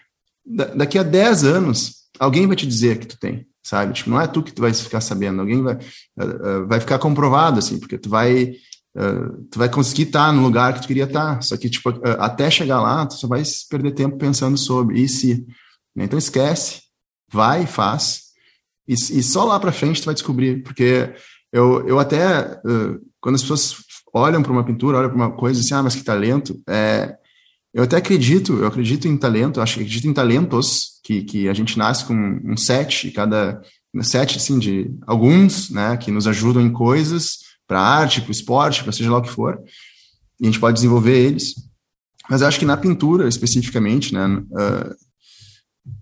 Da, 0.46 0.66
daqui 0.66 0.98
a 0.98 1.04
10 1.04 1.44
anos, 1.44 2.02
alguém 2.20 2.48
vai 2.48 2.56
te 2.56 2.68
dizer 2.68 3.00
que 3.00 3.08
tu 3.08 3.18
tem, 3.18 3.48
sabe? 3.64 3.94
Tipo, 3.94 4.10
não 4.10 4.22
é 4.22 4.28
tu 4.28 4.44
que 4.44 4.52
tu 4.52 4.62
vai 4.62 4.74
ficar 4.74 5.02
sabendo, 5.02 5.42
alguém 5.42 5.62
vai, 5.62 5.76
uh, 5.76 6.68
vai 6.68 6.80
ficar 6.80 7.00
comprovado, 7.00 7.60
assim, 7.60 7.80
porque 7.80 7.98
tu 7.98 8.10
vai, 8.10 8.54
uh, 8.96 9.44
tu 9.52 9.58
vai 9.58 9.70
conseguir 9.70 10.04
estar 10.04 10.32
no 10.32 10.42
lugar 10.42 10.74
que 10.74 10.82
tu 10.82 10.88
queria 10.88 11.06
estar, 11.06 11.42
só 11.42 11.58
que, 11.58 11.70
tipo, 11.70 11.90
uh, 11.90 12.02
até 12.20 12.50
chegar 12.50 12.82
lá, 12.82 13.06
tu 13.06 13.16
só 13.16 13.28
vai 13.28 13.42
perder 13.70 13.92
tempo 13.94 14.18
pensando 14.18 14.58
sobre, 14.58 15.02
e 15.02 15.10
se? 15.10 15.46
Então 15.96 16.18
esquece, 16.18 16.82
vai, 17.32 17.66
faz, 17.66 18.32
e, 18.88 18.94
e 18.94 19.24
só 19.24 19.44
lá 19.44 19.60
para 19.60 19.72
frente 19.72 20.02
tu 20.02 20.06
vai 20.06 20.14
descobrir, 20.14 20.64
porque 20.64 21.14
eu, 21.52 21.88
eu 21.88 22.00
até, 22.00 22.60
quando 23.20 23.36
as 23.36 23.42
pessoas 23.42 23.76
olham 24.14 24.42
para 24.42 24.52
uma 24.52 24.64
pintura, 24.64 24.98
olham 24.98 25.10
para 25.10 25.18
uma 25.18 25.32
coisa 25.32 25.60
assim, 25.60 25.74
ah, 25.74 25.84
mas 25.84 25.96
que 25.96 26.04
talento, 26.04 26.62
é, 26.68 27.16
eu 27.74 27.84
até 27.84 27.98
acredito, 27.98 28.54
eu 28.58 28.68
acredito 28.68 29.08
em 29.08 29.16
talento, 29.16 29.62
acho 29.62 29.76
que 29.76 29.82
acredito 29.82 30.08
em 30.08 30.14
talentos, 30.14 31.00
que, 31.04 31.24
que 31.24 31.48
a 31.48 31.54
gente 31.54 31.78
nasce 31.78 32.04
com 32.04 32.14
um 32.44 32.58
set, 32.58 33.10
cada 33.12 33.62
set, 34.02 34.38
assim, 34.38 34.60
de 34.60 34.94
alguns, 35.08 35.70
né, 35.70 35.96
que 35.98 36.12
nos 36.12 36.28
ajudam 36.28 36.62
em 36.62 36.72
coisas, 36.72 37.40
para 37.66 37.80
arte, 37.80 38.22
para 38.22 38.32
esporte, 38.32 38.84
para 38.84 38.92
seja 38.92 39.10
lá 39.10 39.20
o 39.20 39.22
que 39.22 39.30
for, 39.30 39.62
e 40.40 40.46
a 40.46 40.46
gente 40.48 40.60
pode 40.60 40.76
desenvolver 40.76 41.18
eles. 41.18 41.56
Mas 42.30 42.42
eu 42.42 42.48
acho 42.48 42.60
que 42.60 42.66
na 42.66 42.76
pintura, 42.76 43.28
especificamente, 43.28 44.14
né, 44.14 44.28
uh, 44.28 44.96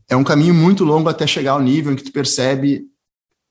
é 0.10 0.16
um 0.16 0.24
caminho 0.24 0.54
muito 0.54 0.84
longo 0.84 1.08
até 1.08 1.28
chegar 1.28 1.52
ao 1.52 1.62
nível 1.62 1.94
em 1.94 1.96
que 1.96 2.04
tu 2.04 2.12
percebe 2.12 2.84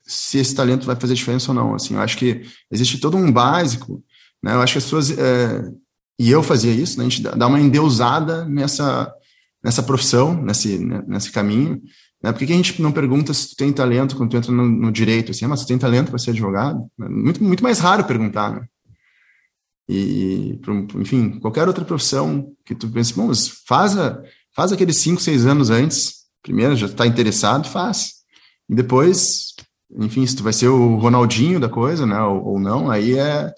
se 0.02 0.38
esse 0.38 0.54
talento 0.54 0.87
vai 0.87 0.96
fazer 0.96 1.14
diferença 1.14 1.50
ou 1.50 1.54
não. 1.54 1.74
Assim, 1.74 1.94
eu 1.94 2.00
acho 2.00 2.16
que 2.16 2.42
existe 2.70 2.98
todo 2.98 3.16
um 3.16 3.31
básico, 3.31 4.02
né, 4.42 4.54
eu 4.54 4.61
acho 4.61 4.72
que 4.72 4.78
as 4.78 4.85
pessoas... 4.85 5.11
Uh, 5.11 5.78
e 6.18 6.31
eu 6.31 6.42
fazia 6.42 6.72
isso, 6.72 6.98
né? 6.98 7.07
a 7.07 7.09
gente 7.09 7.22
dá 7.22 7.46
uma 7.46 7.61
endeusada 7.61 8.44
nessa, 8.44 9.12
nessa 9.62 9.83
profissão, 9.83 10.35
nesse, 10.42 10.78
nesse 11.07 11.31
caminho. 11.31 11.81
Né? 12.22 12.33
Por 12.33 12.44
que 12.44 12.52
a 12.52 12.57
gente 12.57 12.83
não 12.83 12.90
pergunta 12.90 13.33
se 13.33 13.50
tu 13.50 13.57
tem 13.57 13.72
talento 13.72 14.16
quando 14.16 14.31
tu 14.31 14.37
entra 14.37 14.50
no, 14.50 14.68
no 14.68 14.90
direito? 14.90 15.31
Assim, 15.31 15.44
ah, 15.44 15.48
mas 15.48 15.61
tu 15.61 15.68
tem 15.68 15.78
talento 15.78 16.11
para 16.11 16.18
ser 16.18 16.31
advogado? 16.31 16.85
Muito, 16.98 17.42
muito 17.42 17.62
mais 17.62 17.78
raro 17.78 18.04
perguntar, 18.04 18.52
né? 18.52 18.66
E, 19.88 20.61
enfim, 20.96 21.38
qualquer 21.40 21.66
outra 21.66 21.85
profissão 21.85 22.52
que 22.66 22.74
tu 22.74 22.88
pense, 22.88 23.14
bom, 23.14 23.31
faz, 23.66 23.96
a, 23.96 24.20
faz 24.54 24.70
aqueles 24.70 24.98
cinco, 24.98 25.22
seis 25.22 25.46
anos 25.46 25.70
antes, 25.70 26.24
primeiro 26.42 26.76
já 26.76 26.87
está 26.87 27.07
interessado, 27.07 27.66
faz. 27.66 28.16
E 28.68 28.74
depois, 28.74 29.54
enfim, 29.98 30.26
se 30.26 30.37
tu 30.37 30.42
vai 30.42 30.52
ser 30.52 30.68
o 30.68 30.96
Ronaldinho 30.96 31.59
da 31.59 31.70
coisa, 31.70 32.04
né, 32.04 32.20
ou, 32.20 32.44
ou 32.44 32.61
não, 32.61 32.90
aí 32.90 33.18
é, 33.18 33.50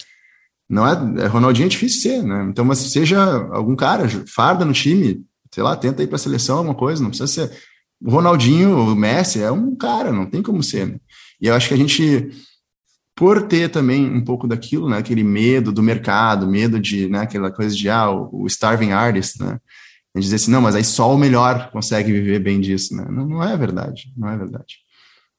não 0.70 0.86
é, 0.86 1.24
é 1.24 1.26
Ronaldinho 1.26 1.66
é 1.66 1.68
difícil 1.68 2.00
ser, 2.00 2.22
né? 2.22 2.46
Então, 2.48 2.64
mas 2.64 2.78
seja 2.78 3.20
algum 3.50 3.74
cara, 3.74 4.08
farda 4.32 4.64
no 4.64 4.72
time, 4.72 5.24
sei 5.52 5.64
lá, 5.64 5.74
tenta 5.74 6.00
ir 6.00 6.06
para 6.06 6.14
a 6.14 6.18
seleção, 6.18 6.58
alguma 6.58 6.76
coisa, 6.76 7.02
não 7.02 7.10
precisa 7.10 7.26
ser. 7.26 7.50
O 8.00 8.08
Ronaldinho, 8.08 8.76
o 8.78 8.94
Messi 8.94 9.42
é 9.42 9.50
um 9.50 9.74
cara, 9.74 10.12
não 10.12 10.26
tem 10.26 10.40
como 10.40 10.62
ser. 10.62 10.86
Né? 10.86 11.00
E 11.40 11.48
eu 11.48 11.54
acho 11.54 11.66
que 11.66 11.74
a 11.74 11.76
gente, 11.76 12.30
por 13.16 13.42
ter 13.48 13.68
também 13.68 14.08
um 14.08 14.24
pouco 14.24 14.46
daquilo, 14.46 14.88
né, 14.88 14.98
aquele 14.98 15.24
medo 15.24 15.72
do 15.72 15.82
mercado, 15.82 16.46
medo 16.46 16.78
de, 16.78 17.08
né, 17.08 17.22
aquela 17.22 17.50
coisa 17.50 17.74
de, 17.74 17.90
ah, 17.90 18.08
o, 18.08 18.44
o 18.44 18.46
starving 18.46 18.92
artist, 18.92 19.42
né? 19.42 19.58
A 20.14 20.20
dizer 20.20 20.36
assim, 20.36 20.50
não, 20.50 20.60
mas 20.60 20.74
aí 20.74 20.84
só 20.84 21.12
o 21.14 21.18
melhor 21.18 21.70
consegue 21.70 22.12
viver 22.12 22.40
bem 22.40 22.60
disso, 22.60 22.96
né? 22.96 23.06
Não, 23.10 23.26
não 23.26 23.42
é 23.42 23.56
verdade, 23.56 24.12
não 24.16 24.28
é 24.28 24.36
verdade. 24.36 24.78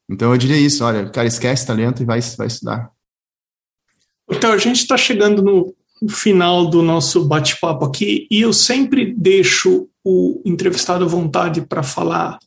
Então 0.10 0.32
eu 0.32 0.38
diria 0.38 0.58
isso, 0.58 0.84
olha, 0.84 1.10
cara, 1.10 1.28
esquece 1.28 1.66
talento 1.66 2.02
e 2.02 2.06
vai, 2.06 2.20
vai 2.38 2.48
estudar. 2.48 2.90
Então, 4.32 4.54
a 4.54 4.58
gente 4.58 4.78
está 4.78 4.96
chegando 4.96 5.42
no 5.44 5.76
final 6.10 6.70
do 6.70 6.82
nosso 6.82 7.26
bate-papo 7.26 7.86
aqui 7.86 8.28
e 8.32 8.42
eu 8.42 8.54
sempre 8.54 9.14
deixo 9.14 9.88
o 10.04 10.42
entrevistado 10.46 11.04
à 11.04 11.08
vontade 11.08 11.62
para 11.62 11.84
falar 11.84 12.40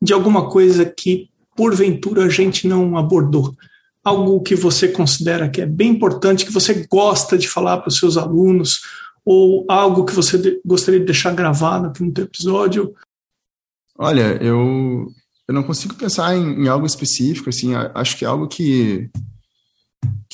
de 0.00 0.12
alguma 0.12 0.48
coisa 0.48 0.84
que, 0.84 1.28
porventura, 1.56 2.24
a 2.24 2.28
gente 2.28 2.68
não 2.68 2.96
abordou. 2.96 3.54
Algo 4.04 4.40
que 4.40 4.54
você 4.54 4.88
considera 4.88 5.48
que 5.48 5.60
é 5.60 5.66
bem 5.66 5.90
importante, 5.90 6.44
que 6.44 6.52
você 6.52 6.86
gosta 6.88 7.36
de 7.36 7.48
falar 7.48 7.78
para 7.78 7.88
os 7.88 7.98
seus 7.98 8.16
alunos, 8.16 8.82
ou 9.24 9.64
algo 9.68 10.04
que 10.04 10.14
você 10.14 10.60
gostaria 10.64 11.00
de 11.00 11.06
deixar 11.06 11.34
gravado 11.34 11.88
aqui 11.88 12.04
no 12.04 12.12
teu 12.12 12.24
episódio? 12.24 12.94
Olha, 13.98 14.38
eu, 14.40 15.08
eu 15.48 15.54
não 15.54 15.64
consigo 15.64 15.94
pensar 15.94 16.36
em, 16.36 16.62
em 16.62 16.68
algo 16.68 16.86
específico, 16.86 17.48
assim, 17.48 17.74
acho 17.74 18.16
que 18.16 18.24
é 18.24 18.28
algo 18.28 18.46
que, 18.46 19.10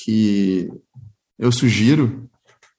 que 0.05 0.71
eu 1.39 1.53
sugiro, 1.53 2.29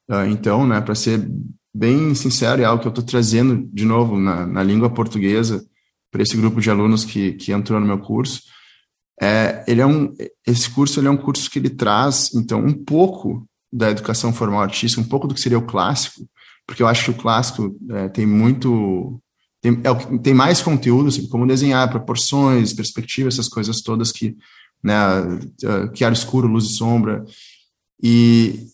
uh, 0.10 0.26
então, 0.30 0.66
né, 0.66 0.82
para 0.82 0.96
ser 0.96 1.28
bem 1.74 2.14
sincero, 2.14 2.62
é 2.62 2.66
algo 2.66 2.82
que 2.82 2.88
eu 2.88 2.92
estou 2.92 3.04
trazendo 3.04 3.68
de 3.74 3.86
novo 3.86 4.20
na, 4.20 4.46
na 4.46 4.64
língua 4.64 4.90
portuguesa 4.90 5.66
para 6.12 6.22
esse 6.22 6.38
grupo 6.38 6.62
de 6.62 6.70
alunos 6.70 7.04
que, 7.04 7.34
que 7.34 7.52
entrou 7.52 7.80
no 7.80 7.88
meu 7.88 8.00
curso. 8.00 8.42
É, 9.22 9.64
ele 9.68 9.82
é 9.82 9.86
um, 9.86 10.14
esse 10.46 10.70
curso 10.70 11.00
ele 11.00 11.08
é 11.08 11.12
um 11.12 11.18
curso 11.18 11.50
que 11.50 11.60
ele 11.60 11.70
traz, 11.70 12.34
então, 12.34 12.60
um 12.60 12.74
pouco 12.74 13.48
da 13.72 13.90
educação 13.90 14.32
formal 14.32 14.62
artística, 14.62 15.02
um 15.02 15.08
pouco 15.08 15.28
do 15.28 15.34
que 15.34 15.42
seria 15.42 15.58
o 15.58 15.66
clássico, 15.66 16.28
porque 16.68 16.84
eu 16.84 16.88
acho 16.88 17.06
que 17.06 17.12
o 17.12 17.22
clássico 17.22 17.76
é, 17.90 18.10
tem 18.10 18.26
muito. 18.26 19.20
Tem, 19.62 19.72
é, 19.84 20.18
tem 20.20 20.34
mais 20.34 20.62
conteúdo, 20.62 21.10
assim, 21.10 21.28
como 21.28 21.48
desenhar, 21.48 21.90
proporções, 21.90 22.74
perspectivas, 22.74 23.36
essas 23.36 23.50
coisas 23.50 23.82
todas 23.82 24.12
que. 24.12 24.36
Né, 24.84 24.96
que 25.94 26.04
ar 26.04 26.12
escuro, 26.12 26.48
luz 26.48 26.66
e 26.66 26.76
sombra. 26.76 27.24
E, 28.02 28.68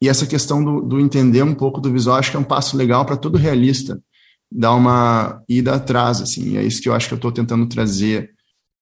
e 0.00 0.08
essa 0.08 0.26
questão 0.26 0.64
do, 0.64 0.80
do, 0.80 1.00
entender 1.00 1.44
um 1.44 1.54
pouco 1.54 1.80
do 1.80 1.92
visual, 1.92 2.16
acho 2.16 2.30
que 2.30 2.36
é 2.36 2.40
um 2.40 2.44
passo 2.44 2.76
legal 2.76 3.06
para 3.06 3.16
todo 3.16 3.38
realista 3.38 4.02
dar 4.50 4.74
uma 4.74 5.42
ida 5.48 5.74
atrás, 5.74 6.20
assim. 6.20 6.56
É 6.56 6.64
isso 6.64 6.82
que 6.82 6.88
eu 6.88 6.94
acho 6.94 7.08
que 7.08 7.14
eu 7.14 7.16
estou 7.16 7.32
tentando 7.32 7.66
trazer 7.66 8.30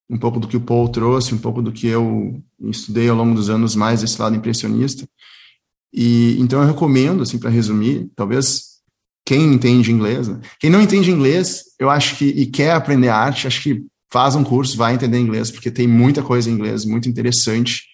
um 0.09 0.19
pouco 0.19 0.41
do 0.41 0.49
que 0.49 0.57
o 0.57 0.61
Paul 0.61 0.89
trouxe, 0.89 1.35
um 1.35 1.39
pouco 1.39 1.63
do 1.63 1.71
que 1.71 1.87
eu 1.87 2.43
estudei 2.65 3.09
ao 3.09 3.17
longo 3.17 3.35
dos 3.35 3.49
anos 3.49 3.77
mais 3.77 4.03
esse 4.03 4.21
lado 4.21 4.35
impressionista. 4.35 5.09
E 5.93 6.37
então 6.41 6.61
eu 6.61 6.67
recomendo, 6.67 7.23
assim, 7.23 7.39
para 7.39 7.51
resumir, 7.51 8.11
talvez 8.17 8.71
quem 9.25 9.55
entende 9.55 9.93
inglês, 9.93 10.27
né? 10.27 10.41
quem 10.59 10.71
não 10.71 10.81
entende 10.81 11.11
inglês, 11.11 11.65
eu 11.79 11.89
acho 11.89 12.17
que 12.17 12.25
e 12.25 12.47
quer 12.47 12.73
aprender 12.73 13.09
arte, 13.09 13.47
acho 13.47 13.63
que 13.63 13.85
faz 14.11 14.35
um 14.35 14.45
curso, 14.45 14.77
vai 14.77 14.95
entender 14.95 15.19
inglês, 15.19 15.51
porque 15.51 15.71
tem 15.71 15.87
muita 15.87 16.23
coisa 16.23 16.51
em 16.51 16.55
inglês, 16.55 16.85
muito 16.85 17.09
interessante, 17.09 17.85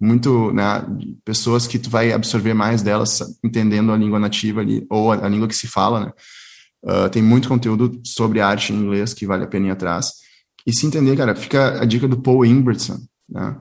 muito, 0.00 0.52
né, 0.52 0.84
pessoas 1.24 1.66
que 1.66 1.78
tu 1.78 1.90
vai 1.90 2.12
absorver 2.12 2.54
mais 2.54 2.82
delas 2.82 3.20
entendendo 3.44 3.92
a 3.92 3.96
língua 3.96 4.18
nativa 4.18 4.60
ali, 4.60 4.84
ou 4.90 5.12
a, 5.12 5.26
a 5.26 5.28
língua 5.28 5.46
que 5.46 5.54
se 5.54 5.66
fala, 5.66 6.06
né? 6.06 6.12
Uh, 6.82 7.10
tem 7.10 7.22
muito 7.22 7.46
conteúdo 7.46 8.00
sobre 8.06 8.40
arte 8.40 8.72
em 8.72 8.76
inglês 8.76 9.12
que 9.12 9.26
vale 9.26 9.44
a 9.44 9.46
pena 9.46 9.66
ir 9.66 9.70
atrás. 9.70 10.12
E 10.66 10.72
se 10.72 10.86
entender, 10.86 11.14
cara, 11.14 11.34
fica 11.34 11.78
a 11.80 11.84
dica 11.84 12.08
do 12.08 12.20
Paul 12.20 12.44
Ingerson, 12.44 12.98
né? 13.28 13.56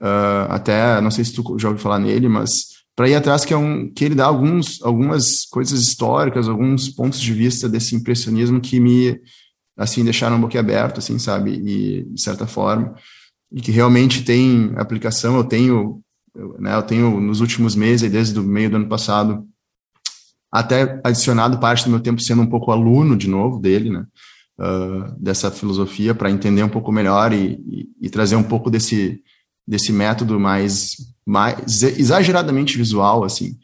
Uh, 0.00 0.48
até, 0.48 1.00
não 1.00 1.10
sei 1.10 1.24
se 1.24 1.34
tu 1.34 1.58
já 1.58 1.68
ouviu 1.68 1.82
falar 1.82 1.98
nele, 1.98 2.28
mas 2.28 2.50
para 2.96 3.08
ir 3.08 3.14
atrás 3.14 3.44
que 3.44 3.54
é 3.54 3.56
um 3.56 3.92
que 3.92 4.04
ele 4.04 4.14
dá 4.14 4.26
alguns 4.26 4.82
algumas 4.82 5.46
coisas 5.46 5.80
históricas, 5.80 6.48
alguns 6.48 6.88
pontos 6.88 7.20
de 7.20 7.32
vista 7.32 7.68
desse 7.68 7.94
impressionismo 7.94 8.60
que 8.60 8.80
me 8.80 9.18
assim 9.76 10.04
deixaram 10.04 10.36
um 10.36 10.40
boquiaberto, 10.40 11.00
assim, 11.00 11.18
sabe? 11.18 11.52
E 11.52 12.04
de 12.04 12.22
certa 12.22 12.46
forma, 12.46 12.94
e 13.50 13.60
que 13.60 13.70
realmente 13.70 14.24
tem 14.24 14.72
aplicação. 14.76 15.36
Eu 15.36 15.44
tenho, 15.44 16.02
eu, 16.34 16.56
né, 16.58 16.74
eu 16.74 16.82
tenho 16.82 17.20
nos 17.20 17.40
últimos 17.40 17.74
meses, 17.74 18.10
desde 18.10 18.38
o 18.38 18.42
meio 18.42 18.70
do 18.70 18.76
ano 18.76 18.88
passado, 18.88 19.46
até 20.50 21.00
adicionado 21.04 21.58
parte 21.58 21.84
do 21.84 21.90
meu 21.90 22.00
tempo 22.00 22.22
sendo 22.22 22.42
um 22.42 22.46
pouco 22.46 22.70
aluno 22.70 23.16
de 23.16 23.28
novo 23.28 23.58
dele, 23.58 23.90
né? 23.90 24.04
uh, 24.58 25.14
dessa 25.18 25.50
filosofia 25.50 26.14
para 26.14 26.30
entender 26.30 26.62
um 26.62 26.68
pouco 26.68 26.92
melhor 26.92 27.32
e, 27.32 27.60
e, 27.66 27.88
e, 28.02 28.10
trazer 28.10 28.36
um 28.36 28.42
pouco 28.42 28.70
desse, 28.70 29.22
desse 29.66 29.92
método 29.92 30.38
mais, 30.38 30.96
mais 31.26 31.82
exageradamente 31.82 32.76
visual, 32.76 33.24
assim, 33.24 33.58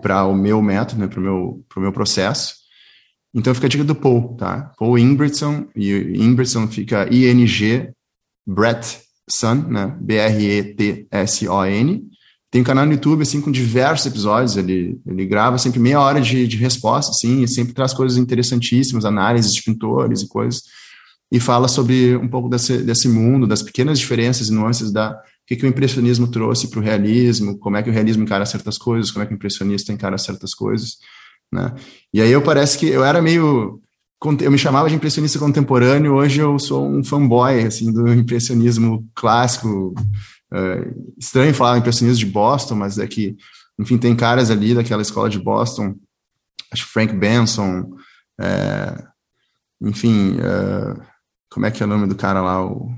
para 0.00 0.24
o 0.24 0.34
meu 0.34 0.60
método, 0.60 1.00
né, 1.00 1.06
para 1.06 1.20
o 1.20 1.22
meu, 1.22 1.64
meu 1.76 1.92
processo. 1.92 2.63
Então 3.34 3.54
fica 3.54 3.66
a 3.66 3.70
dica 3.70 3.84
do 3.84 3.94
Paul, 3.94 4.36
tá? 4.36 4.72
Paul 4.78 4.98
Ingridson, 4.98 5.66
e 5.74 5.90
Ingridson 6.22 6.68
fica 6.68 7.08
I-N-G, 7.12 7.90
Brett 8.46 9.00
Sun, 9.28 9.66
né? 9.68 9.96
B-R-E-T-S-O-N. 10.00 12.04
Tem 12.50 12.60
um 12.60 12.64
canal 12.64 12.86
no 12.86 12.92
YouTube, 12.92 13.22
assim, 13.22 13.40
com 13.40 13.50
diversos 13.50 14.06
episódios. 14.06 14.56
Ele, 14.56 15.00
ele 15.04 15.26
grava 15.26 15.58
sempre 15.58 15.80
meia 15.80 16.00
hora 16.00 16.20
de, 16.20 16.46
de 16.46 16.56
resposta, 16.56 17.10
assim, 17.10 17.42
e 17.42 17.48
sempre 17.48 17.74
traz 17.74 17.92
coisas 17.92 18.16
interessantíssimas, 18.16 19.04
análises 19.04 19.52
de 19.52 19.64
pintores 19.64 20.22
e 20.22 20.28
coisas. 20.28 20.62
E 21.32 21.40
fala 21.40 21.66
sobre 21.66 22.16
um 22.16 22.28
pouco 22.28 22.48
desse, 22.48 22.78
desse 22.78 23.08
mundo, 23.08 23.48
das 23.48 23.60
pequenas 23.60 23.98
diferenças 23.98 24.48
e 24.48 24.52
nuances 24.52 24.92
da 24.92 25.20
o 25.44 25.46
que, 25.46 25.56
que 25.56 25.66
o 25.66 25.68
impressionismo 25.68 26.26
trouxe 26.28 26.68
para 26.68 26.80
o 26.80 26.82
realismo, 26.82 27.58
como 27.58 27.76
é 27.76 27.82
que 27.82 27.90
o 27.90 27.92
realismo 27.92 28.22
encara 28.22 28.46
certas 28.46 28.78
coisas, 28.78 29.10
como 29.10 29.22
é 29.22 29.26
que 29.26 29.34
o 29.34 29.36
impressionista 29.36 29.92
encara 29.92 30.16
certas 30.16 30.54
coisas, 30.54 30.96
né? 31.54 31.72
E 32.12 32.20
aí 32.20 32.30
eu 32.30 32.42
parece 32.42 32.76
que 32.76 32.86
eu 32.86 33.04
era 33.04 33.22
meio 33.22 33.80
eu 34.40 34.50
me 34.50 34.58
chamava 34.58 34.88
de 34.88 34.94
impressionista 34.94 35.38
contemporâneo, 35.38 36.14
hoje 36.14 36.40
eu 36.40 36.58
sou 36.58 36.88
um 36.88 37.04
fanboy 37.04 37.62
assim 37.66 37.92
do 37.92 38.10
impressionismo 38.10 39.06
clássico, 39.14 39.94
é, 40.50 40.94
estranho 41.18 41.54
falar 41.54 41.76
impressionismo 41.76 42.24
de 42.24 42.32
Boston, 42.32 42.74
mas 42.76 42.98
é 42.98 43.06
que, 43.06 43.36
enfim, 43.78 43.98
tem 43.98 44.16
caras 44.16 44.50
ali 44.50 44.74
daquela 44.74 45.02
escola 45.02 45.28
de 45.28 45.38
Boston, 45.38 45.94
acho 46.72 46.86
Frank 46.86 47.14
Benson, 47.14 47.90
é, 48.40 49.04
enfim, 49.82 50.38
é, 50.40 51.06
como 51.50 51.66
é 51.66 51.70
que 51.70 51.82
é 51.82 51.86
o 51.86 51.88
nome 51.88 52.06
do 52.06 52.14
cara 52.14 52.40
lá? 52.40 52.64
O, 52.64 52.90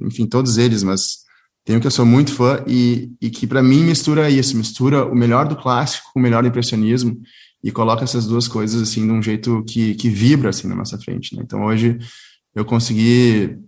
enfim, 0.00 0.26
todos 0.26 0.58
eles, 0.58 0.82
mas 0.82 1.18
tem 1.64 1.76
um 1.76 1.80
que 1.80 1.86
eu 1.86 1.90
sou 1.90 2.04
muito 2.04 2.34
fã 2.34 2.64
e, 2.66 3.12
e 3.20 3.30
que 3.30 3.46
para 3.46 3.62
mim 3.62 3.84
mistura 3.84 4.28
isso, 4.28 4.56
mistura 4.56 5.06
o 5.06 5.14
melhor 5.14 5.46
do 5.46 5.56
clássico 5.56 6.10
com 6.12 6.18
o 6.18 6.22
melhor 6.22 6.42
do 6.42 6.48
impressionismo 6.48 7.16
e 7.64 7.72
coloca 7.72 8.04
essas 8.04 8.26
duas 8.26 8.46
coisas 8.46 8.82
assim 8.82 9.06
de 9.06 9.12
um 9.12 9.22
jeito 9.22 9.64
que, 9.66 9.94
que 9.94 10.10
vibra 10.10 10.50
assim 10.50 10.68
na 10.68 10.76
nossa 10.76 10.98
frente. 10.98 11.34
Né? 11.34 11.42
Então 11.42 11.64
hoje 11.64 11.98
eu 12.54 12.64
consegui 12.64 13.58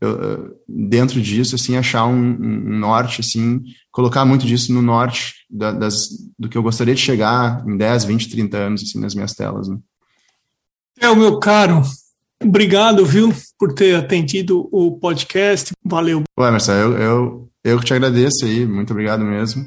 eu, 0.00 0.54
dentro 0.68 1.20
disso, 1.20 1.54
assim, 1.54 1.76
achar 1.76 2.04
um, 2.04 2.14
um, 2.14 2.78
norte, 2.78 3.22
assim, 3.22 3.62
colocar 3.90 4.24
muito 4.24 4.46
disso 4.46 4.72
no 4.72 4.82
norte 4.82 5.34
da, 5.48 5.72
das, 5.72 6.08
do 6.38 6.48
que 6.48 6.58
eu 6.58 6.62
gostaria 6.62 6.94
de 6.94 7.00
chegar 7.00 7.64
em 7.66 7.76
10, 7.76 8.04
20, 8.04 8.30
30 8.30 8.56
anos, 8.56 8.82
assim, 8.82 9.00
nas 9.00 9.14
minhas 9.14 9.32
telas, 9.32 9.68
né? 9.68 9.78
É, 11.00 11.08
o 11.08 11.16
meu 11.16 11.38
caro, 11.38 11.82
obrigado, 12.42 13.04
viu, 13.06 13.34
por 13.58 13.72
ter 13.72 13.96
atendido 13.96 14.68
o 14.70 14.92
podcast, 14.98 15.72
valeu. 15.82 16.22
Ué, 16.38 16.48
Emerson, 16.48 16.72
eu, 16.72 16.98
eu, 16.98 17.48
eu 17.64 17.78
que 17.78 17.86
te 17.86 17.94
agradeço 17.94 18.44
aí, 18.44 18.66
muito 18.66 18.92
obrigado 18.92 19.24
mesmo. 19.24 19.66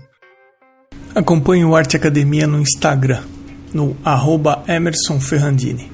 Acompanhe 1.16 1.66
o 1.66 1.76
Arte 1.76 1.98
Academia 1.98 2.46
no 2.46 2.62
Instagram, 2.62 3.24
no 3.74 3.96
arroba 4.04 4.64
Emerson 4.68 5.20
Ferrandini. 5.20 5.92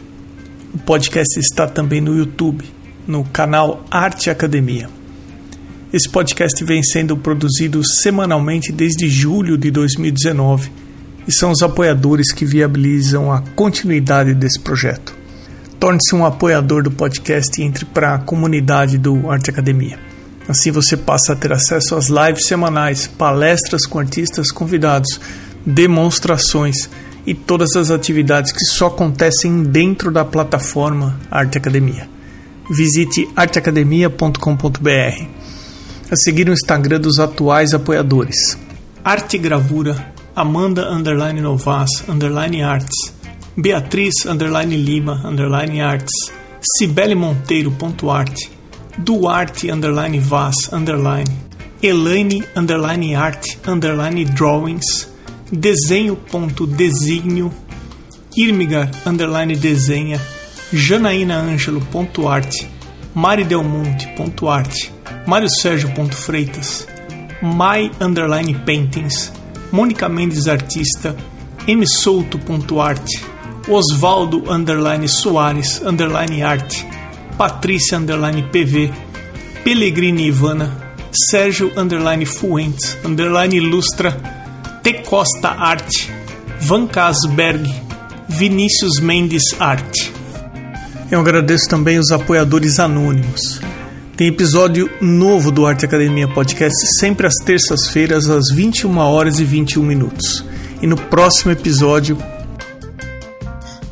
O 0.73 0.77
podcast 0.79 1.39
está 1.39 1.67
também 1.67 2.01
no 2.01 2.17
YouTube 2.17 2.65
no 3.07 3.23
canal 3.25 3.83
Arte 3.91 4.29
Academia. 4.29 4.89
Esse 5.91 6.09
podcast 6.09 6.63
vem 6.63 6.81
sendo 6.81 7.15
produzido 7.15 7.83
semanalmente 7.83 8.71
desde 8.71 9.07
julho 9.07 9.57
de 9.57 9.69
2019 9.69 10.71
e 11.27 11.31
são 11.31 11.51
os 11.51 11.61
apoiadores 11.61 12.31
que 12.33 12.45
viabilizam 12.45 13.31
a 13.31 13.41
continuidade 13.55 14.33
desse 14.33 14.59
projeto. 14.59 15.15
Torne-se 15.79 16.15
um 16.15 16.25
apoiador 16.25 16.81
do 16.81 16.91
podcast 16.91 17.61
e 17.61 17.63
entre 17.63 17.85
para 17.85 18.15
a 18.15 18.19
comunidade 18.19 18.97
do 18.97 19.29
Arte 19.29 19.49
Academia. 19.49 19.99
Assim 20.47 20.71
você 20.71 20.97
passa 20.97 21.33
a 21.33 21.35
ter 21.35 21.53
acesso 21.53 21.95
às 21.95 22.07
lives 22.07 22.47
semanais, 22.47 23.05
palestras 23.05 23.85
com 23.85 23.99
artistas 23.99 24.51
convidados, 24.51 25.19
demonstrações 25.65 26.89
e 27.25 27.33
todas 27.33 27.75
as 27.75 27.89
atividades 27.91 28.51
que 28.51 28.63
só 28.65 28.87
acontecem 28.87 29.63
dentro 29.63 30.11
da 30.11 30.25
plataforma 30.25 31.19
Arte 31.31 31.57
Academia 31.57 32.13
visite 32.69 33.29
arteacademia.com.br. 33.35 35.27
A 36.11 36.15
seguir 36.15 36.49
o 36.49 36.53
Instagram 36.53 36.99
dos 36.99 37.19
atuais 37.19 37.73
apoiadores: 37.73 38.57
Arte 39.03 39.37
Gravura, 39.37 40.13
Amanda 40.35 40.91
underline 40.91 41.41
Novas 41.41 41.89
underline 42.07 42.61
Arts, 42.63 43.13
Beatriz 43.57 44.25
underline 44.25 44.75
Lima 44.75 45.21
underline 45.25 45.81
Arts, 45.81 46.11
Cibele 46.77 47.15
Monteiro 47.15 47.71
ponto 47.71 48.09
arte, 48.09 48.49
Duarte 48.97 49.71
underline 49.71 50.19
Vaz 50.19 50.55
underline, 50.71 51.29
Elaine 51.81 52.43
underline 52.55 53.15
Art 53.15 53.57
underline 53.67 54.25
Drawings, 54.25 55.12
Desenho 55.55 56.15
ponto 56.15 56.65
Designio, 56.65 57.53
Irmigar 58.35 58.89
underline 59.05 59.55
Desenha 59.55 60.19
janaínaângelo.arte, 60.73 62.67
maridelmonte.arte, 63.13 64.91
Mário 65.27 65.47
Sérgio.freitas, 65.47 66.87
my 67.39 67.91
underline 68.01 68.55
paintings, 68.65 69.31
Mônica 69.71 70.09
Mendes 70.09 70.47
Artista, 70.47 71.15
msouto.arte, 71.67 73.21
Osvaldo 73.69 74.51
underline 74.51 75.07
Soares 75.07 75.83
underline 75.85 76.41
arte, 76.41 76.83
Patrícia 77.37 77.99
underline 77.99 78.41
PV, 78.41 78.91
Pellegrini 79.63 80.25
Ivana, 80.25 80.95
Sérgio 81.11 81.71
underline 81.77 82.25
Fuentes 82.25 82.97
underline 83.05 83.55
Ilustra, 83.55 84.42
T 84.83 84.95
Costa 84.95 85.47
Arte, 85.47 86.11
Van 86.59 86.85
Casberg, 86.85 87.73
Vinícius 88.27 88.99
Mendes 88.99 89.55
Arte. 89.57 90.11
Eu 91.09 91.21
agradeço 91.21 91.69
também 91.69 91.97
os 91.97 92.11
apoiadores 92.11 92.81
anônimos. 92.81 93.61
Tem 94.17 94.27
episódio 94.27 94.89
novo 94.99 95.53
do 95.53 95.65
Arte 95.65 95.85
Academia 95.85 96.27
Podcast 96.27 96.75
sempre 96.99 97.25
às 97.25 97.35
terças-feiras, 97.45 98.29
às 98.29 98.53
21 98.53 98.97
horas 98.97 99.39
e 99.39 99.45
21 99.45 99.83
minutos. 99.83 100.43
E 100.81 100.85
no 100.85 100.97
próximo 100.97 101.53
episódio. 101.53 102.17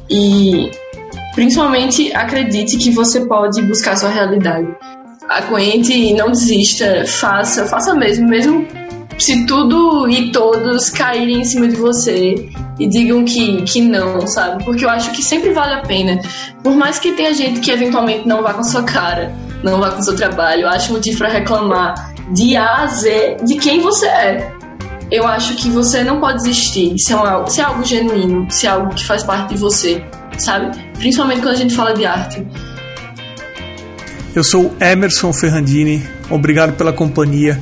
E 0.10 0.72
principalmente 1.34 2.14
acredite 2.14 2.76
que 2.76 2.92
você 2.92 3.26
pode 3.28 3.62
buscar 3.62 3.96
sua 3.96 4.10
realidade. 4.10 4.68
Aguente 5.30 5.94
e 5.94 6.14
não 6.16 6.32
desista, 6.32 7.06
faça, 7.08 7.66
faça 7.66 7.96
mesmo, 7.96 8.28
mesmo 8.28 8.68
se 9.22 9.46
tudo 9.46 10.10
e 10.10 10.32
todos 10.32 10.90
caírem 10.90 11.42
em 11.42 11.44
cima 11.44 11.68
de 11.68 11.76
você 11.76 12.50
e 12.80 12.88
digam 12.88 13.24
que, 13.24 13.62
que 13.64 13.82
não, 13.82 14.26
sabe? 14.26 14.64
Porque 14.64 14.84
eu 14.84 14.90
acho 14.90 15.12
que 15.12 15.22
sempre 15.22 15.52
vale 15.52 15.76
a 15.76 15.82
pena. 15.82 16.20
Por 16.64 16.76
mais 16.76 16.98
que 16.98 17.12
tenha 17.14 17.34
gente 17.34 17.60
que 17.60 17.72
eventualmente 17.72 18.28
não 18.28 18.42
vá 18.42 18.54
com 18.54 18.64
sua 18.64 18.84
cara, 18.84 19.32
não 19.64 19.80
vá 19.80 19.92
com 19.92 20.02
seu 20.02 20.16
trabalho, 20.16 20.64
eu 20.64 20.70
acho 20.70 20.92
motivo 20.92 21.20
para 21.20 21.30
reclamar 21.30 22.14
de 22.34 22.56
A 22.56 22.84
a 22.84 22.88
Z 22.88 23.38
de 23.46 23.56
quem 23.58 23.82
você 23.82 24.08
é. 24.08 24.52
Eu 25.12 25.28
acho 25.28 25.56
que 25.56 25.70
você 25.70 26.04
não 26.04 26.20
pode 26.20 26.38
desistir 26.38 26.98
se 26.98 27.14
é, 27.14 27.16
uma, 27.16 27.46
se 27.46 27.62
é 27.62 27.64
algo 27.64 27.84
genuíno, 27.84 28.50
se 28.50 28.66
é 28.66 28.70
algo 28.70 28.96
que 28.96 29.06
faz 29.06 29.24
parte 29.24 29.54
de 29.54 29.60
você, 29.60 30.04
sabe? 30.38 30.76
Principalmente 30.98 31.42
quando 31.42 31.54
a 31.54 31.58
gente 31.58 31.76
fala 31.76 31.94
de 31.94 32.06
arte. 32.06 32.48
Eu 34.34 34.44
sou 34.44 34.74
Emerson 34.80 35.34
Ferrandini, 35.34 36.02
obrigado 36.30 36.74
pela 36.74 36.94
companhia 36.94 37.62